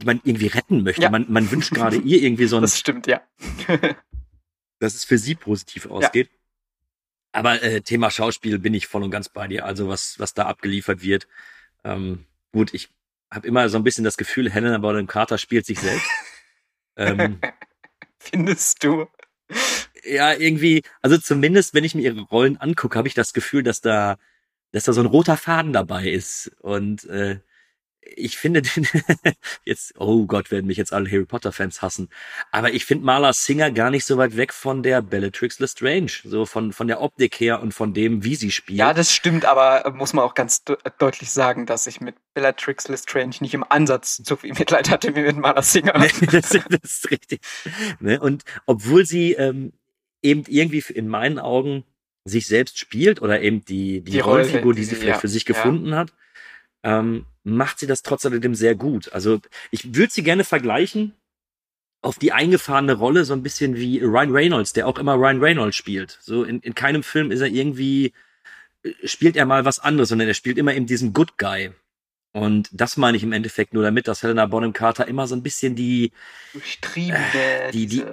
die 0.01 0.05
man 0.05 0.21
irgendwie 0.23 0.47
retten 0.47 0.83
möchte. 0.83 1.01
Ja. 1.01 1.09
Man, 1.09 1.25
man 1.29 1.49
wünscht 1.49 1.71
gerade 1.73 1.97
ihr 1.97 2.21
irgendwie 2.21 2.45
so 2.45 2.57
ein, 2.57 2.61
Das 2.61 2.79
stimmt, 2.79 3.07
ja. 3.07 3.21
dass 4.79 4.93
es 4.93 5.03
für 5.03 5.17
sie 5.17 5.35
positiv 5.35 5.87
ausgeht. 5.87 6.29
Aber 7.31 7.63
äh, 7.63 7.81
Thema 7.81 8.11
Schauspiel 8.11 8.59
bin 8.59 8.75
ich 8.75 8.85
voll 8.85 9.03
und 9.03 9.09
ganz 9.09 9.27
bei 9.27 9.47
dir. 9.47 9.65
Also 9.65 9.87
was, 9.87 10.19
was 10.19 10.35
da 10.35 10.45
abgeliefert 10.45 11.01
wird. 11.01 11.27
Ähm, 11.83 12.25
gut, 12.51 12.73
ich 12.75 12.89
habe 13.31 13.47
immer 13.47 13.67
so 13.69 13.77
ein 13.77 13.83
bisschen 13.83 14.03
das 14.03 14.17
Gefühl, 14.17 14.51
Helena 14.51 14.77
Bonham 14.77 15.07
Carter 15.07 15.39
spielt 15.39 15.65
sich 15.65 15.79
selbst. 15.79 16.07
ähm, 16.95 17.41
Findest 18.19 18.83
du? 18.83 19.07
Ja, 20.05 20.33
irgendwie, 20.33 20.83
also 21.01 21.17
zumindest, 21.17 21.73
wenn 21.73 21.83
ich 21.83 21.95
mir 21.95 22.01
ihre 22.01 22.21
Rollen 22.21 22.57
angucke, 22.57 22.97
habe 22.97 23.07
ich 23.07 23.13
das 23.13 23.33
Gefühl, 23.33 23.63
dass 23.63 23.81
da, 23.81 24.17
dass 24.71 24.85
da 24.85 24.93
so 24.93 25.01
ein 25.01 25.07
roter 25.07 25.37
Faden 25.37 25.73
dabei 25.73 26.09
ist. 26.09 26.51
Und 26.61 27.05
äh, 27.05 27.39
ich 28.15 28.37
finde 28.37 28.61
den 28.61 28.87
jetzt, 29.65 29.93
oh 29.97 30.25
Gott, 30.25 30.51
werden 30.51 30.67
mich 30.67 30.77
jetzt 30.77 30.93
alle 30.93 31.09
Harry 31.09 31.25
Potter-Fans 31.25 31.81
hassen. 31.81 32.09
Aber 32.51 32.73
ich 32.73 32.85
finde 32.85 33.05
Marla 33.05 33.33
Singer 33.33 33.71
gar 33.71 33.89
nicht 33.89 34.05
so 34.05 34.17
weit 34.17 34.37
weg 34.37 34.53
von 34.53 34.83
der 34.83 35.01
Bellatrix 35.01 35.59
Lestrange. 35.59 36.11
So 36.23 36.45
von, 36.45 36.73
von 36.73 36.87
der 36.87 37.01
Optik 37.01 37.39
her 37.39 37.61
und 37.61 37.73
von 37.73 37.93
dem, 37.93 38.23
wie 38.23 38.35
sie 38.35 38.51
spielt. 38.51 38.79
Ja, 38.79 38.93
das 38.93 39.13
stimmt, 39.13 39.45
aber 39.45 39.85
äh, 39.85 39.91
muss 39.91 40.13
man 40.13 40.25
auch 40.25 40.33
ganz 40.33 40.63
de 40.63 40.77
deutlich 40.97 41.31
sagen, 41.31 41.65
dass 41.65 41.87
ich 41.87 42.01
mit 42.01 42.15
Bellatrix 42.33 42.87
Lestrange 42.87 43.35
nicht 43.39 43.53
im 43.53 43.63
Ansatz 43.67 44.17
so 44.17 44.35
viel 44.35 44.53
Mitleid 44.53 44.89
hatte 44.89 45.15
wie 45.15 45.21
mit 45.21 45.37
Marla 45.37 45.61
Singer. 45.61 45.93
Das, 46.33 46.49
das 46.49 46.61
ist 46.83 47.11
richtig. 47.11 47.41
Ne? 47.99 48.19
Und 48.19 48.43
obwohl 48.65 49.05
sie 49.05 49.33
ähm, 49.33 49.73
eben 50.23 50.43
irgendwie 50.47 50.83
in 50.93 51.07
meinen 51.07 51.37
Augen 51.39 51.83
sich 52.25 52.47
selbst 52.47 52.79
spielt 52.79 53.21
oder 53.21 53.41
eben 53.41 53.65
die, 53.65 54.01
die, 54.01 54.11
Die 54.11 54.19
Rolle, 54.19 54.43
Rollenfigur, 54.43 54.73
die, 54.73 54.79
die 54.81 54.85
sie 54.85 54.95
vielleicht 54.95 55.17
ja, 55.17 55.19
für 55.21 55.27
sich 55.27 55.43
ja. 55.47 55.53
gefunden 55.53 55.93
hat, 55.95 56.13
ähm, 56.83 57.25
macht 57.43 57.79
sie 57.79 57.87
das 57.87 58.01
trotz 58.01 58.25
alledem 58.25 58.55
sehr 58.55 58.75
gut. 58.75 59.11
Also 59.13 59.39
ich 59.71 59.93
würde 59.95 60.11
sie 60.13 60.23
gerne 60.23 60.43
vergleichen 60.45 61.13
auf 62.01 62.17
die 62.19 62.31
eingefahrene 62.33 62.93
Rolle, 62.93 63.23
so 63.25 63.33
ein 63.33 63.43
bisschen 63.43 63.75
wie 63.75 63.99
Ryan 63.99 64.31
Reynolds, 64.31 64.73
der 64.73 64.87
auch 64.87 64.97
immer 64.97 65.15
Ryan 65.15 65.39
Reynolds 65.41 65.75
spielt. 65.75 66.17
So 66.21 66.43
in, 66.43 66.59
in 66.61 66.75
keinem 66.75 67.03
Film 67.03 67.31
ist 67.31 67.41
er 67.41 67.47
irgendwie, 67.47 68.13
äh, 68.83 68.91
spielt 69.07 69.35
er 69.35 69.45
mal 69.45 69.65
was 69.65 69.79
anderes, 69.79 70.09
sondern 70.09 70.27
er 70.27 70.33
spielt 70.33 70.57
immer 70.57 70.73
eben 70.73 70.85
diesen 70.85 71.13
Good 71.13 71.37
Guy. 71.37 71.71
Und 72.31 72.69
das 72.71 72.97
meine 72.97 73.15
ich 73.15 73.23
im 73.23 73.31
Endeffekt 73.31 73.73
nur 73.73 73.83
damit, 73.83 74.07
dass 74.07 74.23
Helena 74.23 74.45
Bonham 74.47 74.73
Carter 74.73 75.07
immer 75.07 75.27
so 75.27 75.35
ein 75.35 75.43
bisschen 75.43 75.75
die, 75.75 76.11
Äh, 77.11 77.71
die- 77.71 77.87
die- 77.87 78.03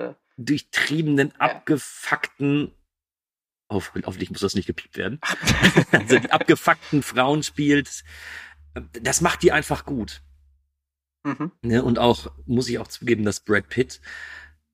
durchtriebenen, 0.44 1.32
abgefuckten, 1.38 2.72
auf, 3.68 3.92
hoffentlich 4.04 4.30
muss 4.30 4.40
das 4.40 4.54
nicht 4.54 4.66
gepiept 4.66 4.96
werden, 4.96 5.20
also 5.92 6.18
die 6.18 6.30
abgefuckten 6.32 7.02
Frauen 7.02 7.42
spielt, 7.42 8.04
das 8.92 9.20
macht 9.20 9.42
die 9.42 9.52
einfach 9.52 9.84
gut. 9.84 10.22
Mhm. 11.24 11.52
Ne? 11.62 11.82
Und 11.82 11.98
auch, 11.98 12.32
muss 12.46 12.68
ich 12.68 12.78
auch 12.78 12.88
zugeben, 12.88 13.24
dass 13.24 13.40
Brad 13.40 13.68
Pitt 13.68 14.00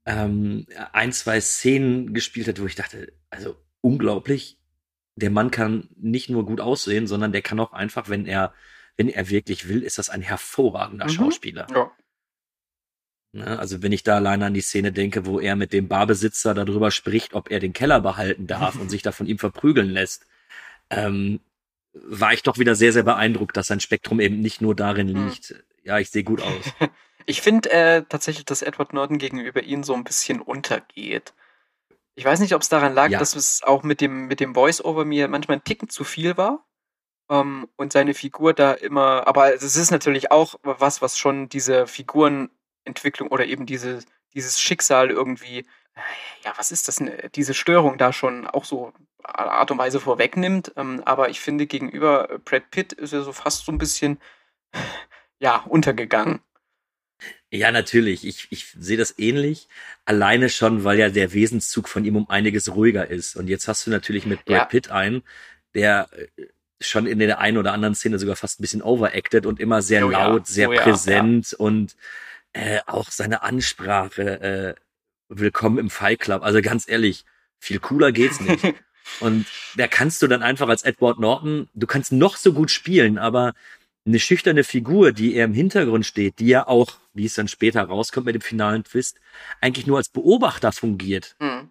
ähm, 0.05 0.67
ein, 0.93 1.13
zwei 1.13 1.41
Szenen 1.41 2.15
gespielt 2.15 2.49
hat, 2.49 2.61
wo 2.61 2.67
ich 2.67 2.77
dachte, 2.77 3.13
also 3.31 3.57
unglaublich, 3.81 4.59
der 5.17 5.31
Mann 5.31 5.51
kann 5.51 5.89
nicht 5.97 6.31
nur 6.31 6.47
gut 6.47 6.61
aussehen, 6.61 7.07
sondern 7.07 7.33
der 7.33 7.43
kann 7.43 7.59
auch 7.59 7.73
einfach, 7.73 8.09
wenn 8.09 8.27
er, 8.27 8.55
wenn 8.97 9.09
er 9.09 9.29
wirklich 9.29 9.69
will, 9.69 9.83
ist 9.83 9.99
das 9.99 10.11
ein 10.11 10.23
hervorragender 10.23 11.07
Mhm. 11.07 11.11
Schauspieler. 11.11 11.67
Ja. 11.75 11.91
Ne? 13.37 13.59
Also 13.59 13.83
wenn 13.83 13.93
ich 13.93 14.03
da 14.03 14.17
alleine 14.17 14.47
an 14.47 14.55
die 14.55 14.61
Szene 14.61 14.93
denke, 14.93 15.27
wo 15.27 15.39
er 15.41 15.57
mit 15.57 15.73
dem 15.73 15.89
Barbesitzer 15.89 16.55
darüber 16.55 16.91
spricht, 16.91 17.35
ob 17.35 17.51
er 17.51 17.61
den 17.61 17.73
Keller 17.73 18.01
behalten 18.01 18.47
darf 18.47 18.79
und 18.81 18.89
sich 18.91 19.03
da 19.03 19.13
von 19.13 19.27
ihm 19.27 19.39
verprügeln 19.39 19.91
lässt, 19.91 20.27
ähm, 20.91 21.41
war 21.95 22.33
ich 22.33 22.43
doch 22.43 22.59
wieder 22.59 22.75
sehr, 22.75 22.93
sehr 22.93 23.03
beeindruckt, 23.05 23.57
dass 23.57 23.69
sein 23.69 23.81
Spektrum 23.81 24.21
eben 24.21 24.41
nicht 24.41 24.61
nur 24.61 24.75
darin 24.75 25.09
Mhm. 25.13 25.29
liegt, 25.29 25.55
ja, 25.83 25.99
ich 25.99 26.11
sehe 26.11 26.25
gut 26.25 26.41
aus. 26.43 26.65
Ich 27.29 27.41
finde 27.43 27.71
äh, 27.73 28.05
tatsächlich, 28.09 28.45
dass 28.45 28.63
Edward 28.63 28.93
Norton 28.93 29.19
gegenüber 29.19 29.61
ihnen 29.61 29.83
so 29.83 29.95
ein 29.95 30.05
bisschen 30.05 30.41
untergeht. 30.41 31.35
Ich 32.15 32.25
weiß 32.25 32.39
nicht, 32.39 32.55
ob 32.55 32.63
es 32.63 32.69
daran 32.69 32.95
lag, 32.95 33.11
Ja. 33.11 33.19
dass 33.19 33.35
es 33.35 33.65
auch 33.65 33.83
mit 33.83 34.01
dem, 34.01 34.29
mit 34.29 34.39
dem 34.39 34.55
Voice-Over 34.55 35.05
mir 35.05 35.27
manchmal 35.27 35.57
ein 35.57 35.65
Ticken 35.65 35.89
zu 35.89 36.05
viel 36.05 36.37
war. 36.37 36.65
Ähm, 37.29 37.67
und 37.75 37.93
seine 37.93 38.15
Figur 38.15 38.55
da 38.55 38.71
immer, 38.75 39.27
aber 39.27 39.53
es 39.53 39.75
ist 39.75 39.91
natürlich 39.91 40.31
auch 40.31 40.55
was, 40.63 41.03
was 41.03 41.19
schon 41.19 41.49
diese 41.49 41.89
Figurenentwicklung 42.87 43.29
oder 43.29 43.47
eben 43.47 43.67
diese, 43.67 44.01
dieses 44.35 44.61
Schicksal 44.61 45.11
irgendwie, 45.11 45.61
äh, 45.61 46.45
ja, 46.45 46.53
was 46.57 46.71
ist 46.71 46.89
das, 46.89 47.01
ne, 47.01 47.31
diese 47.35 47.55
Störung 47.55 47.99
da 47.99 48.13
schon 48.13 48.47
auch 48.47 48.65
so 48.65 48.93
Art 49.23 49.71
und 49.71 49.79
Weise 49.79 50.01
vorwegnimmt. 50.01 50.73
Ähm, 50.77 51.03
aber 51.05 51.29
ich 51.29 51.41
finde, 51.41 51.67
gegenüber 51.67 52.39
Brad 52.45 52.71
Pitt 52.71 52.93
ist 52.93 53.13
er 53.13 53.23
so 53.23 53.33
fast 53.33 53.65
so 53.65 53.73
ein 53.73 53.79
bisschen, 53.79 54.19
ja, 55.39 55.57
untergegangen. 55.69 56.41
Ja, 57.51 57.71
natürlich. 57.71 58.27
Ich, 58.27 58.49
ich 58.51 58.75
sehe 58.79 58.97
das 58.97 59.19
ähnlich. 59.19 59.69
Alleine 60.05 60.49
schon, 60.49 60.85
weil 60.85 60.99
ja 60.99 61.09
der 61.09 61.33
Wesenszug 61.33 61.89
von 61.89 62.05
ihm 62.05 62.17
um 62.17 62.29
einiges 62.29 62.75
ruhiger 62.75 63.09
ist. 63.09 63.37
Und 63.37 63.49
jetzt 63.49 63.69
hast 63.69 63.87
du 63.87 63.91
natürlich 63.91 64.27
mit 64.27 64.45
Brad 64.45 64.57
Ja. 64.57 64.65
Pitt 64.67 64.91
einen, 64.91 65.23
der 65.75 66.09
äh, 66.13 66.47
schon 66.81 67.07
in 67.07 67.19
der 67.19 67.39
einen 67.39 67.57
oder 67.57 67.73
anderen 67.73 67.95
Szene 67.95 68.19
sogar 68.19 68.37
fast 68.37 68.61
ein 68.61 68.63
bisschen 68.63 68.83
overacted 68.83 69.47
und 69.47 69.61
immer 69.61 69.81
sehr 69.81 70.07
Oh 70.07 70.11
ja, 70.11 70.29
laut, 70.29 70.47
sehr 70.47 70.69
oh 70.69 70.73
ja, 70.73 70.83
präsent 70.83 71.55
und 71.55 71.97
äh, 72.57 72.81
auch 72.87 73.11
seine 73.11 73.43
Ansprache, 73.43 74.41
äh, 74.41 74.75
willkommen 75.29 75.79
im 75.79 75.91
Fight 75.91 76.21
Club. 76.21 76.43
Also 76.43 76.63
ganz 76.63 76.89
ehrlich, 76.89 77.25
viel 77.59 77.79
cooler 77.81 78.13
geht's 78.13 78.41
nicht. 78.41 78.65
Und 79.21 79.47
da 79.77 79.87
kannst 79.87 80.23
du 80.23 80.27
dann 80.27 80.43
einfach 80.43 80.69
als 80.69 80.83
Edward 80.83 81.21
Norton, 81.21 81.69
du 81.75 81.87
kannst 81.87 82.13
noch 82.13 82.37
so 82.37 82.53
gut 82.53 82.71
spielen, 82.71 83.19
aber 83.19 83.53
eine 84.05 84.19
schüchterne 84.19 84.65
Figur, 84.65 85.13
die 85.13 85.35
eher 85.35 85.45
im 85.45 85.55
Hintergrund 85.55 86.07
steht, 86.07 86.39
die 86.39 86.47
ja 86.47 86.67
auch, 86.67 86.99
wie 87.13 87.27
es 87.27 87.35
dann 87.35 87.47
später 87.47 87.83
rauskommt 87.83 88.27
mit 88.27 88.35
dem 88.35 88.43
finalen 88.43 88.85
Twist, 88.85 89.21
eigentlich 89.61 89.87
nur 89.87 89.99
als 89.99 90.09
Beobachter 90.09 90.73
fungiert, 90.73 91.37
Hm. 91.41 91.71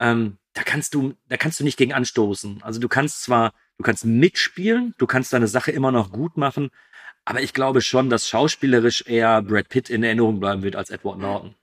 ähm, 0.00 0.38
da 0.54 0.62
kannst 0.64 0.94
du, 0.94 1.14
da 1.28 1.36
kannst 1.36 1.60
du 1.60 1.64
nicht 1.64 1.76
gegen 1.76 1.92
anstoßen. 1.92 2.62
Also 2.62 2.80
du 2.80 2.88
kannst 2.88 3.22
zwar, 3.22 3.52
du 3.76 3.84
kannst 3.84 4.04
mitspielen, 4.04 4.94
du 4.98 5.06
kannst 5.06 5.32
deine 5.32 5.46
Sache 5.46 5.70
immer 5.70 5.92
noch 5.92 6.10
gut 6.10 6.36
machen, 6.36 6.70
aber 7.28 7.42
ich 7.42 7.52
glaube 7.52 7.82
schon, 7.82 8.08
dass 8.08 8.26
schauspielerisch 8.26 9.04
eher 9.06 9.42
Brad 9.42 9.68
Pitt 9.68 9.90
in 9.90 10.02
Erinnerung 10.02 10.40
bleiben 10.40 10.62
wird 10.62 10.76
als 10.76 10.88
Edward 10.88 11.18
Norton. 11.18 11.54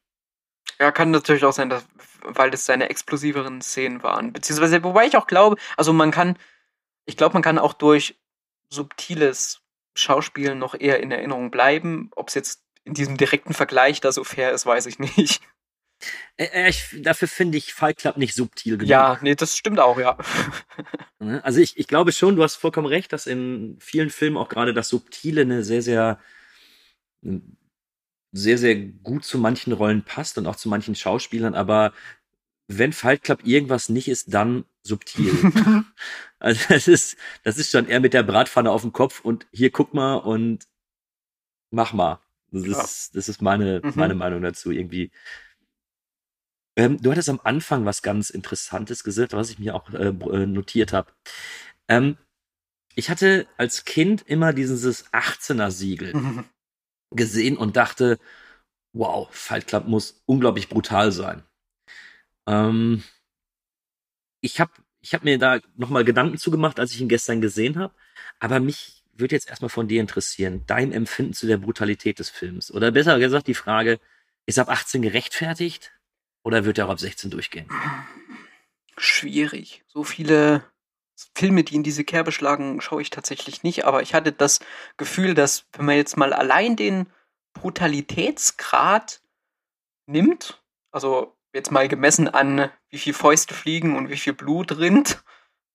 Ja, 0.79 0.91
kann 0.91 1.09
natürlich 1.09 1.43
auch 1.43 1.53
sein, 1.53 1.71
dass, 1.71 1.87
weil 2.21 2.51
das 2.51 2.67
seine 2.67 2.89
explosiveren 2.89 3.63
Szenen 3.63 4.03
waren. 4.03 4.31
Beziehungsweise, 4.31 4.83
wobei 4.83 5.07
ich 5.07 5.17
auch 5.17 5.25
glaube, 5.25 5.55
also 5.75 5.91
man 5.91 6.11
kann, 6.11 6.37
ich 7.05 7.17
glaube, 7.17 7.33
man 7.33 7.41
kann 7.41 7.57
auch 7.57 7.73
durch 7.73 8.15
subtiles 8.69 9.61
Schauspielen 9.95 10.59
noch 10.59 10.75
eher 10.79 10.99
in 10.99 11.11
Erinnerung 11.11 11.49
bleiben. 11.49 12.11
Ob 12.15 12.27
es 12.27 12.35
jetzt 12.35 12.61
in 12.83 12.93
diesem 12.93 13.17
direkten 13.17 13.55
Vergleich 13.55 13.99
da 14.01 14.11
so 14.11 14.23
fair 14.23 14.51
ist, 14.51 14.67
weiß 14.67 14.85
ich 14.85 14.99
nicht. 14.99 15.41
Äh, 16.37 16.45
äh, 16.45 16.69
ich, 16.69 16.95
dafür 17.01 17.27
finde 17.27 17.57
ich 17.57 17.73
Fight 17.73 17.97
Club 17.97 18.17
nicht 18.17 18.33
subtil 18.35 18.77
genug. 18.77 18.89
Ja, 18.89 19.19
nee, 19.21 19.35
das 19.35 19.57
stimmt 19.57 19.79
auch, 19.79 19.99
ja. 19.99 20.17
Ne? 21.19 21.43
Also 21.45 21.61
ich, 21.61 21.77
ich 21.77 21.87
glaube 21.87 22.11
schon, 22.11 22.35
du 22.35 22.43
hast 22.43 22.55
vollkommen 22.55 22.87
recht, 22.87 23.13
dass 23.13 23.25
in 23.25 23.77
vielen 23.79 24.09
Filmen 24.09 24.35
auch 24.35 24.49
gerade 24.49 24.73
das 24.73 24.89
Subtile 24.89 25.41
eine 25.41 25.63
sehr, 25.63 25.81
sehr, 25.81 26.19
sehr, 28.33 28.57
sehr 28.57 28.75
gut 28.75 29.23
zu 29.23 29.37
manchen 29.37 29.71
Rollen 29.73 30.03
passt 30.03 30.37
und 30.37 30.45
auch 30.45 30.57
zu 30.57 30.67
manchen 30.67 30.93
Schauspielern, 30.93 31.55
aber 31.55 31.93
wenn 32.67 32.93
Fight 32.93 33.23
Club 33.23 33.45
irgendwas 33.45 33.89
nicht 33.89 34.07
ist, 34.07 34.33
dann 34.33 34.65
subtil. 34.83 35.31
also 36.39 36.61
das 36.69 36.87
ist, 36.87 37.17
das 37.43 37.57
ist 37.57 37.71
schon 37.71 37.87
eher 37.87 37.99
mit 37.99 38.13
der 38.13 38.23
Bratpfanne 38.23 38.71
auf 38.71 38.81
dem 38.81 38.91
Kopf 38.91 39.21
und 39.21 39.47
hier 39.51 39.71
guck 39.71 39.93
mal 39.93 40.15
und 40.15 40.65
mach 41.71 41.93
mal. 41.93 42.19
Das 42.51 42.65
Ja. 42.65 42.81
ist, 42.83 43.15
das 43.15 43.29
ist 43.29 43.41
meine, 43.41 43.81
Mhm. 43.83 43.91
meine 43.95 44.15
Meinung 44.15 44.41
dazu 44.41 44.71
irgendwie. 44.71 45.11
Ähm, 46.77 47.01
du 47.01 47.11
hattest 47.11 47.29
am 47.29 47.39
Anfang 47.43 47.85
was 47.85 48.01
ganz 48.01 48.29
Interessantes 48.29 49.03
gesagt, 49.03 49.33
was 49.33 49.49
ich 49.49 49.59
mir 49.59 49.75
auch 49.75 49.89
äh, 49.93 50.07
äh, 50.07 50.45
notiert 50.45 50.93
habe. 50.93 51.11
Ähm, 51.87 52.17
ich 52.95 53.09
hatte 53.09 53.47
als 53.57 53.85
Kind 53.85 54.23
immer 54.27 54.53
dieses 54.53 55.11
18er-Siegel 55.13 56.43
gesehen 57.15 57.57
und 57.57 57.75
dachte, 57.77 58.19
wow, 58.93 59.29
Fight 59.31 59.67
Club 59.67 59.87
muss 59.87 60.21
unglaublich 60.25 60.69
brutal 60.69 61.11
sein. 61.11 61.43
Ähm, 62.47 63.03
ich 64.41 64.59
habe 64.59 64.71
ich 65.01 65.13
hab 65.13 65.23
mir 65.23 65.37
da 65.37 65.59
nochmal 65.75 66.03
Gedanken 66.03 66.37
zugemacht, 66.37 66.79
als 66.79 66.93
ich 66.93 67.01
ihn 67.01 67.09
gestern 67.09 67.41
gesehen 67.41 67.77
habe. 67.77 67.93
Aber 68.39 68.59
mich 68.59 69.03
würde 69.13 69.35
jetzt 69.35 69.49
erstmal 69.49 69.69
von 69.69 69.87
dir 69.87 70.01
interessieren, 70.01 70.63
dein 70.67 70.91
Empfinden 70.91 71.33
zu 71.33 71.47
der 71.47 71.57
Brutalität 71.57 72.19
des 72.19 72.29
Films. 72.29 72.71
Oder 72.71 72.91
besser 72.91 73.19
gesagt 73.19 73.47
die 73.47 73.53
Frage, 73.53 73.99
ist 74.45 74.59
ab 74.59 74.69
18 74.69 75.01
gerechtfertigt 75.01 75.94
oder 76.45 76.63
wird 76.63 76.77
er 76.77 76.85
auch 76.85 76.91
ab 76.91 76.99
16 76.99 77.31
durchgehen? 77.31 77.67
Schwierig. 78.97 79.83
So 79.87 80.03
viele 80.03 80.63
Filme, 81.33 81.63
die 81.63 81.75
in 81.75 81.83
diese 81.83 82.03
Kerbe 82.03 82.31
schlagen, 82.31 82.79
schaue 82.81 83.01
ich 83.01 83.09
tatsächlich 83.09 83.63
nicht. 83.63 83.85
Aber 83.85 84.03
ich 84.03 84.13
hatte 84.13 84.31
das 84.31 84.59
Gefühl, 84.95 85.33
dass 85.33 85.65
wenn 85.73 85.85
man 85.85 85.95
jetzt 85.95 86.17
mal 86.17 86.33
allein 86.33 86.75
den 86.75 87.07
Brutalitätsgrad 87.53 89.21
nimmt, 90.05 90.63
also 90.91 91.35
jetzt 91.51 91.71
mal 91.71 91.87
gemessen 91.87 92.27
an, 92.27 92.69
wie 92.89 92.99
viel 92.99 93.13
Fäuste 93.13 93.55
fliegen 93.55 93.97
und 93.97 94.09
wie 94.09 94.17
viel 94.17 94.33
Blut 94.33 94.77
rinnt, 94.77 95.23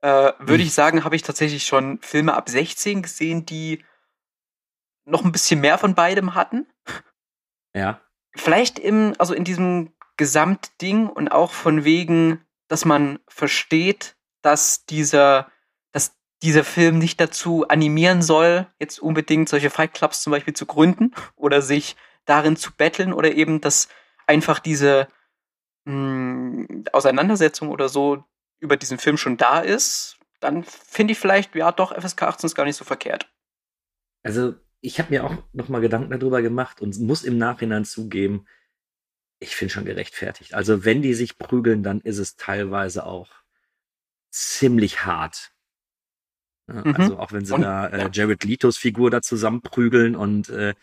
äh, 0.03 0.33
würde 0.39 0.62
ich 0.62 0.73
sagen, 0.73 1.03
habe 1.03 1.16
ich 1.16 1.23
tatsächlich 1.23 1.66
schon 1.66 1.99
Filme 2.01 2.35
ab 2.35 2.49
16 2.49 3.03
gesehen, 3.03 3.45
die 3.45 3.85
noch 5.05 5.25
ein 5.25 5.33
bisschen 5.33 5.61
mehr 5.61 5.79
von 5.79 5.97
beidem 5.97 6.35
hatten. 6.35 6.68
Ja. 7.75 8.01
Vielleicht 8.37 8.79
im, 8.79 9.14
also 9.18 9.35
in 9.35 9.45
diesem 9.45 9.93
Gesamtding 10.21 11.07
und 11.07 11.33
auch 11.33 11.51
von 11.51 11.85
wegen, 11.85 12.45
dass 12.68 12.85
man 12.85 13.21
versteht, 13.27 14.16
dass 14.43 14.85
dieser, 14.85 15.51
dass 15.93 16.14
dieser 16.43 16.62
Film 16.62 16.99
nicht 16.99 17.18
dazu 17.23 17.66
animieren 17.68 18.21
soll, 18.21 18.66
jetzt 18.79 18.99
unbedingt 18.99 19.49
solche 19.49 19.71
Fight 19.71 19.95
Clubs 19.95 20.21
zum 20.21 20.33
Beispiel 20.33 20.53
zu 20.53 20.66
gründen 20.66 21.14
oder 21.37 21.62
sich 21.62 21.97
darin 22.27 22.57
zu 22.57 22.71
betteln 22.77 23.14
oder 23.14 23.33
eben, 23.33 23.62
dass 23.62 23.89
einfach 24.27 24.59
diese 24.59 25.09
mh, 25.87 25.95
hm, 25.95 26.85
Auseinandersetzung 26.93 27.71
oder 27.71 27.89
so 27.89 28.23
über 28.59 28.77
diesen 28.77 28.99
Film 28.99 29.16
schon 29.16 29.39
da 29.39 29.61
ist, 29.61 30.18
dann 30.39 30.64
finde 30.64 31.12
ich 31.12 31.18
vielleicht, 31.18 31.55
ja 31.55 31.73
doch, 31.73 31.99
FSK 31.99 32.25
18 32.25 32.49
ist 32.49 32.55
gar 32.55 32.66
nicht 32.66 32.77
so 32.77 32.85
verkehrt. 32.85 33.33
Also 34.23 34.53
ich 34.83 34.99
habe 34.99 35.14
mir 35.14 35.25
auch 35.25 35.35
noch 35.55 35.71
mal 35.71 35.81
Gedanken 35.81 36.11
darüber 36.11 36.43
gemacht 36.43 36.83
und 36.83 37.01
muss 37.01 37.25
im 37.25 37.39
Nachhinein 37.39 37.87
zugeben, 37.87 38.45
ich 39.41 39.57
finde 39.57 39.72
schon 39.72 39.84
gerechtfertigt. 39.86 40.55
Also 40.55 40.84
wenn 40.84 41.03
die 41.03 41.14
sich 41.14 41.38
prügeln, 41.38 41.82
dann 41.82 42.01
ist 42.01 42.18
es 42.18 42.36
teilweise 42.36 43.05
auch 43.05 43.28
ziemlich 44.30 45.05
hart. 45.05 45.51
Ja, 46.68 46.84
mhm. 46.84 46.95
Also 46.95 47.18
auch 47.18 47.32
wenn 47.32 47.45
sie 47.45 47.55
und, 47.55 47.62
da 47.62 47.88
äh, 47.88 48.11
Jared 48.12 48.45
Letos 48.45 48.76
Figur 48.76 49.11
da 49.11 49.22
zusammenprügeln 49.22 50.14
und 50.14 50.51
äh, 50.51 50.74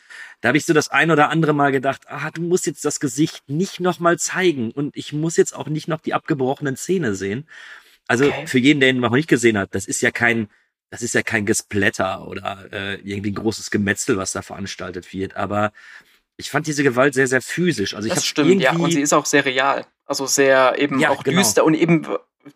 da 0.42 0.50
habe 0.50 0.58
ich 0.58 0.66
so 0.66 0.74
das 0.74 0.90
ein 0.90 1.12
oder 1.12 1.30
andere 1.30 1.54
Mal 1.54 1.72
gedacht, 1.72 2.02
ah, 2.08 2.30
du 2.32 2.42
musst 2.42 2.66
jetzt 2.66 2.84
das 2.84 3.00
Gesicht 3.00 3.48
nicht 3.48 3.80
noch 3.80 4.00
mal 4.00 4.20
zeigen 4.20 4.72
und 4.72 4.98
ich 4.98 5.14
muss 5.14 5.38
jetzt 5.38 5.56
auch 5.56 5.68
nicht 5.68 5.88
noch 5.88 6.02
die 6.02 6.14
abgebrochenen 6.14 6.76
Zähne 6.76 7.16
sehen. 7.16 7.48
Also 8.08 8.26
okay. 8.26 8.48
für 8.48 8.60
jeden, 8.60 8.80
der 8.80 8.90
ihn 8.90 9.00
noch 9.00 9.12
nicht 9.12 9.30
gesehen 9.30 9.58
hat, 9.58 9.76
das 9.76 9.86
ist 9.86 10.02
ja 10.02 10.12
kein, 10.12 10.50
das 10.90 11.02
ist 11.02 11.14
ja 11.14 11.22
kein 11.22 11.46
Gesplatter 11.46 12.28
oder 12.28 12.68
äh, 12.72 12.96
irgendwie 12.96 13.32
ein 13.32 13.36
großes 13.36 13.70
Gemetzel, 13.72 14.18
was 14.18 14.32
da 14.32 14.42
veranstaltet 14.42 15.14
wird. 15.14 15.36
Aber 15.36 15.72
ich 16.38 16.52
fand 16.52 16.68
diese 16.68 16.84
Gewalt 16.84 17.16
sehr, 17.16 17.28
sehr 17.28 17.42
physisch. 17.42 17.96
Also 17.96 18.08
ich 18.08 18.14
das 18.14 18.26
stimmt, 18.26 18.62
ja, 18.62 18.74
und 18.74 18.92
sie 18.92 19.02
ist 19.02 19.14
auch 19.14 19.26
sehr 19.26 19.44
real. 19.44 19.86
Also 20.06 20.28
sehr 20.28 20.76
eben 20.78 21.00
ja, 21.00 21.10
auch 21.10 21.24
genau. 21.24 21.40
düster 21.40 21.66
und 21.66 21.74
eben 21.74 22.08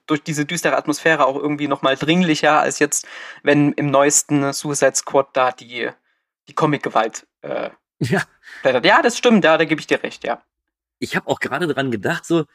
durch 0.06 0.24
diese 0.24 0.46
düstere 0.46 0.78
Atmosphäre 0.78 1.26
auch 1.26 1.36
irgendwie 1.36 1.68
nochmal 1.68 1.98
dringlicher 1.98 2.60
als 2.60 2.80
jetzt, 2.80 3.08
wenn 3.44 3.74
im 3.74 3.92
neuesten 3.92 4.54
Suicide 4.54 4.96
Squad 4.96 5.30
da 5.34 5.52
die, 5.52 5.90
die 6.48 6.54
Comic-Gewalt 6.54 7.28
äh, 7.42 7.72
ja. 8.00 8.24
Blättert. 8.62 8.86
Ja, 8.86 9.02
das 9.02 9.18
stimmt, 9.18 9.44
ja, 9.44 9.58
da 9.58 9.66
gebe 9.66 9.82
ich 9.82 9.88
dir 9.88 10.02
recht, 10.02 10.24
ja. 10.24 10.42
Ich 11.00 11.16
habe 11.16 11.28
auch 11.28 11.40
gerade 11.40 11.68
dran 11.68 11.92
gedacht, 11.92 12.26
so, 12.26 12.46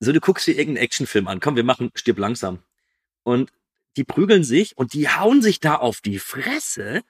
so 0.00 0.12
du 0.12 0.20
guckst 0.20 0.46
dir 0.46 0.56
irgendeinen 0.56 0.84
Actionfilm 0.84 1.28
an, 1.28 1.40
komm, 1.40 1.56
wir 1.56 1.64
machen 1.64 1.92
Stirb 1.94 2.18
langsam. 2.18 2.58
Und 3.22 3.52
die 3.96 4.04
prügeln 4.04 4.42
sich 4.42 4.76
und 4.76 4.94
die 4.94 5.08
hauen 5.08 5.42
sich 5.42 5.60
da 5.60 5.76
auf 5.76 6.00
die 6.00 6.18
Fresse 6.18 7.02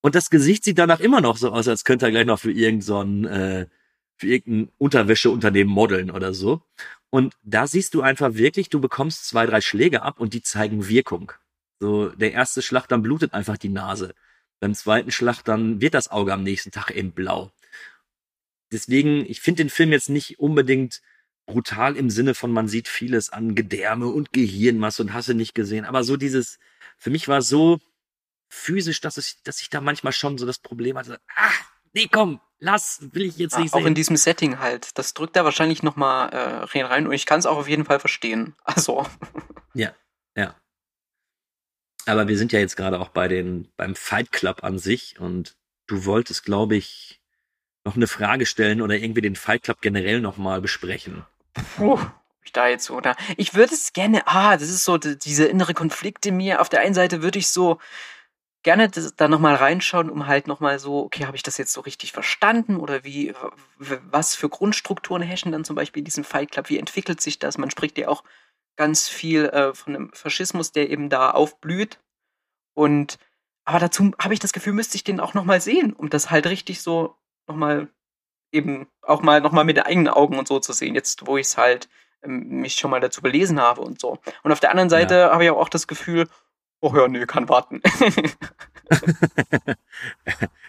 und 0.00 0.14
das 0.14 0.30
Gesicht 0.30 0.64
sieht 0.64 0.78
danach 0.78 1.00
immer 1.00 1.20
noch 1.20 1.36
so 1.36 1.50
aus, 1.50 1.68
als 1.68 1.84
könnte 1.84 2.06
er 2.06 2.10
gleich 2.12 2.26
noch 2.26 2.38
für 2.38 2.52
irgendein, 2.52 3.24
äh, 3.24 3.66
für 4.16 4.26
irgendein 4.28 4.72
Unterwäscheunternehmen 4.78 5.72
modeln 5.72 6.10
oder 6.10 6.34
so. 6.34 6.62
Und 7.10 7.34
da 7.42 7.66
siehst 7.66 7.94
du 7.94 8.02
einfach 8.02 8.34
wirklich, 8.34 8.68
du 8.68 8.80
bekommst 8.80 9.26
zwei, 9.26 9.46
drei 9.46 9.60
Schläge 9.60 10.02
ab 10.02 10.20
und 10.20 10.34
die 10.34 10.42
zeigen 10.42 10.88
Wirkung. 10.88 11.32
So, 11.80 12.08
der 12.10 12.32
erste 12.32 12.62
Schlag, 12.62 12.86
dann 12.88 13.02
blutet 13.02 13.34
einfach 13.34 13.56
die 13.56 13.68
Nase. 13.68 14.14
Beim 14.60 14.74
zweiten 14.74 15.10
Schlag, 15.10 15.42
dann 15.42 15.80
wird 15.80 15.94
das 15.94 16.10
Auge 16.10 16.32
am 16.32 16.42
nächsten 16.42 16.70
Tag 16.70 16.90
eben 16.90 17.12
blau. 17.12 17.52
Deswegen, 18.72 19.24
ich 19.26 19.40
finde 19.40 19.64
den 19.64 19.70
Film 19.70 19.92
jetzt 19.92 20.10
nicht 20.10 20.38
unbedingt 20.38 21.00
brutal 21.46 21.96
im 21.96 22.10
Sinne 22.10 22.34
von, 22.34 22.52
man 22.52 22.68
sieht 22.68 22.88
vieles 22.88 23.30
an 23.30 23.54
Gedärme 23.54 24.08
und 24.08 24.32
Gehirnmasse 24.32 25.02
und 25.02 25.14
hasse 25.14 25.34
nicht 25.34 25.54
gesehen. 25.54 25.84
Aber 25.84 26.04
so 26.04 26.16
dieses, 26.16 26.58
für 26.98 27.10
mich 27.10 27.28
war 27.28 27.40
so 27.42 27.80
physisch, 28.48 29.00
dass 29.00 29.16
ich, 29.16 29.42
dass 29.44 29.60
ich 29.60 29.70
da 29.70 29.80
manchmal 29.80 30.12
schon 30.12 30.38
so 30.38 30.46
das 30.46 30.58
Problem 30.58 30.96
hatte, 30.96 31.20
ah, 31.36 31.50
nee, 31.92 32.08
komm, 32.10 32.40
lass, 32.58 33.00
will 33.12 33.22
ich 33.22 33.36
jetzt 33.38 33.58
nicht 33.58 33.74
ja, 33.74 33.80
Auch 33.80 33.86
in 33.86 33.94
diesem 33.94 34.16
Setting 34.16 34.58
halt. 34.58 34.98
Das 34.98 35.14
drückt 35.14 35.36
da 35.36 35.44
wahrscheinlich 35.44 35.82
nochmal 35.82 36.30
äh, 36.30 36.82
rein 36.82 37.06
und 37.06 37.12
ich 37.12 37.26
kann 37.26 37.38
es 37.38 37.46
auch 37.46 37.58
auf 37.58 37.68
jeden 37.68 37.84
Fall 37.84 38.00
verstehen. 38.00 38.54
Also. 38.64 39.06
Ja, 39.74 39.94
ja. 40.36 40.54
Aber 42.06 42.28
wir 42.28 42.38
sind 42.38 42.52
ja 42.52 42.58
jetzt 42.58 42.76
gerade 42.76 43.00
auch 43.00 43.10
bei 43.10 43.28
den, 43.28 43.70
beim 43.76 43.94
Fight 43.94 44.32
Club 44.32 44.64
an 44.64 44.78
sich 44.78 45.20
und 45.20 45.56
du 45.86 46.04
wolltest, 46.04 46.44
glaube 46.44 46.76
ich, 46.76 47.20
noch 47.84 47.96
eine 47.96 48.06
Frage 48.06 48.46
stellen 48.46 48.82
oder 48.82 48.96
irgendwie 48.96 49.20
den 49.20 49.36
Fight 49.36 49.62
Club 49.62 49.80
generell 49.80 50.20
nochmal 50.20 50.60
besprechen. 50.60 51.24
Puh, 51.76 51.98
ich 52.44 52.52
da 52.52 52.68
jetzt 52.68 52.86
so, 52.86 52.96
oder? 52.96 53.16
Ich 53.36 53.54
würde 53.54 53.74
es 53.74 53.92
gerne, 53.92 54.26
ah, 54.26 54.56
das 54.56 54.68
ist 54.68 54.84
so 54.84 54.96
diese 54.96 55.44
innere 55.44 55.74
Konflikt 55.74 56.24
in 56.26 56.36
mir. 56.36 56.60
Auf 56.60 56.68
der 56.68 56.80
einen 56.80 56.94
Seite 56.94 57.22
würde 57.22 57.38
ich 57.38 57.48
so, 57.48 57.78
gerne 58.62 58.88
da 58.88 59.28
nochmal 59.28 59.54
reinschauen, 59.54 60.10
um 60.10 60.26
halt 60.26 60.46
nochmal 60.46 60.78
so, 60.78 61.04
okay, 61.04 61.26
habe 61.26 61.36
ich 61.36 61.42
das 61.42 61.58
jetzt 61.58 61.72
so 61.72 61.80
richtig 61.80 62.12
verstanden 62.12 62.76
oder 62.76 63.04
wie, 63.04 63.34
was 63.78 64.34
für 64.34 64.48
Grundstrukturen 64.48 65.22
herrschen 65.22 65.52
dann 65.52 65.64
zum 65.64 65.76
Beispiel 65.76 66.00
in 66.00 66.04
diesem 66.04 66.24
Fight 66.24 66.50
Club, 66.50 66.68
wie 66.68 66.78
entwickelt 66.78 67.20
sich 67.20 67.38
das? 67.38 67.58
Man 67.58 67.70
spricht 67.70 67.96
ja 67.98 68.08
auch 68.08 68.24
ganz 68.76 69.08
viel 69.08 69.46
äh, 69.46 69.74
von 69.74 69.92
dem 69.92 70.12
Faschismus, 70.12 70.72
der 70.72 70.90
eben 70.90 71.08
da 71.08 71.30
aufblüht 71.30 72.00
und 72.74 73.18
aber 73.64 73.80
dazu 73.80 74.12
habe 74.18 74.32
ich 74.32 74.40
das 74.40 74.54
Gefühl, 74.54 74.72
müsste 74.72 74.96
ich 74.96 75.04
den 75.04 75.20
auch 75.20 75.34
nochmal 75.34 75.60
sehen, 75.60 75.92
um 75.92 76.08
das 76.08 76.30
halt 76.30 76.46
richtig 76.46 76.80
so 76.80 77.16
nochmal 77.46 77.88
eben 78.50 78.88
auch 79.02 79.20
mal 79.20 79.40
nochmal 79.40 79.64
mit 79.64 79.76
den 79.76 79.84
eigenen 79.84 80.08
Augen 80.08 80.38
und 80.38 80.48
so 80.48 80.58
zu 80.58 80.72
sehen, 80.72 80.94
jetzt 80.94 81.26
wo 81.26 81.36
ich 81.36 81.48
es 81.48 81.58
halt 81.58 81.88
ähm, 82.22 82.60
mich 82.60 82.74
schon 82.74 82.90
mal 82.90 83.00
dazu 83.00 83.20
belesen 83.20 83.60
habe 83.60 83.82
und 83.82 84.00
so. 84.00 84.18
Und 84.42 84.52
auf 84.52 84.60
der 84.60 84.70
anderen 84.70 84.90
Seite 84.90 85.14
ja. 85.16 85.32
habe 85.32 85.44
ich 85.44 85.50
auch 85.50 85.68
das 85.68 85.86
Gefühl, 85.86 86.28
Oh 86.80 86.94
ja, 86.94 87.08
nee, 87.08 87.26
kann 87.26 87.48
warten. 87.48 87.82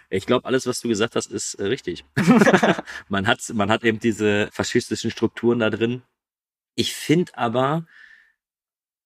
ich 0.10 0.26
glaube, 0.26 0.46
alles, 0.46 0.66
was 0.66 0.82
du 0.82 0.88
gesagt 0.88 1.16
hast, 1.16 1.28
ist 1.28 1.54
äh, 1.56 1.66
richtig. 1.66 2.04
man 3.10 3.28
hat, 3.28 3.48
man 3.54 3.70
hat 3.70 3.84
eben 3.84 4.00
diese 4.00 4.50
faschistischen 4.52 5.12
Strukturen 5.12 5.60
da 5.60 5.70
drin. 5.70 6.02
Ich 6.74 6.96
finde 6.96 7.38
aber, 7.38 7.86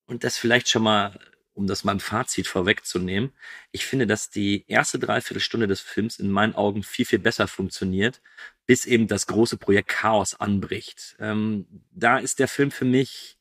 und 0.06 0.24
das 0.24 0.38
vielleicht 0.38 0.70
schon 0.70 0.84
mal, 0.84 1.20
um 1.54 1.68
das 1.68 1.84
mal 1.84 1.92
im 1.92 2.00
Fazit 2.00 2.48
vorwegzunehmen, 2.48 3.34
ich 3.72 3.86
finde, 3.86 4.08
dass 4.08 4.30
die 4.30 4.64
erste 4.68 4.98
Dreiviertelstunde 4.98 5.68
des 5.68 5.82
Films 5.82 6.20
in 6.20 6.32
meinen 6.32 6.56
Augen 6.56 6.84
viel, 6.84 7.06
viel 7.06 7.20
besser 7.20 7.50
funktioniert, 7.50 8.22
bis 8.66 8.86
eben 8.86 9.08
das 9.08 9.28
große 9.28 9.58
Projekt 9.58 9.90
Chaos 9.90 10.36
anbricht. 10.36 11.18
Ähm, 11.20 11.68
da 11.92 12.18
ist 12.18 12.40
der 12.40 12.48
Film 12.48 12.72
für 12.72 12.86
mich 12.86 13.38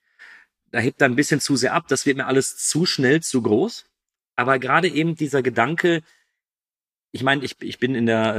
da 0.73 0.81
hebt 0.81 1.01
er 1.01 1.09
ein 1.09 1.17
bisschen 1.17 1.41
zu 1.41 1.55
sehr 1.55 1.75
ab. 1.75 1.87
Das 1.89 2.07
wird 2.07 2.17
mir 2.17 2.27
alles 2.27 2.57
zu 2.57 2.87
schnell, 2.87 3.23
zu 3.23 3.43
groß. 3.43 3.85
Aber 4.37 4.59
gerade 4.59 4.89
eben 4.89 5.15
dieser 5.15 5.43
Gedanke, 5.43 6.03
ich 7.13 7.23
meine, 7.23 7.45
ich, 7.45 7.61
ich 7.61 7.79
bin 7.79 7.95
in 7.95 8.07
der, 8.07 8.37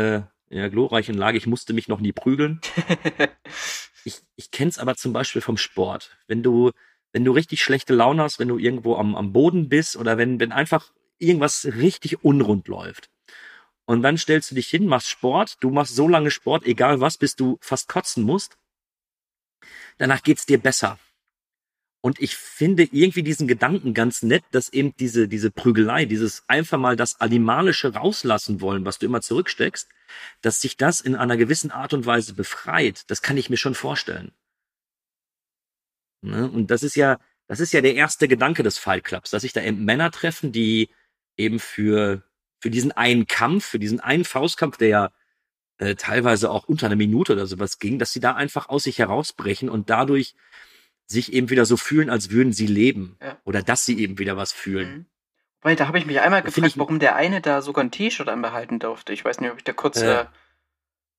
äh, 0.50 0.54
in 0.54 0.58
der 0.58 0.70
glorreichen 0.72 1.16
Lage, 1.16 1.38
ich 1.38 1.48
musste 1.48 1.74
mich 1.74 1.88
noch 1.88 2.00
nie 2.00 2.12
prügeln. 2.12 2.60
ich 4.04 4.22
ich 4.36 4.50
kenne 4.50 4.70
es 4.70 4.80
aber 4.80 4.96
zum 4.96 5.14
Beispiel 5.14 5.42
vom 5.42 5.58
Sport. 5.58 6.18
Wenn 6.28 6.42
du, 6.42 6.72
wenn 7.12 7.24
du 7.24 7.32
richtig 7.32 7.64
schlechte 7.64 7.94
Laune 7.94 8.24
hast, 8.24 8.40
wenn 8.40 8.48
du 8.48 8.58
irgendwo 8.58 8.96
am, 8.96 9.16
am 9.16 9.32
Boden 9.32 9.70
bist 9.70 9.96
oder 9.96 10.18
wenn, 10.18 10.40
wenn 10.40 10.52
einfach 10.52 10.92
irgendwas 11.20 11.66
richtig 11.66 12.24
unrund 12.24 12.68
läuft. 12.68 13.12
Und 13.86 14.02
dann 14.02 14.18
stellst 14.18 14.50
du 14.50 14.56
dich 14.56 14.70
hin, 14.70 14.88
machst 14.88 15.10
Sport, 15.10 15.58
du 15.60 15.70
machst 15.70 15.96
so 15.96 16.08
lange 16.08 16.32
Sport, 16.32 16.66
egal 16.66 17.00
was, 17.00 17.18
bis 17.18 17.36
du 17.36 17.60
fast 17.62 17.88
kotzen 17.88 18.24
musst. 18.24 18.58
Danach 20.00 20.24
geht's 20.24 20.48
dir 20.48 20.58
besser. 20.58 20.98
Und 22.06 22.20
ich 22.20 22.36
finde 22.36 22.84
irgendwie 22.92 23.24
diesen 23.24 23.48
Gedanken 23.48 23.94
ganz 23.94 24.24
nett, 24.24 24.44
dass 24.52 24.68
eben 24.68 24.94
diese, 24.98 25.30
diese 25.30 25.52
Prügelei, 25.52 26.04
dieses 26.04 26.44
einfach 26.50 26.78
mal 26.78 26.98
das 26.98 27.22
Animalische 27.22 27.94
rauslassen 27.94 28.60
wollen, 28.60 28.84
was 28.84 29.00
du 29.00 29.06
immer 29.06 29.22
zurücksteckst, 29.22 29.88
dass 30.42 30.60
sich 30.60 30.76
das 30.76 31.00
in 31.00 31.16
einer 31.16 31.38
gewissen 31.38 31.72
Art 31.72 31.94
und 31.94 32.06
Weise 32.06 32.34
befreit. 32.34 33.10
Das 33.10 33.22
kann 33.22 33.38
ich 33.38 33.50
mir 33.50 33.56
schon 33.56 33.74
vorstellen. 33.74 34.34
Ne? 36.22 36.52
Und 36.52 36.72
das 36.72 36.84
ist 36.84 36.98
ja, 36.98 37.20
das 37.48 37.62
ist 37.62 37.72
ja 37.72 37.80
der 37.80 37.96
erste 37.96 38.28
Gedanke 38.28 38.64
des 38.64 38.78
Fight 38.78 39.06
Clubs, 39.06 39.32
dass 39.32 39.44
sich 39.44 39.54
da 39.54 39.62
eben 39.62 39.86
Männer 39.86 40.12
treffen, 40.12 40.52
die 40.52 40.90
eben 41.38 41.58
für, 41.58 42.22
für 42.60 42.70
diesen 42.70 42.92
einen 42.92 43.28
Kampf, 43.28 43.64
für 43.64 43.80
diesen 43.80 44.02
einen 44.02 44.26
Faustkampf, 44.26 44.76
der 44.76 44.88
ja 44.90 45.12
äh, 45.78 45.96
teilweise 45.96 46.52
auch 46.52 46.68
unter 46.68 46.88
einer 46.88 46.98
Minute 46.98 47.32
oder 47.32 47.48
sowas 47.48 47.80
ging, 47.80 47.98
dass 47.98 48.12
sie 48.12 48.20
da 48.20 48.34
einfach 48.34 48.68
aus 48.68 48.84
sich 48.84 49.00
herausbrechen 49.00 49.70
und 49.70 49.90
dadurch 49.90 50.36
sich 51.08 51.34
eben 51.34 51.50
wieder 51.50 51.66
so 51.66 51.78
fühlen, 51.78 52.10
als 52.10 52.30
würden 52.32 52.54
sie 52.54 52.68
leben. 52.68 53.18
Ja. 53.22 53.38
Oder 53.44 53.62
dass 53.62 53.86
sie 53.86 54.00
eben 54.00 54.18
wieder 54.20 54.38
was 54.38 54.52
fühlen. 54.52 54.90
Mhm. 54.98 55.06
Weil 55.62 55.76
da 55.76 55.88
habe 55.88 55.98
ich 55.98 56.06
mich 56.06 56.20
einmal 56.20 56.42
gefragt, 56.42 56.68
ich- 56.68 56.78
warum 56.78 57.00
der 57.00 57.16
eine 57.16 57.40
da 57.42 57.62
sogar 57.62 57.84
ein 57.84 57.92
T-Shirt 57.92 58.28
anbehalten 58.28 58.80
durfte. 58.80 59.14
Ich 59.14 59.24
weiß 59.24 59.40
nicht, 59.40 59.52
ob 59.52 59.58
ich 59.58 59.64
da 59.64 59.74
kurz. 59.74 60.02
Äh, 60.02 60.22
Äh, 60.22 60.26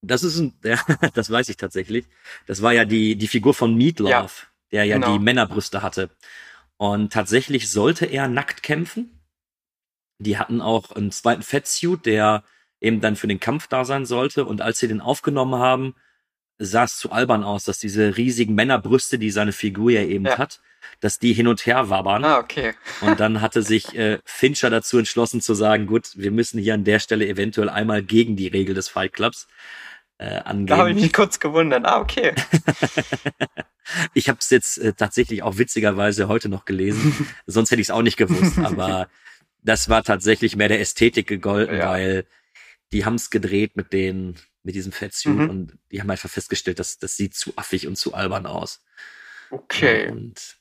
Das 0.03 0.23
ist 0.23 0.39
ein, 0.39 0.55
ja, 0.65 0.79
das 1.15 1.31
weiß 1.31 1.49
ich 1.49 1.57
tatsächlich. 1.57 2.07
Das 2.47 2.61
war 2.61 2.73
ja 2.73 2.85
die, 2.85 3.17
die 3.17 3.29
Figur 3.29 3.55
von 3.55 3.75
Meatloaf, 3.75 4.11
Ja, 4.11 4.49
der 4.73 4.85
ja 4.85 4.95
genau. 4.97 5.13
die 5.17 5.23
Männerbrüste 5.25 5.83
hatte. 5.83 6.11
Und 6.77 7.13
tatsächlich 7.13 7.71
sollte 7.71 8.05
er 8.07 8.29
nackt 8.29 8.63
kämpfen. 8.63 9.19
Die 10.19 10.37
hatten 10.39 10.61
auch 10.61 10.93
einen 10.93 11.11
zweiten 11.11 11.43
Fettsuit, 11.43 12.05
der 12.05 12.45
eben 12.81 13.01
dann 13.01 13.17
für 13.17 13.27
den 13.29 13.41
Kampf 13.41 13.67
da 13.69 13.85
sein 13.85 14.05
sollte. 14.05 14.45
Und 14.45 14.61
als 14.61 14.79
sie 14.79 14.89
den 14.89 15.01
aufgenommen 15.01 15.55
haben, 15.55 15.95
sah 16.59 16.85
es 16.85 16.97
zu 16.97 17.11
albern 17.13 17.43
aus, 17.45 17.65
dass 17.65 17.79
diese 17.79 18.17
riesigen 18.17 18.55
Männerbrüste, 18.55 19.19
die 19.19 19.31
seine 19.31 19.53
Figur 19.53 19.91
ja 19.91 20.03
eben 20.03 20.27
Ja. 20.27 20.39
hat, 20.39 20.61
dass 21.01 21.19
die 21.19 21.33
hin 21.33 21.49
und 21.49 21.67
her 21.67 21.91
wabbern. 21.91 22.25
ah, 22.25 22.39
okay. 22.39 22.75
Und 23.01 23.19
dann 23.21 23.41
hatte 23.41 23.63
sich 23.63 23.95
äh, 23.97 24.19
Fincher 24.25 24.71
dazu 24.71 24.99
entschlossen 24.99 25.41
zu 25.41 25.55
sagen, 25.55 25.87
gut, 25.87 26.11
wir 26.15 26.31
müssen 26.31 26.61
hier 26.61 26.75
an 26.75 26.85
der 26.85 26.99
Stelle 27.01 27.27
eventuell 27.27 27.69
einmal 27.69 28.03
gegen 28.03 28.37
die 28.37 28.49
Regel 28.49 28.75
des 28.75 28.89
Fight 28.89 29.13
Clubs 29.13 29.49
äh, 30.19 30.27
angehen. 30.39 30.67
Da 30.69 30.77
habe 30.77 30.91
ich 30.93 30.97
mich 31.01 31.13
kurz 31.13 31.41
gewundert. 31.41 31.85
Ah, 31.85 32.01
okay. 32.01 32.35
Ich 34.15 34.29
habe 34.31 34.39
es 34.41 34.49
jetzt 34.51 34.79
äh, 34.79 34.95
tatsächlich 34.95 35.43
auch 35.43 35.59
witzigerweise 35.59 36.27
heute 36.27 36.49
noch 36.49 36.65
gelesen. 36.65 37.27
Sonst 37.47 37.71
hätte 37.71 37.83
ich 37.83 37.89
es 37.89 37.91
auch 37.91 38.01
nicht 38.03 38.17
gewusst. 38.17 38.59
Aber 38.59 39.09
das 39.63 39.89
war 39.91 40.03
tatsächlich 40.03 40.57
mehr 40.57 40.69
der 40.69 40.81
Ästhetik 40.81 41.27
gegolten, 41.27 41.77
Ja. 41.77 41.91
weil 41.91 42.25
die 42.93 43.05
haben 43.05 43.17
es 43.17 43.29
gedreht 43.29 43.77
mit 43.77 43.93
den 43.93 44.37
mit 44.65 44.75
diesem 44.75 44.93
Fettsuit 44.93 45.45
Mhm. 45.45 45.51
und 45.51 45.79
die 45.93 46.01
haben 46.01 46.11
einfach 46.11 46.31
festgestellt, 46.31 46.79
dass 46.81 46.99
das 46.99 47.17
sieht 47.17 47.35
zu 47.35 47.53
affig 47.57 47.87
und 47.87 47.97
zu 47.97 48.15
albern 48.15 48.47
aus. 48.47 48.85
Okay. 49.51 50.09
Und 50.11 50.59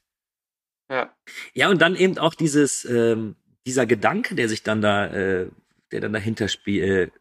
Ja. 0.89 1.15
ja 1.53 1.69
und 1.69 1.81
dann 1.81 1.95
eben 1.95 2.17
auch 2.19 2.35
dieses 2.35 2.85
ähm, 2.85 3.35
dieser 3.65 3.85
Gedanke, 3.85 4.35
der 4.35 4.49
sich 4.49 4.63
dann 4.63 4.81
da 4.81 5.07
äh, 5.07 5.49
der 5.91 6.01
dann 6.01 6.13
dahinter 6.13 6.47
spielt 6.49 7.13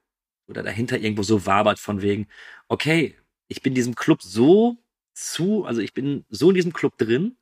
oder 0.48 0.62
dahinter 0.62 0.98
irgendwo 0.98 1.22
so 1.22 1.46
wabert 1.46 1.78
von 1.78 2.02
wegen, 2.02 2.28
okay, 2.68 3.16
ich 3.48 3.62
bin 3.62 3.74
diesem 3.74 3.94
Club 3.94 4.22
so 4.22 4.78
zu, 5.14 5.64
also 5.64 5.80
ich 5.80 5.94
bin 5.94 6.24
so 6.30 6.50
in 6.50 6.54
diesem 6.56 6.72
Club 6.72 6.98
drin, 6.98 7.36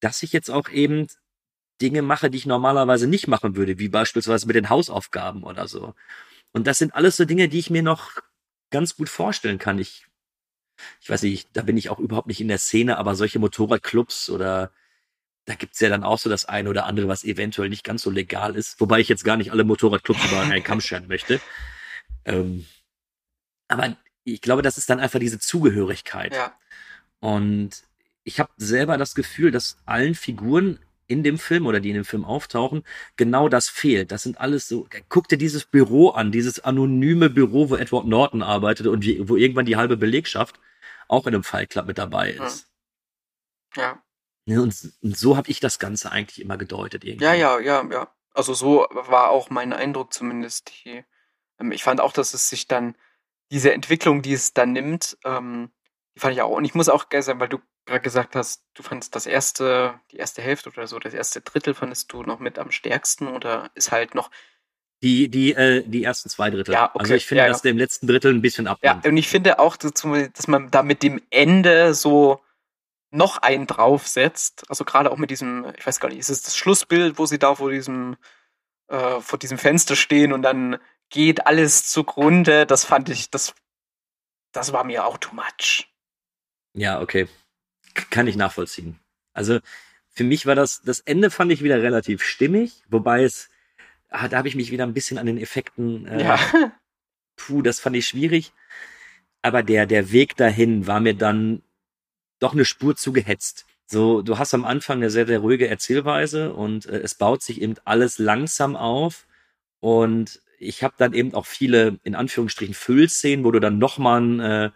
dass 0.00 0.22
ich 0.22 0.32
jetzt 0.32 0.50
auch 0.50 0.68
eben 0.68 1.08
Dinge 1.80 2.02
mache, 2.02 2.30
die 2.30 2.38
ich 2.38 2.46
normalerweise 2.46 3.06
nicht 3.08 3.28
machen 3.28 3.56
würde, 3.56 3.78
wie 3.78 3.88
beispielsweise 3.88 4.46
mit 4.46 4.56
den 4.56 4.68
Hausaufgaben 4.68 5.42
oder 5.42 5.66
so. 5.68 5.94
Und 6.52 6.66
das 6.66 6.78
sind 6.78 6.94
alles 6.94 7.16
so 7.16 7.24
Dinge, 7.24 7.48
die 7.48 7.58
ich 7.58 7.70
mir 7.70 7.82
noch 7.82 8.12
ganz 8.72 8.96
gut 8.96 9.08
vorstellen 9.08 9.58
kann. 9.58 9.78
Ich, 9.78 10.06
ich 11.00 11.08
weiß 11.08 11.22
nicht, 11.22 11.48
da 11.52 11.62
bin 11.62 11.76
ich 11.76 11.90
auch 11.90 12.00
überhaupt 12.00 12.26
nicht 12.26 12.40
in 12.40 12.48
der 12.48 12.58
Szene, 12.58 12.98
aber 12.98 13.14
solche 13.14 13.38
Motorradclubs 13.38 14.30
oder 14.30 14.72
da 15.44 15.54
gibt's 15.54 15.80
ja 15.80 15.88
dann 15.88 16.04
auch 16.04 16.18
so 16.18 16.30
das 16.30 16.44
eine 16.44 16.70
oder 16.70 16.86
andere, 16.86 17.08
was 17.08 17.24
eventuell 17.24 17.68
nicht 17.68 17.84
ganz 17.84 18.02
so 18.02 18.10
legal 18.10 18.56
ist, 18.56 18.80
wobei 18.80 19.00
ich 19.00 19.08
jetzt 19.08 19.24
gar 19.24 19.36
nicht 19.36 19.52
alle 19.52 19.64
Motorradclubs 19.64 20.24
über 20.24 20.40
einen 20.40 20.62
Kamm 20.64 20.80
scheren 20.80 21.06
möchte. 21.06 21.40
Ähm, 22.24 22.66
aber 23.66 23.96
ich 24.22 24.40
glaube, 24.40 24.62
das 24.62 24.78
ist 24.78 24.88
dann 24.88 25.00
einfach 25.00 25.18
diese 25.18 25.40
Zugehörigkeit. 25.40 26.32
Ja. 26.32 26.56
Und 27.18 27.82
ich 28.22 28.38
habe 28.38 28.52
selber 28.56 28.96
das 28.96 29.16
Gefühl, 29.16 29.50
dass 29.50 29.78
allen 29.86 30.14
Figuren 30.14 30.78
in 31.12 31.22
dem 31.22 31.38
Film 31.38 31.66
oder 31.66 31.80
die 31.80 31.90
in 31.90 31.94
dem 31.94 32.04
Film 32.04 32.24
auftauchen, 32.24 32.84
genau 33.16 33.48
das 33.48 33.68
fehlt. 33.68 34.10
Das 34.10 34.22
sind 34.22 34.40
alles 34.40 34.68
so, 34.68 34.88
guck 35.08 35.28
dir 35.28 35.38
dieses 35.38 35.64
Büro 35.64 36.10
an, 36.10 36.32
dieses 36.32 36.60
anonyme 36.60 37.30
Büro, 37.30 37.70
wo 37.70 37.76
Edward 37.76 38.06
Norton 38.06 38.42
arbeitet 38.42 38.86
und 38.86 39.04
wo 39.28 39.36
irgendwann 39.36 39.66
die 39.66 39.76
halbe 39.76 39.96
Belegschaft 39.96 40.58
auch 41.08 41.26
in 41.26 41.34
einem 41.34 41.44
Fight 41.44 41.70
Club 41.70 41.86
mit 41.86 41.98
dabei 41.98 42.30
ist. 42.32 42.68
Ja. 43.76 44.02
Ne, 44.46 44.60
Und, 44.60 44.92
und 45.02 45.16
so 45.16 45.36
habe 45.36 45.50
ich 45.50 45.60
das 45.60 45.78
Ganze 45.78 46.10
eigentlich 46.10 46.40
immer 46.40 46.56
gedeutet. 46.56 47.04
Irgendwie. 47.04 47.24
Ja, 47.24 47.34
ja, 47.34 47.60
ja, 47.60 47.86
ja. 47.90 48.12
Also 48.34 48.54
so 48.54 48.86
war 48.90 49.30
auch 49.30 49.50
mein 49.50 49.72
Eindruck 49.72 50.12
zumindest. 50.12 50.72
Die, 50.84 51.04
ähm, 51.60 51.72
ich 51.72 51.84
fand 51.84 52.00
auch, 52.00 52.12
dass 52.12 52.34
es 52.34 52.48
sich 52.48 52.66
dann, 52.66 52.96
diese 53.50 53.72
Entwicklung, 53.72 54.22
die 54.22 54.32
es 54.32 54.54
dann 54.54 54.72
nimmt, 54.72 55.18
ähm, 55.24 55.70
die 56.16 56.20
fand 56.20 56.34
ich 56.34 56.42
auch. 56.42 56.50
Und 56.50 56.64
ich 56.64 56.74
muss 56.74 56.88
auch 56.88 57.08
geil 57.08 57.22
sein, 57.22 57.38
weil 57.38 57.48
du 57.48 57.58
gerade 57.86 58.00
gesagt 58.00 58.36
hast, 58.36 58.64
du 58.74 58.82
fandest 58.82 59.14
das 59.16 59.26
erste, 59.26 59.98
die 60.10 60.16
erste 60.16 60.42
Hälfte 60.42 60.70
oder 60.70 60.86
so, 60.86 60.98
das 60.98 61.14
erste 61.14 61.40
Drittel 61.40 61.74
fandest 61.74 62.12
du 62.12 62.22
noch 62.22 62.38
mit 62.38 62.58
am 62.58 62.70
stärksten 62.70 63.28
oder 63.28 63.70
ist 63.74 63.90
halt 63.92 64.14
noch. 64.14 64.30
Die, 65.02 65.28
die, 65.28 65.52
äh, 65.52 65.82
die 65.84 66.04
ersten 66.04 66.28
zwei 66.28 66.48
Drittel. 66.50 66.74
Ja, 66.74 66.90
okay. 66.90 67.00
Also 67.00 67.14
ich 67.14 67.26
finde, 67.26 67.40
Ja, 67.40 67.46
ja. 67.46 67.52
dass 67.52 67.62
der 67.62 67.72
im 67.72 67.78
letzten 67.78 68.06
Drittel 68.06 68.32
ein 68.32 68.40
bisschen 68.40 68.66
Ja, 68.66 68.72
abnimmt. 68.72 69.06
und 69.06 69.16
ich 69.16 69.28
finde 69.28 69.58
auch, 69.58 69.76
dass 69.76 69.92
dass 69.94 70.46
man 70.46 70.70
da 70.70 70.82
mit 70.84 71.02
dem 71.02 71.20
Ende 71.30 71.92
so 71.94 72.40
noch 73.10 73.38
einen 73.38 73.66
draufsetzt. 73.66 74.64
Also 74.70 74.84
gerade 74.84 75.10
auch 75.10 75.18
mit 75.18 75.30
diesem, 75.30 75.66
ich 75.76 75.84
weiß 75.86 75.98
gar 75.98 76.08
nicht, 76.08 76.18
ist 76.18 76.30
es 76.30 76.42
das 76.42 76.56
Schlussbild, 76.56 77.18
wo 77.18 77.26
sie 77.26 77.38
da 77.38 77.56
vor 77.56 77.70
diesem, 77.70 78.16
äh, 78.88 79.20
vor 79.20 79.38
diesem 79.40 79.58
Fenster 79.58 79.96
stehen 79.96 80.32
und 80.32 80.42
dann 80.42 80.78
geht 81.10 81.46
alles 81.46 81.88
zugrunde. 81.88 82.64
Das 82.64 82.84
fand 82.84 83.08
ich, 83.08 83.28
das, 83.28 83.54
das 84.52 84.72
war 84.72 84.84
mir 84.84 85.04
auch 85.04 85.18
too 85.18 85.34
much. 85.34 85.92
Ja, 86.74 87.00
okay. 87.02 87.28
Kann 87.94 88.26
ich 88.26 88.36
nachvollziehen. 88.36 88.98
Also 89.32 89.60
für 90.10 90.24
mich 90.24 90.46
war 90.46 90.54
das, 90.54 90.82
das 90.82 91.00
Ende 91.00 91.30
fand 91.30 91.52
ich 91.52 91.62
wieder 91.62 91.82
relativ 91.82 92.22
stimmig, 92.22 92.82
wobei 92.88 93.24
es, 93.24 93.48
ah, 94.10 94.28
da 94.28 94.38
habe 94.38 94.48
ich 94.48 94.54
mich 94.54 94.70
wieder 94.70 94.84
ein 94.84 94.94
bisschen 94.94 95.18
an 95.18 95.26
den 95.26 95.38
Effekten, 95.38 96.06
äh, 96.06 96.24
Ja. 96.24 96.38
puh, 97.36 97.62
das 97.62 97.80
fand 97.80 97.96
ich 97.96 98.06
schwierig. 98.06 98.52
Aber 99.40 99.62
der, 99.62 99.86
der 99.86 100.12
Weg 100.12 100.36
dahin 100.36 100.86
war 100.86 101.00
mir 101.00 101.14
dann 101.14 101.62
doch 102.38 102.52
eine 102.52 102.64
Spur 102.64 102.94
zu 102.94 103.12
gehetzt. 103.12 103.66
So, 103.86 104.22
du 104.22 104.38
hast 104.38 104.54
am 104.54 104.64
Anfang 104.64 104.98
eine 104.98 105.10
sehr, 105.10 105.26
sehr 105.26 105.40
ruhige 105.40 105.68
Erzählweise 105.68 106.52
und 106.54 106.86
äh, 106.86 107.00
es 107.00 107.14
baut 107.14 107.42
sich 107.42 107.60
eben 107.60 107.74
alles 107.84 108.18
langsam 108.18 108.76
auf. 108.76 109.26
Und 109.80 110.40
ich 110.58 110.82
habe 110.82 110.94
dann 110.96 111.12
eben 111.12 111.34
auch 111.34 111.46
viele, 111.46 111.98
in 112.04 112.14
Anführungsstrichen, 112.14 112.74
Füllszenen, 112.74 113.44
wo 113.44 113.50
du 113.50 113.60
dann 113.60 113.78
nochmal 113.78 114.40
äh, 114.40 114.70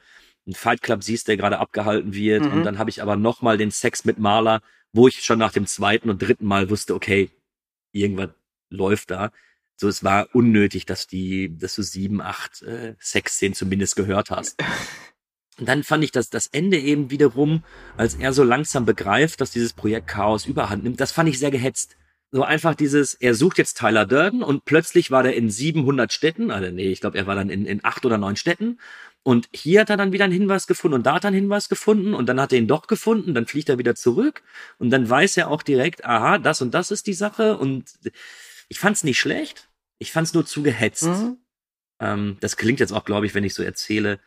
einen 0.46 0.54
Fight 0.54 0.82
Club 0.82 1.02
siehst, 1.02 1.28
der 1.28 1.36
gerade 1.36 1.58
abgehalten 1.58 2.14
wird. 2.14 2.44
Mhm. 2.44 2.52
Und 2.52 2.64
dann 2.64 2.78
habe 2.78 2.90
ich 2.90 3.02
aber 3.02 3.16
nochmal 3.16 3.58
den 3.58 3.70
Sex 3.70 4.04
mit 4.04 4.18
Marla, 4.18 4.60
wo 4.92 5.08
ich 5.08 5.22
schon 5.24 5.38
nach 5.38 5.52
dem 5.52 5.66
zweiten 5.66 6.08
und 6.08 6.22
dritten 6.22 6.46
Mal 6.46 6.70
wusste, 6.70 6.94
okay, 6.94 7.30
irgendwas 7.92 8.30
läuft 8.70 9.10
da. 9.10 9.30
So, 9.76 9.88
es 9.88 10.02
war 10.02 10.28
unnötig, 10.34 10.86
dass 10.86 11.06
die, 11.06 11.56
dass 11.58 11.74
du 11.74 11.82
sieben, 11.82 12.22
acht 12.22 12.62
äh, 12.62 12.94
Sexszenen 12.98 13.54
zumindest 13.54 13.94
gehört 13.96 14.30
hast. 14.30 14.58
Und 15.58 15.68
dann 15.68 15.82
fand 15.82 16.02
ich 16.02 16.12
das, 16.12 16.30
das 16.30 16.46
Ende 16.46 16.78
eben 16.78 17.10
wiederum, 17.10 17.62
als 17.96 18.14
er 18.14 18.32
so 18.32 18.42
langsam 18.42 18.86
begreift, 18.86 19.40
dass 19.40 19.50
dieses 19.50 19.74
Projekt 19.74 20.06
Chaos 20.06 20.46
überhand 20.46 20.84
nimmt, 20.84 21.00
das 21.00 21.12
fand 21.12 21.28
ich 21.28 21.38
sehr 21.38 21.50
gehetzt. 21.50 21.96
So 22.32 22.42
einfach 22.42 22.74
dieses, 22.74 23.14
er 23.14 23.34
sucht 23.34 23.58
jetzt 23.58 23.78
Tyler 23.78 24.04
Durden 24.04 24.42
und 24.42 24.64
plötzlich 24.64 25.10
war 25.10 25.22
der 25.22 25.36
in 25.36 25.48
700 25.48 26.12
Städten, 26.12 26.50
also 26.50 26.70
nee, 26.72 26.90
ich 26.90 27.00
glaube, 27.00 27.18
er 27.18 27.26
war 27.26 27.34
dann 27.34 27.50
in, 27.50 27.66
in 27.66 27.84
acht 27.84 28.04
oder 28.04 28.18
neun 28.18 28.36
Städten 28.36 28.78
und 29.26 29.48
hier 29.52 29.80
hat 29.80 29.90
er 29.90 29.96
dann 29.96 30.12
wieder 30.12 30.22
einen 30.22 30.32
Hinweis 30.32 30.68
gefunden 30.68 30.94
und 30.94 31.04
da 31.04 31.14
hat 31.14 31.24
er 31.24 31.28
einen 31.28 31.40
Hinweis 31.40 31.68
gefunden 31.68 32.14
und 32.14 32.26
dann 32.26 32.40
hat 32.40 32.52
er 32.52 32.60
ihn 32.60 32.68
doch 32.68 32.86
gefunden, 32.86 33.34
dann 33.34 33.48
fliegt 33.48 33.68
er 33.68 33.76
wieder 33.76 33.96
zurück 33.96 34.44
und 34.78 34.90
dann 34.90 35.10
weiß 35.10 35.36
er 35.36 35.50
auch 35.50 35.64
direkt, 35.64 36.04
aha, 36.04 36.38
das 36.38 36.62
und 36.62 36.74
das 36.74 36.92
ist 36.92 37.08
die 37.08 37.12
Sache 37.12 37.58
und 37.58 37.90
ich 38.68 38.78
fand's 38.78 39.02
nicht 39.02 39.18
schlecht, 39.18 39.68
ich 39.98 40.12
fand's 40.12 40.32
nur 40.32 40.46
zu 40.46 40.62
gehetzt. 40.62 41.02
Mhm. 41.02 41.38
Ähm, 41.98 42.36
das 42.38 42.56
klingt 42.56 42.78
jetzt 42.78 42.92
auch, 42.92 43.04
glaube 43.04 43.26
ich, 43.26 43.34
wenn 43.34 43.42
ich 43.42 43.54
so 43.54 43.64
erzähle, 43.64 44.20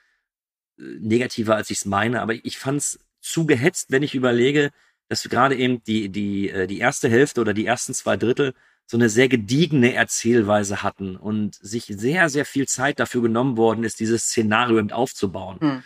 äh, 0.78 0.82
negativer 1.00 1.56
als 1.56 1.70
ich 1.70 1.78
es 1.78 1.86
meine, 1.86 2.22
aber 2.22 2.34
ich 2.34 2.58
fand's 2.58 3.00
zu 3.22 3.46
gehetzt, 3.46 3.92
wenn 3.92 4.04
ich 4.04 4.16
überlege, 4.16 4.72
dass 5.08 5.24
gerade 5.24 5.56
eben 5.56 5.82
die, 5.86 6.10
die, 6.10 6.50
äh, 6.50 6.68
die 6.68 6.80
erste 6.80 7.08
Hälfte 7.08 7.40
oder 7.40 7.54
die 7.54 7.66
ersten 7.66 7.94
zwei 7.94 8.18
Drittel 8.18 8.54
so 8.90 8.98
eine 8.98 9.10
sehr 9.10 9.30
gediegene 9.30 9.94
Erzählweise 9.94 10.82
hatten 10.82 11.16
und 11.16 11.54
sich 11.62 11.86
sehr, 11.86 12.28
sehr 12.30 12.44
viel 12.44 12.68
Zeit 12.68 13.00
dafür 13.00 13.22
genommen 13.22 13.56
worden 13.56 13.84
ist, 13.84 14.00
dieses 14.00 14.24
Szenario 14.24 14.80
eben 14.80 14.92
aufzubauen. 14.92 15.60
Hm. 15.60 15.84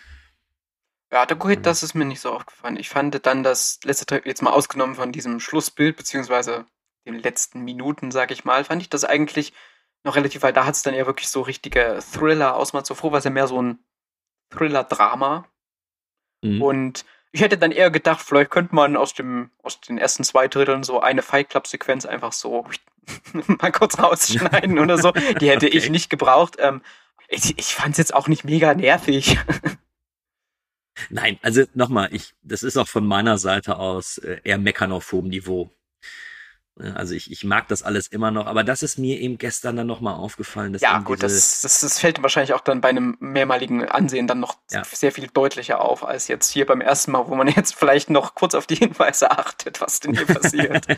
Ja, 1.12 1.26
da 1.26 1.36
gut, 1.36 1.66
das 1.66 1.84
ist 1.84 1.96
mir 1.96 2.06
nicht 2.06 2.22
so 2.22 2.32
aufgefallen. 2.32 2.78
Ich 2.78 2.88
fand 2.88 3.26
dann 3.26 3.44
das 3.44 3.82
letzte 3.84 4.06
Teil, 4.06 4.22
jetzt 4.24 4.42
mal 4.42 4.52
ausgenommen 4.52 4.96
von 4.96 5.12
diesem 5.12 5.42
Schlussbild, 5.42 5.98
beziehungsweise 5.98 6.66
den 7.06 7.20
letzten 7.20 7.66
Minuten, 7.66 8.10
sag 8.10 8.32
ich 8.32 8.46
mal, 8.46 8.64
fand 8.64 8.82
ich 8.82 8.90
das 8.90 9.04
eigentlich 9.04 9.52
noch 10.06 10.16
relativ, 10.16 10.42
weil 10.42 10.54
da 10.54 10.66
hat 10.66 10.76
es 10.76 10.82
dann 10.82 10.96
ja 10.96 11.06
wirklich 11.06 11.28
so 11.28 11.42
richtige 11.42 12.00
Thriller 12.14 12.56
aus. 12.56 12.72
Mal 12.72 12.86
zuvor 12.86 13.12
war 13.12 13.18
es 13.18 13.26
ja 13.26 13.32
mehr 13.32 13.48
so 13.48 13.62
ein 13.62 13.80
Thriller-Drama. 14.52 15.46
Mhm. 16.42 16.62
Und 16.62 17.06
ich 17.34 17.42
hätte 17.42 17.58
dann 17.58 17.74
eher 17.74 17.92
gedacht, 17.92 18.22
vielleicht 18.22 18.50
könnte 18.50 18.74
man 18.74 18.96
aus 18.96 19.14
dem, 19.14 19.52
aus 19.62 19.82
den 19.82 19.98
ersten 19.98 20.24
zwei 20.24 20.48
Dritteln 20.48 20.84
so 20.84 21.02
eine 21.02 21.22
Fight 21.22 21.50
Club-Sequenz 21.50 22.06
einfach 22.06 22.32
so 22.32 22.66
mal 23.48 23.72
kurz 23.72 24.00
rausschneiden 24.00 24.80
oder 24.80 24.98
so. 24.98 25.12
Die 25.40 25.50
hätte 25.50 25.68
ich 25.68 25.84
Okay. 25.84 25.90
nicht 25.92 26.10
gebraucht. 26.10 26.56
Ähm, 26.60 26.82
ich 27.28 27.58
ich 27.58 27.74
fand 27.74 27.92
es 27.94 27.98
jetzt 27.98 28.14
auch 28.14 28.28
nicht 28.28 28.44
mega 28.44 28.74
nervig. 28.74 29.38
Nein, 31.10 31.40
also 31.42 31.64
nochmal, 31.74 32.10
ich, 32.14 32.34
das 32.44 32.62
ist 32.64 32.78
auch 32.78 32.88
von 32.88 33.06
meiner 33.06 33.38
Seite 33.38 33.78
aus 33.78 34.20
äh, 34.20 34.40
eher 34.44 34.58
meckern 34.60 34.92
auf 34.92 35.12
hohem 35.12 35.28
Niveau. 35.30 35.72
Also 36.96 37.14
ich, 37.14 37.32
ich 37.32 37.44
mag 37.44 37.68
das 37.68 37.84
alles 37.84 38.08
immer 38.08 38.32
noch, 38.32 38.48
aber 38.48 38.64
das 38.64 38.82
ist 38.82 38.98
mir 38.98 39.20
eben 39.20 39.38
gestern 39.38 39.76
dann 39.76 39.86
nochmal 39.86 40.16
aufgefallen. 40.16 40.74
Dass 40.74 40.82
Ja, 40.82 40.98
gut, 41.00 41.22
das, 41.22 41.62
das, 41.62 41.82
das 41.82 42.00
fällt 42.00 42.24
wahrscheinlich 42.24 42.54
auch 42.54 42.62
dann 42.62 42.82
bei 42.82 42.90
einem 42.90 43.16
mehrmaligen 43.20 43.88
Ansehen 43.88 44.26
dann 44.26 44.40
noch 44.40 44.58
Ja. 44.72 44.84
sehr 44.84 45.12
viel 45.12 45.28
deutlicher 45.28 45.82
auf, 45.82 46.04
als 46.04 46.28
jetzt 46.30 46.50
hier 46.50 46.66
beim 46.66 46.82
ersten 46.82 47.12
Mal, 47.12 47.28
wo 47.28 47.36
man 47.36 47.48
jetzt 47.56 47.76
vielleicht 47.76 48.10
noch 48.10 48.34
kurz 48.34 48.56
auf 48.56 48.66
die 48.66 48.76
Hinweise 48.76 49.30
achtet, 49.30 49.82
was 49.82 50.00
denn 50.00 50.16
hier 50.16 50.26
passiert. 50.26 50.88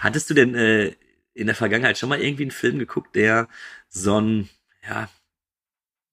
Hattest 0.00 0.30
du 0.30 0.34
denn 0.34 0.54
äh, 0.54 0.94
in 1.34 1.46
der 1.46 1.56
Vergangenheit 1.56 1.98
schon 1.98 2.08
mal 2.08 2.20
irgendwie 2.20 2.44
einen 2.44 2.50
Film 2.50 2.78
geguckt, 2.78 3.14
der 3.16 3.48
so 3.88 4.20
ein, 4.20 4.48
ja, 4.86 5.08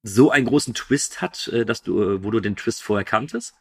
so 0.03 0.31
einen 0.31 0.45
großen 0.45 0.73
Twist 0.73 1.21
hat, 1.21 1.47
äh, 1.49 1.65
dass 1.65 1.83
du, 1.83 2.01
äh, 2.01 2.23
wo 2.23 2.31
du 2.31 2.39
den 2.39 2.55
Twist 2.55 2.83
vorher 2.83 3.05
kanntest? 3.05 3.53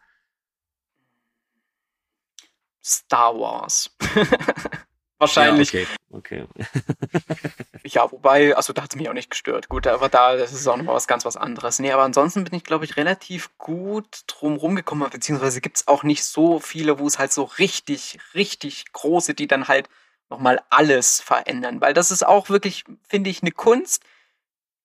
Star 2.82 3.38
Wars. 3.38 3.94
Wahrscheinlich. 5.21 5.73
Ja, 5.73 5.83
okay. 6.11 6.47
okay. 6.55 6.64
Ja, 7.85 8.11
wobei, 8.12 8.55
also 8.57 8.73
da 8.73 8.83
hat 8.83 8.93
es 8.93 8.97
mich 8.97 9.09
auch 9.09 9.14
nicht 9.14 9.31
gestört. 9.31 9.68
Gut, 9.68 9.87
aber 9.87 10.09
da, 10.09 10.37
das 10.37 10.53
ist 10.53 10.66
auch 10.68 10.77
noch 10.77 10.85
mal 10.85 10.95
was 10.95 11.09
ganz 11.09 11.25
was 11.25 11.37
anderes. 11.37 11.79
Nee, 11.79 11.93
aber 11.93 12.03
ansonsten 12.03 12.45
bin 12.45 12.55
ich, 12.55 12.62
glaube 12.62 12.85
ich, 12.85 12.97
relativ 12.97 13.57
gut 13.59 14.21
drum 14.27 14.57
rumgekommen, 14.57 15.09
beziehungsweise 15.11 15.61
gibt 15.61 15.79
es 15.79 15.89
auch 15.89 16.03
nicht 16.03 16.25
so 16.25 16.61
viele, 16.61 16.99
wo 16.99 17.07
es 17.07 17.18
halt 17.18 17.33
so 17.33 17.45
richtig, 17.45 18.18
richtig 18.35 18.93
große, 18.93 19.35
die 19.35 19.47
dann 19.47 19.66
halt 19.66 19.89
nochmal 20.29 20.62
alles 20.71 21.21
verändern. 21.21 21.81
Weil 21.81 21.95
das 21.95 22.11
ist 22.11 22.25
auch 22.25 22.49
wirklich, 22.49 22.85
finde 23.09 23.31
ich, 23.31 23.43
eine 23.43 23.51
Kunst, 23.51 24.05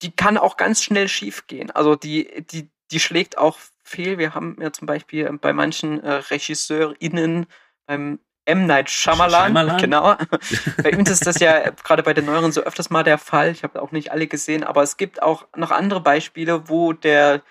die 0.01 0.11
kann 0.11 0.37
auch 0.37 0.57
ganz 0.57 0.81
schnell 0.81 1.07
schief 1.07 1.47
gehen. 1.47 1.71
Also 1.71 1.95
die, 1.95 2.43
die, 2.49 2.69
die 2.91 2.99
schlägt 2.99 3.37
auch 3.37 3.59
fehl. 3.83 4.17
Wir 4.17 4.33
haben 4.33 4.57
ja 4.59 4.71
zum 4.71 4.87
Beispiel 4.87 5.31
bei 5.37 5.53
manchen 5.53 6.03
äh, 6.03 6.13
RegisseurInnen 6.13 7.45
beim 7.85 8.19
M. 8.45 8.67
Night 8.67 8.89
Shyamalan, 8.89 9.47
Shyamalan? 9.47 9.77
genau. 9.77 10.15
bei 10.83 10.91
ihm 10.91 11.01
ist 11.01 11.25
das 11.25 11.39
ja 11.39 11.71
gerade 11.71 12.03
bei 12.03 12.13
den 12.13 12.25
neueren 12.25 12.51
so 12.51 12.61
öfters 12.61 12.89
mal 12.89 13.03
der 13.03 13.17
Fall. 13.17 13.51
Ich 13.51 13.63
habe 13.63 13.81
auch 13.81 13.91
nicht 13.91 14.11
alle 14.11 14.27
gesehen, 14.27 14.63
aber 14.63 14.83
es 14.83 14.97
gibt 14.97 15.21
auch 15.21 15.47
noch 15.55 15.71
andere 15.71 15.99
Beispiele, 15.99 16.69
wo 16.69 16.93
der 16.93 17.41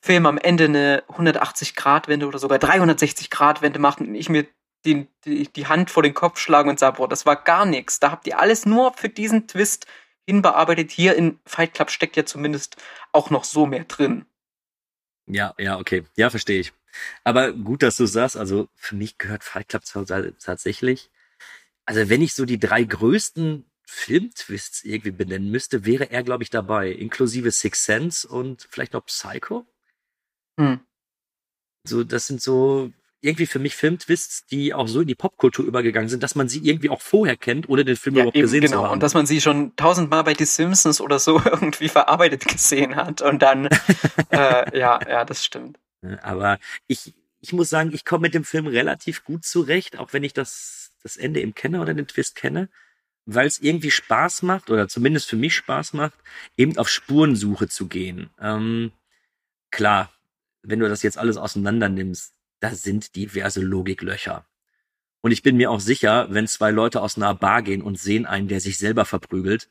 Film 0.00 0.26
am 0.26 0.36
Ende 0.36 0.64
eine 0.64 1.04
180-Grad-Wende 1.08 2.26
oder 2.26 2.38
sogar 2.38 2.58
360-Grad-Wende 2.58 3.78
macht 3.78 4.00
und 4.00 4.14
ich 4.14 4.28
mir 4.28 4.46
die, 4.84 5.06
die, 5.24 5.44
die 5.52 5.66
Hand 5.66 5.90
vor 5.90 6.02
den 6.02 6.12
Kopf 6.14 6.38
schlage 6.38 6.68
und 6.68 6.78
sage, 6.78 6.96
boah, 6.96 7.08
das 7.08 7.24
war 7.24 7.36
gar 7.36 7.64
nichts. 7.64 8.00
Da 8.00 8.10
habt 8.10 8.26
ihr 8.26 8.38
alles 8.38 8.66
nur 8.66 8.92
für 8.94 9.08
diesen 9.08 9.46
Twist 9.46 9.86
hinbearbeitet. 10.26 10.90
Hier 10.90 11.14
in 11.14 11.38
Fight 11.46 11.74
Club 11.74 11.90
steckt 11.90 12.16
ja 12.16 12.24
zumindest 12.24 12.76
auch 13.12 13.30
noch 13.30 13.44
so 13.44 13.66
mehr 13.66 13.84
drin. 13.84 14.26
Ja, 15.26 15.54
ja, 15.58 15.78
okay. 15.78 16.04
Ja, 16.16 16.30
verstehe 16.30 16.60
ich. 16.60 16.72
Aber 17.24 17.52
gut, 17.52 17.82
dass 17.82 17.96
du 17.96 18.06
sagst, 18.06 18.36
also 18.36 18.68
für 18.74 18.96
mich 18.96 19.18
gehört 19.18 19.44
Fight 19.44 19.68
Club 19.68 19.84
tats- 19.84 20.34
tatsächlich. 20.44 21.10
Also 21.86 22.08
wenn 22.08 22.22
ich 22.22 22.34
so 22.34 22.44
die 22.44 22.58
drei 22.58 22.84
größten 22.84 23.64
Filmtwists 23.86 24.84
irgendwie 24.84 25.10
benennen 25.12 25.50
müsste, 25.50 25.84
wäre 25.84 26.10
er, 26.10 26.22
glaube 26.22 26.42
ich, 26.44 26.50
dabei. 26.50 26.90
Inklusive 26.92 27.50
Six 27.50 27.84
Sense 27.84 28.28
und 28.28 28.66
vielleicht 28.70 28.92
noch 28.94 29.06
Psycho. 29.06 29.66
Hm. 30.58 30.80
So, 31.86 32.04
das 32.04 32.26
sind 32.26 32.40
so 32.40 32.92
irgendwie 33.22 33.46
für 33.46 33.60
mich 33.60 33.76
Filmtwists, 33.76 34.46
die 34.46 34.74
auch 34.74 34.88
so 34.88 35.00
in 35.00 35.06
die 35.06 35.14
Popkultur 35.14 35.64
übergegangen 35.64 36.08
sind, 36.08 36.22
dass 36.24 36.34
man 36.34 36.48
sie 36.48 36.58
irgendwie 36.58 36.90
auch 36.90 37.00
vorher 37.00 37.36
kennt, 37.36 37.68
ohne 37.68 37.84
den 37.84 37.96
Film 37.96 38.16
Ja, 38.16 38.22
überhaupt 38.22 38.36
eben, 38.36 38.42
gesehen 38.42 38.62
zu 38.62 38.72
genau. 38.72 38.84
haben. 38.84 38.92
Und 38.92 39.02
dass 39.02 39.14
man 39.14 39.26
sie 39.26 39.40
schon 39.40 39.74
tausendmal 39.76 40.24
bei 40.24 40.34
The 40.34 40.44
Simpsons 40.44 41.00
oder 41.00 41.18
so 41.20 41.40
irgendwie 41.44 41.88
verarbeitet 41.88 42.46
gesehen 42.46 42.96
hat. 42.96 43.22
Und 43.22 43.40
dann, 43.40 43.66
äh, 44.30 44.78
ja, 44.78 45.00
ja, 45.08 45.24
das 45.24 45.44
stimmt. 45.44 45.78
Aber 46.20 46.58
ich, 46.88 47.14
ich 47.40 47.52
muss 47.52 47.68
sagen, 47.68 47.92
ich 47.94 48.04
komme 48.04 48.22
mit 48.22 48.34
dem 48.34 48.44
Film 48.44 48.66
relativ 48.66 49.22
gut 49.24 49.44
zurecht, 49.44 49.98
auch 49.98 50.12
wenn 50.12 50.24
ich 50.24 50.32
das, 50.32 50.90
das 51.04 51.16
Ende 51.16 51.40
eben 51.40 51.54
kenne 51.54 51.80
oder 51.80 51.94
den 51.94 52.08
Twist 52.08 52.34
kenne, 52.34 52.68
weil 53.24 53.46
es 53.46 53.60
irgendwie 53.60 53.92
Spaß 53.92 54.42
macht, 54.42 54.68
oder 54.68 54.88
zumindest 54.88 55.28
für 55.28 55.36
mich 55.36 55.54
Spaß 55.54 55.92
macht, 55.92 56.18
eben 56.56 56.76
auf 56.76 56.88
Spurensuche 56.88 57.68
zu 57.68 57.86
gehen. 57.86 58.30
Ähm, 58.40 58.90
klar, 59.70 60.12
wenn 60.62 60.80
du 60.80 60.88
das 60.88 61.04
jetzt 61.04 61.18
alles 61.18 61.36
auseinander 61.36 61.88
nimmst, 61.88 62.34
da 62.62 62.74
sind 62.74 63.16
diverse 63.16 63.60
Logiklöcher. 63.60 64.46
Und 65.20 65.32
ich 65.32 65.42
bin 65.42 65.56
mir 65.56 65.70
auch 65.70 65.80
sicher, 65.80 66.28
wenn 66.30 66.46
zwei 66.46 66.70
Leute 66.70 67.00
aus 67.00 67.16
einer 67.16 67.34
Bar 67.34 67.62
gehen 67.62 67.82
und 67.82 67.98
sehen 67.98 68.24
einen, 68.24 68.46
der 68.48 68.60
sich 68.60 68.78
selber 68.78 69.04
verprügelt, 69.04 69.68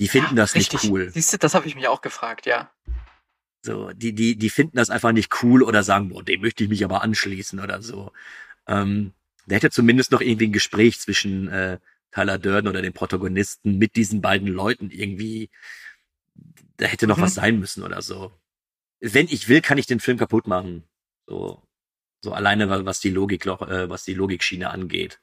die 0.00 0.08
finden 0.08 0.36
das 0.36 0.54
nicht 0.54 0.72
Richtig. 0.72 0.90
cool. 0.90 1.10
Siehst 1.10 1.32
du, 1.32 1.38
das 1.38 1.54
habe 1.54 1.66
ich 1.66 1.74
mich 1.74 1.88
auch 1.88 2.00
gefragt, 2.00 2.46
ja. 2.46 2.72
So, 3.64 3.92
die, 3.92 4.12
die, 4.12 4.36
die 4.36 4.50
finden 4.50 4.76
das 4.76 4.90
einfach 4.90 5.12
nicht 5.12 5.42
cool 5.42 5.62
oder 5.62 5.82
sagen, 5.82 6.08
boah, 6.08 6.22
dem 6.22 6.40
möchte 6.40 6.64
ich 6.64 6.70
mich 6.70 6.84
aber 6.84 7.02
anschließen 7.02 7.58
oder 7.60 7.82
so. 7.82 8.12
Ähm, 8.66 9.12
da 9.46 9.56
hätte 9.56 9.70
zumindest 9.70 10.12
noch 10.12 10.20
irgendwie 10.20 10.46
ein 10.48 10.52
Gespräch 10.52 11.00
zwischen 11.00 11.48
äh, 11.48 11.78
Tyler 12.12 12.38
Durden 12.38 12.68
oder 12.68 12.82
dem 12.82 12.92
Protagonisten 12.92 13.78
mit 13.78 13.96
diesen 13.96 14.20
beiden 14.20 14.48
Leuten 14.48 14.90
irgendwie, 14.90 15.50
da 16.76 16.86
hätte 16.86 17.06
noch 17.08 17.18
Mhm. 17.18 17.22
was 17.22 17.34
sein 17.34 17.58
müssen 17.58 17.82
oder 17.82 18.00
so. 18.02 18.32
Wenn 19.00 19.26
ich 19.26 19.48
will, 19.48 19.60
kann 19.60 19.78
ich 19.78 19.86
den 19.86 20.00
Film 20.00 20.18
kaputt 20.18 20.46
machen. 20.46 20.84
So, 21.26 21.62
so 22.22 22.32
alleine, 22.32 22.70
wa- 22.70 22.84
was 22.86 23.00
die 23.00 23.10
Logik, 23.10 23.46
äh, 23.46 23.90
was 23.90 24.04
die 24.04 24.14
Logikschiene 24.14 24.70
angeht. 24.70 25.20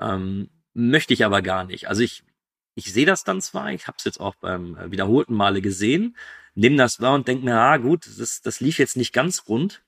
Ähm, 0.00 0.50
möchte 0.74 1.14
ich 1.14 1.24
aber 1.24 1.42
gar 1.42 1.64
nicht. 1.64 1.88
Also 1.88 2.02
ich, 2.02 2.24
ich 2.74 2.92
sehe 2.92 3.06
das 3.06 3.24
dann 3.24 3.40
zwar, 3.40 3.72
ich 3.72 3.86
habe 3.86 3.96
es 3.98 4.04
jetzt 4.04 4.20
auch 4.20 4.34
beim 4.36 4.76
äh, 4.76 4.90
wiederholten 4.90 5.34
Male 5.34 5.62
gesehen, 5.62 6.16
nehme 6.54 6.76
das 6.76 7.00
wahr 7.00 7.14
und 7.14 7.28
denke 7.28 7.44
mir, 7.44 7.56
ah 7.56 7.76
gut, 7.78 8.08
das, 8.18 8.42
das 8.42 8.60
lief 8.60 8.78
jetzt 8.78 8.96
nicht 8.96 9.12
ganz 9.12 9.48
rund. 9.48 9.84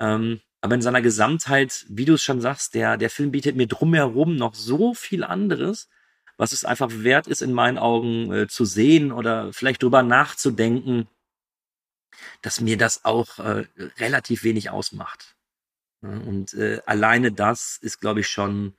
Ähm, 0.00 0.40
aber 0.60 0.76
in 0.76 0.82
seiner 0.82 1.02
Gesamtheit, 1.02 1.84
wie 1.88 2.04
du 2.06 2.14
es 2.14 2.22
schon 2.22 2.40
sagst, 2.40 2.74
der, 2.74 2.96
der 2.96 3.10
Film 3.10 3.32
bietet 3.32 3.56
mir 3.56 3.66
drumherum 3.68 4.36
noch 4.36 4.54
so 4.54 4.94
viel 4.94 5.24
anderes, 5.24 5.88
was 6.36 6.52
es 6.52 6.64
einfach 6.64 6.90
wert 6.90 7.26
ist, 7.28 7.42
in 7.42 7.52
meinen 7.52 7.78
Augen 7.78 8.32
äh, 8.32 8.48
zu 8.48 8.64
sehen 8.64 9.12
oder 9.12 9.52
vielleicht 9.52 9.82
drüber 9.82 10.02
nachzudenken, 10.02 11.06
dass 12.42 12.60
mir 12.60 12.76
das 12.76 13.04
auch 13.04 13.38
äh, 13.38 13.66
relativ 13.98 14.44
wenig 14.44 14.70
ausmacht. 14.70 15.33
Und 16.04 16.54
äh, 16.54 16.80
alleine 16.86 17.32
das 17.32 17.78
ist, 17.80 18.00
glaube 18.00 18.20
ich, 18.20 18.28
schon, 18.28 18.74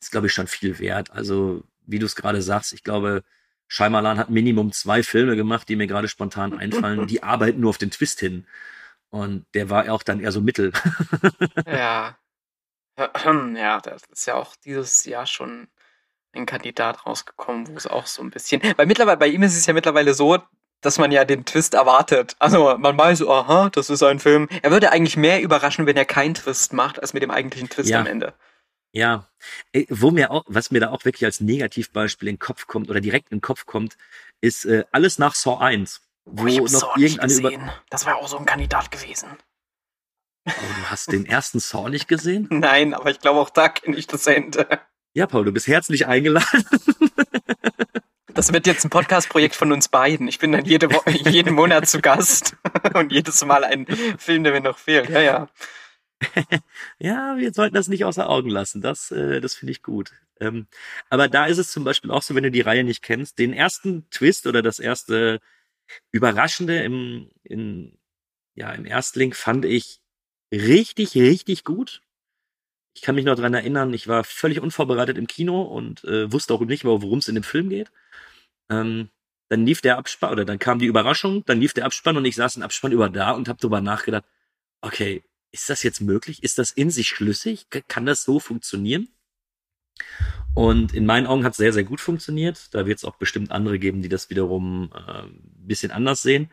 ist, 0.00 0.10
glaube 0.10 0.26
ich, 0.26 0.32
schon 0.32 0.46
viel 0.46 0.78
wert. 0.78 1.10
Also, 1.10 1.64
wie 1.86 1.98
du 1.98 2.06
es 2.06 2.16
gerade 2.16 2.42
sagst, 2.42 2.72
ich 2.72 2.82
glaube, 2.82 3.22
Scheimalan 3.68 4.18
hat 4.18 4.30
Minimum 4.30 4.72
zwei 4.72 5.02
Filme 5.02 5.36
gemacht, 5.36 5.68
die 5.68 5.76
mir 5.76 5.86
gerade 5.86 6.08
spontan 6.08 6.58
einfallen, 6.58 7.06
die 7.06 7.22
arbeiten 7.22 7.60
nur 7.60 7.70
auf 7.70 7.78
den 7.78 7.90
Twist 7.90 8.20
hin. 8.20 8.46
Und 9.10 9.46
der 9.54 9.70
war 9.70 9.90
auch 9.92 10.02
dann 10.02 10.20
eher 10.20 10.32
so 10.32 10.40
mittel. 10.40 10.72
Ja. 11.66 12.18
Ja, 13.56 13.80
das 13.80 14.02
ist 14.10 14.26
ja 14.26 14.34
auch 14.34 14.54
dieses 14.56 15.04
Jahr 15.04 15.26
schon 15.26 15.68
ein 16.32 16.46
Kandidat 16.46 17.06
rausgekommen, 17.06 17.68
wo 17.68 17.76
es 17.76 17.86
auch 17.86 18.06
so 18.06 18.22
ein 18.22 18.30
bisschen. 18.30 18.62
Weil 18.76 18.86
mittlerweile, 18.86 19.16
bei 19.16 19.28
ihm 19.28 19.42
ist 19.42 19.56
es 19.56 19.66
ja 19.66 19.74
mittlerweile 19.74 20.14
so, 20.14 20.38
dass 20.84 20.98
man 20.98 21.10
ja 21.12 21.24
den 21.24 21.44
Twist 21.44 21.74
erwartet. 21.74 22.36
Also 22.38 22.76
man 22.78 22.96
weiß, 22.96 23.22
aha, 23.26 23.70
das 23.70 23.90
ist 23.90 24.02
ein 24.02 24.18
Film. 24.20 24.48
Er 24.62 24.70
würde 24.70 24.92
eigentlich 24.92 25.16
mehr 25.16 25.40
überraschen, 25.42 25.86
wenn 25.86 25.96
er 25.96 26.04
keinen 26.04 26.34
Twist 26.34 26.72
macht, 26.72 27.00
als 27.00 27.12
mit 27.14 27.22
dem 27.22 27.30
eigentlichen 27.30 27.68
Twist 27.68 27.90
Ja. 27.90 28.00
am 28.00 28.06
Ende. 28.06 28.34
Ja, 28.92 29.28
Ey, 29.72 29.86
wo 29.90 30.10
mir 30.12 30.30
auch, 30.30 30.44
was 30.46 30.70
mir 30.70 30.78
da 30.80 30.90
auch 30.90 31.04
wirklich 31.04 31.24
als 31.24 31.40
Negativbeispiel 31.40 32.28
in 32.28 32.34
den 32.36 32.38
Kopf 32.40 32.66
kommt 32.68 32.88
oder 32.90 33.00
direkt 33.00 33.30
in 33.32 33.38
den 33.38 33.42
Kopf 33.42 33.66
kommt, 33.66 33.96
ist 34.40 34.64
äh, 34.66 34.84
alles 34.92 35.18
nach 35.18 35.34
Saw 35.34 35.58
1. 35.60 36.00
Wo 36.26 36.44
Oh, 36.44 36.46
ich 36.46 36.58
noch 36.60 36.68
Saw 36.68 36.92
nicht 36.96 37.16
irgendeine 37.16 37.32
über. 37.40 37.50
gesehen. 37.50 37.70
Das 37.90 38.06
wäre 38.06 38.16
auch 38.16 38.28
so 38.28 38.38
ein 38.38 38.46
Kandidat 38.46 38.90
gewesen. 38.92 39.28
Oh, 40.46 40.52
du 40.52 40.90
hast 40.90 41.10
den 41.10 41.26
ersten 41.26 41.58
Saw 41.58 41.88
nicht 41.90 42.06
gesehen? 42.06 42.46
Nein, 42.50 42.94
aber 42.94 43.10
ich 43.10 43.18
glaube 43.20 43.40
auch 43.40 43.50
da 43.50 43.68
kenne 43.68 43.96
ich 43.96 44.06
das 44.06 44.26
Ende. 44.28 44.66
Ja, 45.14 45.26
Paul, 45.26 45.44
du 45.44 45.52
bist 45.52 45.66
herzlich 45.66 46.06
eingeladen. 46.06 46.64
Das 48.34 48.52
wird 48.52 48.66
jetzt 48.66 48.84
ein 48.84 48.90
Podcast-Projekt 48.90 49.54
von 49.54 49.70
uns 49.70 49.88
beiden. 49.88 50.26
Ich 50.26 50.40
bin 50.40 50.50
dann 50.50 50.64
jede 50.64 50.92
Woche, 50.92 51.10
jeden 51.30 51.54
Monat 51.54 51.88
zu 51.88 52.00
Gast 52.00 52.56
und 52.94 53.12
jedes 53.12 53.44
Mal 53.44 53.62
ein 53.62 53.86
Film, 54.18 54.42
der 54.42 54.52
mir 54.52 54.60
noch 54.60 54.76
fehlt. 54.76 55.08
Ja, 55.08 55.20
ja. 55.20 55.48
Ja, 56.98 57.36
wir 57.36 57.52
sollten 57.52 57.74
das 57.74 57.86
nicht 57.86 58.04
außer 58.04 58.28
Augen 58.28 58.50
lassen. 58.50 58.80
Das, 58.80 59.10
äh, 59.12 59.40
das 59.40 59.54
finde 59.54 59.72
ich 59.72 59.82
gut. 59.82 60.12
Ähm, 60.40 60.66
aber 61.10 61.28
da 61.28 61.46
ist 61.46 61.58
es 61.58 61.70
zum 61.70 61.84
Beispiel 61.84 62.10
auch 62.10 62.22
so, 62.22 62.34
wenn 62.34 62.42
du 62.42 62.50
die 62.50 62.60
Reihe 62.60 62.82
nicht 62.82 63.02
kennst, 63.02 63.38
den 63.38 63.52
ersten 63.52 64.08
Twist 64.10 64.46
oder 64.46 64.62
das 64.62 64.80
erste 64.80 65.40
Überraschende 66.10 66.82
im, 66.82 67.30
in, 67.44 67.98
ja, 68.54 68.72
im 68.72 68.84
Erstling 68.84 69.32
fand 69.32 69.64
ich 69.64 70.00
richtig, 70.50 71.14
richtig 71.14 71.62
gut. 71.62 72.00
Ich 72.94 73.02
kann 73.02 73.14
mich 73.14 73.24
noch 73.24 73.36
dran 73.36 73.54
erinnern, 73.54 73.92
ich 73.92 74.08
war 74.08 74.24
völlig 74.24 74.60
unvorbereitet 74.60 75.18
im 75.18 75.26
Kino 75.26 75.62
und 75.62 76.02
äh, 76.04 76.32
wusste 76.32 76.54
auch 76.54 76.60
nicht 76.62 76.84
mehr, 76.84 77.02
worum 77.02 77.18
es 77.18 77.28
in 77.28 77.34
dem 77.34 77.44
Film 77.44 77.68
geht. 77.68 77.90
Ähm, 78.70 79.10
dann 79.48 79.66
lief 79.66 79.80
der 79.80 79.98
Abspann, 79.98 80.32
oder 80.32 80.44
dann 80.44 80.58
kam 80.58 80.78
die 80.78 80.86
Überraschung, 80.86 81.44
dann 81.44 81.60
lief 81.60 81.74
der 81.74 81.84
Abspann 81.84 82.16
und 82.16 82.24
ich 82.24 82.34
saß 82.34 82.56
im 82.56 82.62
Abspann 82.62 82.92
über 82.92 83.08
da 83.08 83.32
und 83.32 83.48
habe 83.48 83.58
darüber 83.60 83.80
nachgedacht, 83.80 84.24
okay, 84.80 85.22
ist 85.52 85.70
das 85.70 85.82
jetzt 85.82 86.00
möglich? 86.00 86.42
Ist 86.42 86.58
das 86.58 86.70
in 86.72 86.90
sich 86.90 87.08
schlüssig? 87.08 87.66
Kann 87.88 88.06
das 88.06 88.24
so 88.24 88.40
funktionieren? 88.40 89.08
Und 90.54 90.94
in 90.94 91.06
meinen 91.06 91.26
Augen 91.26 91.44
hat 91.44 91.52
es 91.52 91.58
sehr, 91.58 91.72
sehr 91.72 91.84
gut 91.84 92.00
funktioniert. 92.00 92.74
Da 92.74 92.86
wird 92.86 92.98
es 92.98 93.04
auch 93.04 93.16
bestimmt 93.16 93.52
andere 93.52 93.78
geben, 93.78 94.02
die 94.02 94.08
das 94.08 94.30
wiederum 94.30 94.90
äh, 94.94 95.22
ein 95.22 95.66
bisschen 95.66 95.92
anders 95.92 96.22
sehen. 96.22 96.50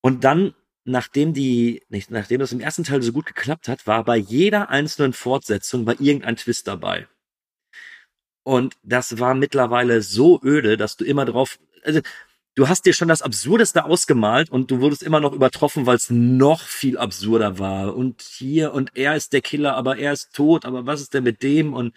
Und 0.00 0.24
dann 0.24 0.54
nachdem 0.84 1.32
die, 1.32 1.82
nicht, 1.88 2.10
nachdem 2.10 2.40
das 2.40 2.52
im 2.52 2.60
ersten 2.60 2.84
Teil 2.84 3.02
so 3.02 3.12
gut 3.12 3.26
geklappt 3.26 3.68
hat, 3.68 3.86
war 3.86 4.04
bei 4.04 4.16
jeder 4.16 4.70
einzelnen 4.70 5.12
Fortsetzung 5.12 5.84
bei 5.84 5.94
irgendein 5.98 6.36
Twist 6.36 6.66
dabei. 6.68 7.06
Und 8.42 8.74
das 8.82 9.18
war 9.18 9.34
mittlerweile 9.34 10.02
so 10.02 10.40
öde, 10.42 10.76
dass 10.76 10.96
du 10.96 11.04
immer 11.04 11.24
drauf, 11.24 11.58
also 11.84 12.00
du 12.54 12.68
hast 12.68 12.86
dir 12.86 12.92
schon 12.92 13.08
das 13.08 13.22
Absurdeste 13.22 13.84
ausgemalt 13.84 14.50
und 14.50 14.70
du 14.70 14.80
wurdest 14.80 15.02
immer 15.02 15.20
noch 15.20 15.32
übertroffen, 15.32 15.86
weil 15.86 15.96
es 15.96 16.10
noch 16.10 16.62
viel 16.62 16.98
absurder 16.98 17.58
war. 17.58 17.96
Und 17.96 18.22
hier 18.22 18.72
und 18.72 18.96
er 18.96 19.14
ist 19.16 19.32
der 19.32 19.42
Killer, 19.42 19.76
aber 19.76 19.98
er 19.98 20.12
ist 20.12 20.32
tot, 20.34 20.64
aber 20.64 20.86
was 20.86 21.00
ist 21.00 21.14
denn 21.14 21.24
mit 21.24 21.42
dem? 21.42 21.74
Und 21.74 21.94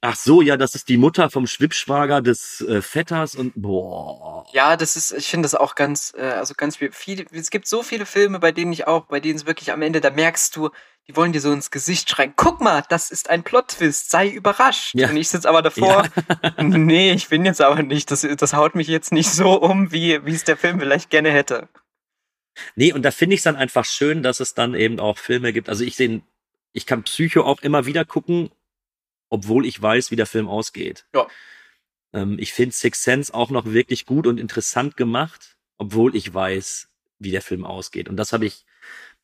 ach 0.00 0.16
so, 0.16 0.40
ja, 0.42 0.56
das 0.56 0.74
ist 0.74 0.88
die 0.88 0.96
Mutter 0.96 1.30
vom 1.30 1.46
Schwippschwager 1.46 2.22
des 2.22 2.60
äh, 2.62 2.80
Vetters 2.80 3.34
und 3.34 3.52
boah. 3.54 4.46
Ja, 4.52 4.76
das 4.76 4.96
ist, 4.96 5.12
ich 5.12 5.28
finde 5.28 5.44
das 5.44 5.54
auch 5.54 5.74
ganz, 5.74 6.14
äh, 6.16 6.22
also 6.22 6.54
ganz 6.56 6.76
viel, 6.76 7.26
es 7.32 7.50
gibt 7.50 7.66
so 7.66 7.82
viele 7.82 8.06
Filme, 8.06 8.38
bei 8.38 8.52
denen 8.52 8.72
ich 8.72 8.86
auch, 8.86 9.06
bei 9.06 9.20
denen 9.20 9.36
es 9.36 9.46
wirklich 9.46 9.72
am 9.72 9.82
Ende, 9.82 10.00
da 10.00 10.10
merkst 10.10 10.56
du, 10.56 10.70
die 11.08 11.16
wollen 11.16 11.32
dir 11.32 11.40
so 11.40 11.52
ins 11.52 11.70
Gesicht 11.70 12.08
schreien, 12.08 12.34
guck 12.36 12.60
mal, 12.60 12.82
das 12.88 13.10
ist 13.10 13.30
ein 13.30 13.42
Plot-Twist, 13.42 14.10
sei 14.10 14.28
überrascht. 14.28 14.94
Ja. 14.94 15.10
Und 15.10 15.16
ich 15.16 15.28
sitze 15.28 15.48
aber 15.48 15.60
davor, 15.60 16.08
Ja. 16.40 16.52
nee, 16.62 17.12
ich 17.12 17.28
bin 17.28 17.44
jetzt 17.44 17.60
aber 17.60 17.82
nicht, 17.82 18.10
das, 18.10 18.26
das 18.36 18.54
haut 18.54 18.74
mich 18.74 18.88
jetzt 18.88 19.12
nicht 19.12 19.30
so 19.30 19.60
um, 19.60 19.92
wie, 19.92 20.24
wie 20.24 20.34
es 20.34 20.44
der 20.44 20.56
Film 20.56 20.78
vielleicht 20.78 21.10
gerne 21.10 21.30
hätte. 21.30 21.68
Nee, 22.74 22.92
und 22.92 23.02
da 23.02 23.10
finde 23.10 23.34
ich 23.34 23.40
es 23.40 23.44
dann 23.44 23.56
einfach 23.56 23.84
schön, 23.84 24.22
dass 24.22 24.40
es 24.40 24.54
dann 24.54 24.74
eben 24.74 25.00
auch 25.00 25.18
Filme 25.18 25.52
gibt. 25.52 25.68
Also 25.68 25.84
ich 25.84 25.96
sehe, 25.96 26.22
ich 26.72 26.86
kann 26.86 27.02
Psycho 27.02 27.42
auch 27.42 27.60
immer 27.62 27.86
wieder 27.86 28.04
gucken, 28.04 28.50
obwohl 29.30 29.64
ich 29.64 29.80
weiß, 29.80 30.10
wie 30.10 30.16
der 30.16 30.26
Film 30.26 30.48
ausgeht. 30.48 31.06
Ja. 31.14 31.26
Ähm, 32.12 32.36
ich 32.38 32.52
finde 32.52 32.74
Six 32.74 33.02
Sense 33.02 33.32
auch 33.32 33.50
noch 33.50 33.64
wirklich 33.64 34.04
gut 34.04 34.26
und 34.26 34.38
interessant 34.38 34.96
gemacht, 34.96 35.56
obwohl 35.78 36.14
ich 36.14 36.32
weiß, 36.32 36.88
wie 37.18 37.30
der 37.30 37.42
Film 37.42 37.64
ausgeht. 37.64 38.08
Und 38.08 38.16
das 38.16 38.32
habe 38.32 38.44
ich, 38.44 38.66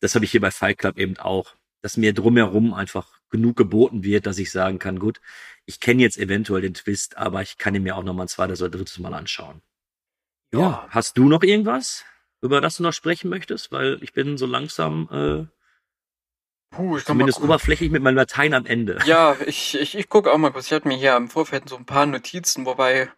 das 0.01 0.15
habe 0.15 0.25
ich 0.25 0.31
hier 0.31 0.41
bei 0.41 0.51
Fight 0.51 0.79
Club 0.79 0.99
eben 0.99 1.19
auch, 1.19 1.55
dass 1.83 1.97
mir 1.97 2.15
drumherum 2.15 2.73
einfach 2.73 3.21
genug 3.31 3.57
geboten 3.57 4.03
wird, 4.03 4.27
dass 4.27 4.39
ich 4.39 4.51
sagen 4.51 4.79
kann, 4.79 4.99
gut, 4.99 5.21
ich 5.67 5.81
kenne 5.81 6.03
jetzt 6.03 6.17
eventuell 6.17 6.63
den 6.63 6.75
Twist, 6.75 7.17
aber 7.17 7.43
ich 7.43 7.59
kann 7.59 7.75
ihn 7.75 7.83
mir 7.83 7.97
auch 7.97 8.05
noch 8.05 8.15
mal 8.15 8.25
ein 8.25 8.29
zweites 8.29 8.63
oder 8.63 8.71
drittes 8.71 8.99
Mal 8.99 9.15
anschauen. 9.15 9.61
Ja, 10.53 10.87
hast 10.91 11.19
du 11.19 11.29
noch 11.29 11.43
irgendwas, 11.43 12.05
über 12.41 12.61
das 12.61 12.77
du 12.77 12.85
noch 12.85 12.93
sprechen 12.93 13.29
möchtest? 13.29 13.73
Weil 13.73 13.99
ich 14.03 14.13
bin 14.13 14.39
so 14.39 14.47
langsam 14.47 15.09
äh, 15.11 15.56
Puh, 16.71 16.99
ich 16.99 17.05
zumindest 17.05 17.41
oberflächlich 17.41 17.91
mit 17.91 18.03
meinem 18.03 18.17
Latein 18.17 18.55
am 18.55 18.67
Ende. 18.67 18.99
Ja, 19.07 19.37
ich, 19.47 19.75
ich, 19.79 19.97
ich 19.97 20.09
gucke 20.09 20.33
auch 20.33 20.39
mal 20.39 20.51
kurz. 20.51 20.67
Ich 20.67 20.73
hatte 20.73 20.89
mir 20.89 20.97
hier 20.97 21.17
im 21.17 21.29
Vorfeld 21.29 21.69
so 21.69 21.77
ein 21.77 21.87
paar 21.87 22.07
Notizen, 22.07 22.67
wobei 22.67 23.11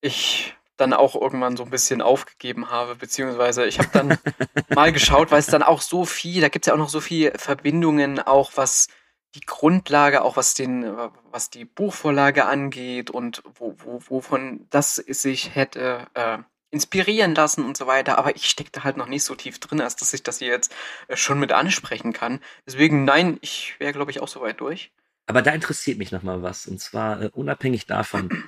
ich 0.00 0.54
dann 0.76 0.92
auch 0.92 1.14
irgendwann 1.14 1.56
so 1.56 1.64
ein 1.64 1.70
bisschen 1.70 2.02
aufgegeben 2.02 2.70
habe, 2.70 2.96
beziehungsweise 2.96 3.64
ich 3.66 3.78
habe 3.78 3.90
dann 3.92 4.18
mal 4.74 4.92
geschaut, 4.92 5.30
weil 5.30 5.38
es 5.38 5.46
dann 5.46 5.62
auch 5.62 5.80
so 5.80 6.04
viel, 6.04 6.40
da 6.40 6.48
gibt 6.48 6.66
es 6.66 6.68
ja 6.68 6.74
auch 6.74 6.78
noch 6.78 6.88
so 6.88 7.00
viele 7.00 7.32
Verbindungen, 7.38 8.18
auch 8.18 8.52
was 8.56 8.88
die 9.34 9.40
Grundlage, 9.40 10.22
auch 10.22 10.36
was 10.36 10.54
den, 10.54 10.84
was 11.30 11.50
die 11.50 11.64
Buchvorlage 11.64 12.44
angeht 12.46 13.10
und 13.10 13.42
wo, 13.54 13.74
wo, 13.78 14.00
wovon 14.08 14.66
das 14.70 14.96
sich 14.96 15.54
hätte 15.54 16.06
äh, 16.14 16.38
inspirieren 16.74 17.34
lassen 17.34 17.64
und 17.64 17.76
so 17.76 17.86
weiter. 17.86 18.18
Aber 18.18 18.36
ich 18.36 18.50
steckte 18.50 18.84
halt 18.84 18.96
noch 18.96 19.06
nicht 19.06 19.24
so 19.24 19.34
tief 19.34 19.58
drin, 19.60 19.80
als 19.80 19.96
dass 19.96 20.12
ich 20.12 20.22
das 20.22 20.40
hier 20.40 20.48
jetzt 20.48 20.74
äh, 21.08 21.16
schon 21.16 21.38
mit 21.38 21.52
ansprechen 21.52 22.12
kann. 22.12 22.40
Deswegen, 22.66 23.04
nein, 23.04 23.38
ich 23.40 23.76
wäre, 23.78 23.92
glaube 23.92 24.10
ich, 24.10 24.20
auch 24.20 24.28
so 24.28 24.40
weit 24.40 24.60
durch. 24.60 24.90
Aber 25.26 25.40
da 25.40 25.52
interessiert 25.52 25.96
mich 25.96 26.12
noch 26.12 26.22
mal 26.22 26.42
was. 26.42 26.66
Und 26.66 26.80
zwar 26.80 27.22
äh, 27.22 27.30
unabhängig 27.32 27.86
davon. 27.86 28.44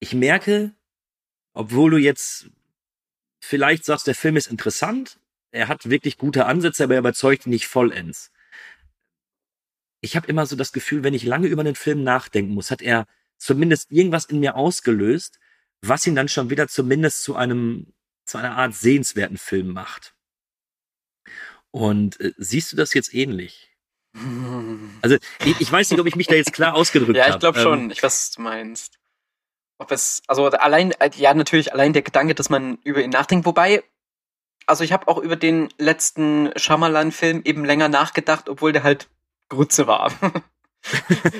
Ich 0.00 0.12
merke, 0.12 0.74
obwohl 1.54 1.92
du 1.92 1.96
jetzt 1.96 2.50
vielleicht 3.40 3.84
sagst, 3.84 4.06
der 4.08 4.16
Film 4.16 4.36
ist 4.36 4.48
interessant, 4.48 5.18
er 5.52 5.68
hat 5.68 5.88
wirklich 5.88 6.18
gute 6.18 6.46
Ansätze, 6.46 6.84
aber 6.84 6.94
er 6.94 7.00
überzeugt 7.00 7.46
nicht 7.46 7.66
vollends. 7.66 8.32
Ich 10.00 10.16
habe 10.16 10.26
immer 10.26 10.46
so 10.46 10.56
das 10.56 10.72
Gefühl, 10.72 11.04
wenn 11.04 11.14
ich 11.14 11.22
lange 11.22 11.46
über 11.46 11.62
den 11.62 11.76
Film 11.76 12.02
nachdenken 12.02 12.54
muss, 12.54 12.72
hat 12.72 12.82
er 12.82 13.06
zumindest 13.38 13.92
irgendwas 13.92 14.24
in 14.24 14.40
mir 14.40 14.56
ausgelöst, 14.56 15.38
was 15.82 16.06
ihn 16.06 16.14
dann 16.14 16.28
schon 16.28 16.50
wieder 16.50 16.68
zumindest 16.68 17.22
zu 17.22 17.36
einem 17.36 17.92
zu 18.24 18.38
einer 18.38 18.56
Art 18.56 18.74
sehenswerten 18.74 19.36
Film 19.36 19.72
macht. 19.72 20.14
Und 21.70 22.20
äh, 22.20 22.32
siehst 22.38 22.72
du 22.72 22.76
das 22.76 22.94
jetzt 22.94 23.12
ähnlich? 23.14 23.70
Also 25.02 25.16
ich, 25.44 25.60
ich 25.60 25.72
weiß 25.72 25.90
nicht, 25.90 25.98
ob 25.98 26.06
ich 26.06 26.14
mich 26.14 26.28
da 26.28 26.36
jetzt 26.36 26.52
klar 26.52 26.74
ausgedrückt 26.74 27.18
habe. 27.18 27.28
Ja, 27.28 27.34
ich 27.34 27.40
glaube 27.40 27.58
Ähm, 27.58 27.62
schon. 27.64 27.90
Ich 27.90 28.04
weiß, 28.04 28.12
was 28.12 28.30
du 28.30 28.42
meinst. 28.42 28.98
Ob 29.78 29.90
es, 29.90 30.22
also 30.28 30.46
allein, 30.46 30.92
äh, 30.92 31.10
ja, 31.16 31.34
natürlich 31.34 31.72
allein 31.72 31.92
der 31.92 32.02
Gedanke, 32.02 32.36
dass 32.36 32.48
man 32.48 32.78
über 32.84 33.02
ihn 33.02 33.10
nachdenkt. 33.10 33.46
Wobei, 33.46 33.82
also 34.66 34.84
ich 34.84 34.92
habe 34.92 35.08
auch 35.08 35.18
über 35.18 35.34
den 35.34 35.70
letzten 35.78 36.50
Shyamalan-Film 36.54 37.42
eben 37.44 37.64
länger 37.64 37.88
nachgedacht, 37.88 38.48
obwohl 38.48 38.72
der 38.72 38.84
halt 38.84 39.08
Grütze 39.48 39.88
war. 39.88 40.12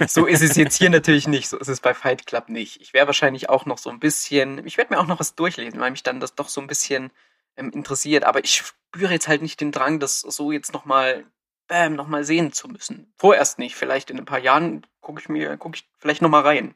so 0.08 0.26
ist 0.26 0.42
es 0.42 0.56
jetzt 0.56 0.76
hier 0.76 0.90
natürlich 0.90 1.26
nicht. 1.26 1.48
So 1.48 1.58
ist 1.58 1.68
es 1.68 1.80
bei 1.80 1.94
Fight 1.94 2.26
Club 2.26 2.48
nicht. 2.48 2.80
Ich 2.80 2.92
wäre 2.92 3.06
wahrscheinlich 3.06 3.48
auch 3.48 3.66
noch 3.66 3.78
so 3.78 3.90
ein 3.90 4.00
bisschen, 4.00 4.64
ich 4.66 4.76
werde 4.76 4.94
mir 4.94 5.00
auch 5.00 5.06
noch 5.06 5.20
was 5.20 5.34
durchlesen, 5.34 5.80
weil 5.80 5.90
mich 5.90 6.02
dann 6.02 6.20
das 6.20 6.34
doch 6.34 6.48
so 6.48 6.60
ein 6.60 6.66
bisschen 6.66 7.10
ähm, 7.56 7.70
interessiert. 7.70 8.24
Aber 8.24 8.44
ich 8.44 8.56
spüre 8.56 9.12
jetzt 9.12 9.28
halt 9.28 9.42
nicht 9.42 9.60
den 9.60 9.72
Drang, 9.72 10.00
das 10.00 10.20
so 10.20 10.52
jetzt 10.52 10.72
nochmal, 10.72 11.24
bam, 11.66 11.94
nochmal 11.94 12.24
sehen 12.24 12.52
zu 12.52 12.68
müssen. 12.68 13.12
Vorerst 13.16 13.58
nicht. 13.58 13.74
Vielleicht 13.74 14.10
in 14.10 14.18
ein 14.18 14.24
paar 14.24 14.38
Jahren 14.38 14.86
gucke 15.00 15.20
ich 15.20 15.28
mir, 15.28 15.56
gucke 15.56 15.76
ich 15.76 15.88
vielleicht 15.98 16.22
nochmal 16.22 16.42
rein. 16.42 16.74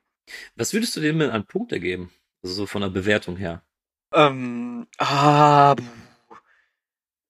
Was 0.56 0.72
würdest 0.72 0.96
du 0.96 1.00
dem 1.00 1.18
denn 1.18 1.30
an 1.30 1.46
Punkte 1.46 1.78
geben? 1.78 2.10
Also 2.42 2.54
so 2.54 2.66
von 2.66 2.82
der 2.82 2.88
Bewertung 2.88 3.36
her. 3.36 3.62
Ähm, 4.12 4.86
ah, 4.98 5.74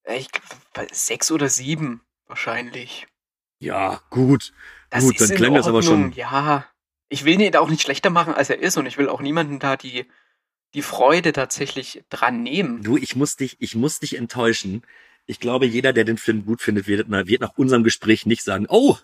ich 0.05 0.29
sechs 0.93 1.31
oder 1.31 1.49
sieben 1.49 2.03
wahrscheinlich. 2.27 3.07
Ja, 3.59 4.03
gut. 4.11 4.53
Das 4.91 5.05
gut, 5.05 5.21
ist 5.21 5.31
dann 5.31 5.37
klang 5.37 5.55
das 5.55 5.67
aber 5.67 5.83
schon. 5.83 6.13
Ja, 6.13 6.67
ich 7.09 7.25
will 7.25 7.41
ihn 7.41 7.57
auch 7.57 7.69
nicht 7.69 7.83
schlechter 7.83 8.11
machen, 8.11 8.35
als 8.35 8.51
er 8.51 8.59
ist 8.59 8.77
und 8.77 8.87
ich 8.87 8.99
will 8.99 9.09
auch 9.09 9.21
niemanden 9.21 9.59
da 9.59 9.77
die, 9.77 10.07
die 10.75 10.83
Freude 10.83 11.33
tatsächlich 11.33 12.05
dran 12.11 12.43
nehmen. 12.43 12.83
Du, 12.83 12.97
ich 12.97 13.17
muss 13.17 13.37
dich, 13.37 13.57
ich 13.61 13.75
muss 13.75 14.01
dich 14.01 14.17
enttäuschen. 14.17 14.83
Ich 15.27 15.41
glaube, 15.41 15.67
jeder, 15.67 15.93
der 15.93 16.05
den 16.05 16.19
Film 16.19 16.45
gut 16.45 16.63
findet, 16.63 16.87
wird, 16.87 17.09
wird 17.11 17.41
nach 17.41 17.57
unserem 17.57 17.85
Gespräch 17.85 18.27
nicht 18.27 18.43
sagen, 18.43 18.67
oh, 18.69 18.97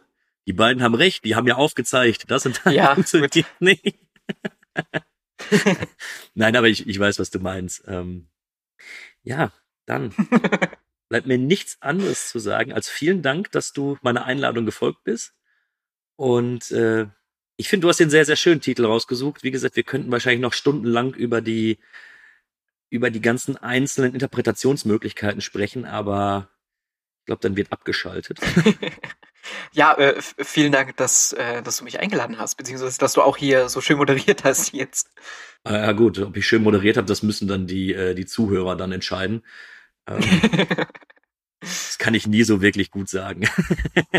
die 0.47 0.53
beiden 0.53 0.83
haben 0.83 0.95
recht, 0.95 1.25
die 1.25 1.35
haben 1.35 1.47
ja 1.47 1.57
aufgezeigt, 1.57 2.31
das 2.31 2.47
und 2.47 2.61
das 2.65 2.75
Ja, 2.75 2.95
funktioniert 2.95 3.47
nicht. 3.61 3.99
Nein, 6.35 6.57
aber 6.57 6.69
ich, 6.69 6.87
ich 6.87 6.99
weiß, 6.99 7.19
was 7.19 7.31
du 7.31 7.41
meinst. 7.41 7.83
Ähm, 7.87 8.29
ja, 9.23 9.53
dann 9.87 10.15
bleibt 11.09 11.27
mir 11.27 11.39
nichts 11.39 11.81
anderes 11.81 12.29
zu 12.29 12.39
sagen 12.39 12.73
als 12.73 12.89
vielen 12.89 13.23
Dank, 13.23 13.51
dass 13.53 13.73
du 13.73 13.99
meiner 14.03 14.25
Einladung 14.25 14.65
gefolgt 14.67 15.05
bist. 15.05 15.35
Und 16.23 16.71
äh, 16.71 17.07
ich 17.57 17.69
finde, 17.69 17.85
du 17.85 17.89
hast 17.89 17.99
den 17.99 18.09
sehr, 18.09 18.25
sehr 18.25 18.37
schönen 18.37 18.61
Titel 18.61 18.85
rausgesucht. 18.85 19.43
Wie 19.43 19.51
gesagt, 19.51 19.75
wir 19.75 19.83
könnten 19.83 20.13
wahrscheinlich 20.13 20.41
noch 20.41 20.53
stundenlang 20.53 21.15
über 21.15 21.41
die 21.41 21.81
über 22.91 23.11
die 23.11 23.21
ganzen 23.21 23.57
einzelnen 23.57 24.15
Interpretationsmöglichkeiten 24.15 25.41
sprechen, 25.41 25.85
aber 25.85 26.49
ich 27.19 27.27
glaube, 27.27 27.41
dann 27.41 27.57
wird 27.57 27.73
abgeschaltet. 27.73 28.39
Ja, 29.73 29.99
äh, 29.99 30.23
vielen 30.23 30.71
Dank, 30.71 30.97
dass, 30.99 31.33
äh, 31.33 31.63
dass 31.65 31.79
du 31.79 31.85
mich 31.85 31.99
eingeladen 31.99 32.39
hast, 32.39 32.55
beziehungsweise 32.55 32.97
dass 33.01 33.15
du 33.15 33.23
auch 33.23 33.37
hier 33.37 33.69
so 33.69 33.81
schön 33.81 33.97
moderiert 33.97 34.45
hast 34.45 34.73
jetzt. 34.73 35.11
Ah, 35.65 35.79
ja 35.79 35.93
gut, 35.93 36.21
ob 36.21 36.37
ich 36.37 36.47
schön 36.47 36.63
moderiert 36.63 36.97
habe, 36.97 37.09
das 37.09 37.25
müssen 37.25 37.49
dann 37.49 37.67
die, 37.67 37.93
äh, 37.93 38.15
die 38.15 38.25
Zuhörer 38.25 38.77
dann 38.77 38.93
entscheiden. 38.93 39.43
Ähm, 40.07 40.21
das 41.63 41.97
kann 41.99 42.15
ich 42.15 42.27
nie 42.27 42.43
so 42.43 42.61
wirklich 42.61 42.91
gut 42.91 43.09
sagen. 43.09 43.49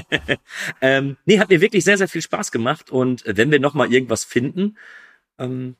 ähm, 0.81 1.17
nee, 1.25 1.39
hat 1.39 1.49
mir 1.49 1.61
wirklich 1.61 1.83
sehr, 1.83 1.97
sehr 1.97 2.07
viel 2.07 2.21
Spaß 2.21 2.51
gemacht. 2.51 2.89
Und 2.89 3.23
wenn 3.25 3.51
wir 3.51 3.59
noch 3.59 3.73
mal 3.73 3.91
irgendwas 3.91 4.23
finden, 4.23 4.77
ähm, 5.37 5.75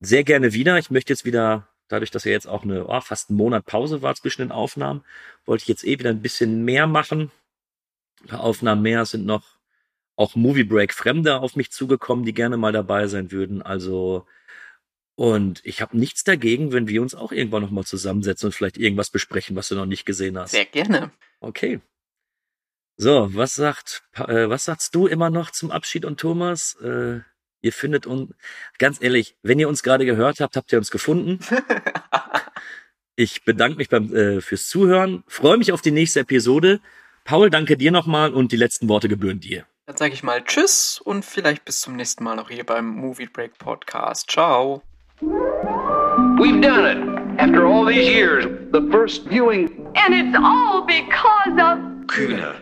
sehr 0.00 0.24
gerne 0.24 0.52
wieder. 0.52 0.78
Ich 0.78 0.90
möchte 0.90 1.12
jetzt 1.12 1.24
wieder, 1.24 1.68
dadurch, 1.88 2.10
dass 2.10 2.24
ja 2.24 2.32
jetzt 2.32 2.48
auch 2.48 2.64
eine 2.64 2.86
oh, 2.86 3.00
fast 3.00 3.30
einen 3.30 3.38
Monat 3.38 3.64
Pause 3.64 4.02
war 4.02 4.14
zwischen 4.16 4.42
den 4.42 4.52
Aufnahmen, 4.52 5.04
wollte 5.46 5.62
ich 5.62 5.68
jetzt 5.68 5.84
eh 5.84 5.98
wieder 5.98 6.10
ein 6.10 6.22
bisschen 6.22 6.64
mehr 6.64 6.86
machen. 6.86 7.30
Ein 8.22 8.28
paar 8.28 8.40
Aufnahmen 8.40 8.82
mehr 8.82 9.06
sind 9.06 9.24
noch 9.24 9.54
auch 10.16 10.34
Movie 10.34 10.64
Break 10.64 10.92
Fremde 10.92 11.40
auf 11.40 11.56
mich 11.56 11.70
zugekommen, 11.70 12.24
die 12.24 12.34
gerne 12.34 12.56
mal 12.56 12.72
dabei 12.72 13.06
sein 13.06 13.30
würden. 13.30 13.62
Also 13.62 14.26
und 15.16 15.60
ich 15.64 15.80
habe 15.80 15.96
nichts 15.96 16.24
dagegen, 16.24 16.72
wenn 16.72 16.88
wir 16.88 17.02
uns 17.02 17.14
auch 17.14 17.32
irgendwann 17.32 17.62
noch 17.62 17.70
mal 17.70 17.84
zusammensetzen 17.84 18.46
und 18.46 18.52
vielleicht 18.52 18.78
irgendwas 18.78 19.10
besprechen, 19.10 19.56
was 19.56 19.68
du 19.68 19.74
noch 19.74 19.86
nicht 19.86 20.04
gesehen 20.04 20.38
hast. 20.38 20.52
Sehr 20.52 20.64
gerne. 20.64 21.12
Okay. 21.40 21.80
So, 22.96 23.34
was 23.34 23.54
sagt, 23.54 24.04
äh, 24.14 24.48
was 24.48 24.64
sagst 24.64 24.94
du 24.94 25.06
immer 25.06 25.30
noch 25.30 25.50
zum 25.50 25.70
Abschied 25.70 26.04
und 26.04 26.20
Thomas? 26.20 26.76
Äh, 26.80 27.20
ihr 27.60 27.72
findet 27.72 28.06
uns, 28.06 28.32
ganz 28.78 29.02
ehrlich, 29.02 29.36
wenn 29.42 29.58
ihr 29.58 29.68
uns 29.68 29.82
gerade 29.82 30.04
gehört 30.06 30.40
habt, 30.40 30.56
habt 30.56 30.72
ihr 30.72 30.78
uns 30.78 30.90
gefunden. 30.90 31.40
Ich 33.16 33.44
bedanke 33.44 33.76
mich 33.76 33.88
beim, 33.88 34.12
äh, 34.14 34.40
fürs 34.40 34.68
Zuhören, 34.68 35.22
freue 35.28 35.56
mich 35.56 35.70
auf 35.70 35.80
die 35.80 35.92
nächste 35.92 36.20
Episode. 36.20 36.80
Paul, 37.24 37.48
danke 37.48 37.76
dir 37.76 37.92
nochmal 37.92 38.34
und 38.34 38.50
die 38.50 38.56
letzten 38.56 38.88
Worte 38.88 39.08
gebühren 39.08 39.38
dir. 39.38 39.66
Dann 39.86 39.96
sage 39.96 40.14
ich 40.14 40.22
mal 40.22 40.42
Tschüss 40.42 41.00
und 41.00 41.24
vielleicht 41.24 41.64
bis 41.64 41.80
zum 41.80 41.94
nächsten 41.94 42.24
Mal 42.24 42.34
noch 42.34 42.50
hier 42.50 42.64
beim 42.64 42.86
Movie 42.86 43.26
Break 43.26 43.56
Podcast. 43.58 44.30
Ciao. 44.30 44.82
We've 45.20 46.60
done 46.60 46.84
it. 46.84 47.40
After 47.40 47.66
all 47.66 47.84
these 47.84 48.08
years, 48.08 48.44
The 48.72 48.88
first 48.90 49.24
viewing 49.24 49.90
And 49.94 50.14
it's 50.14 50.36
all 50.36 50.82
because 50.82 51.52
of. 51.52 51.78
Kühne, 52.06 52.56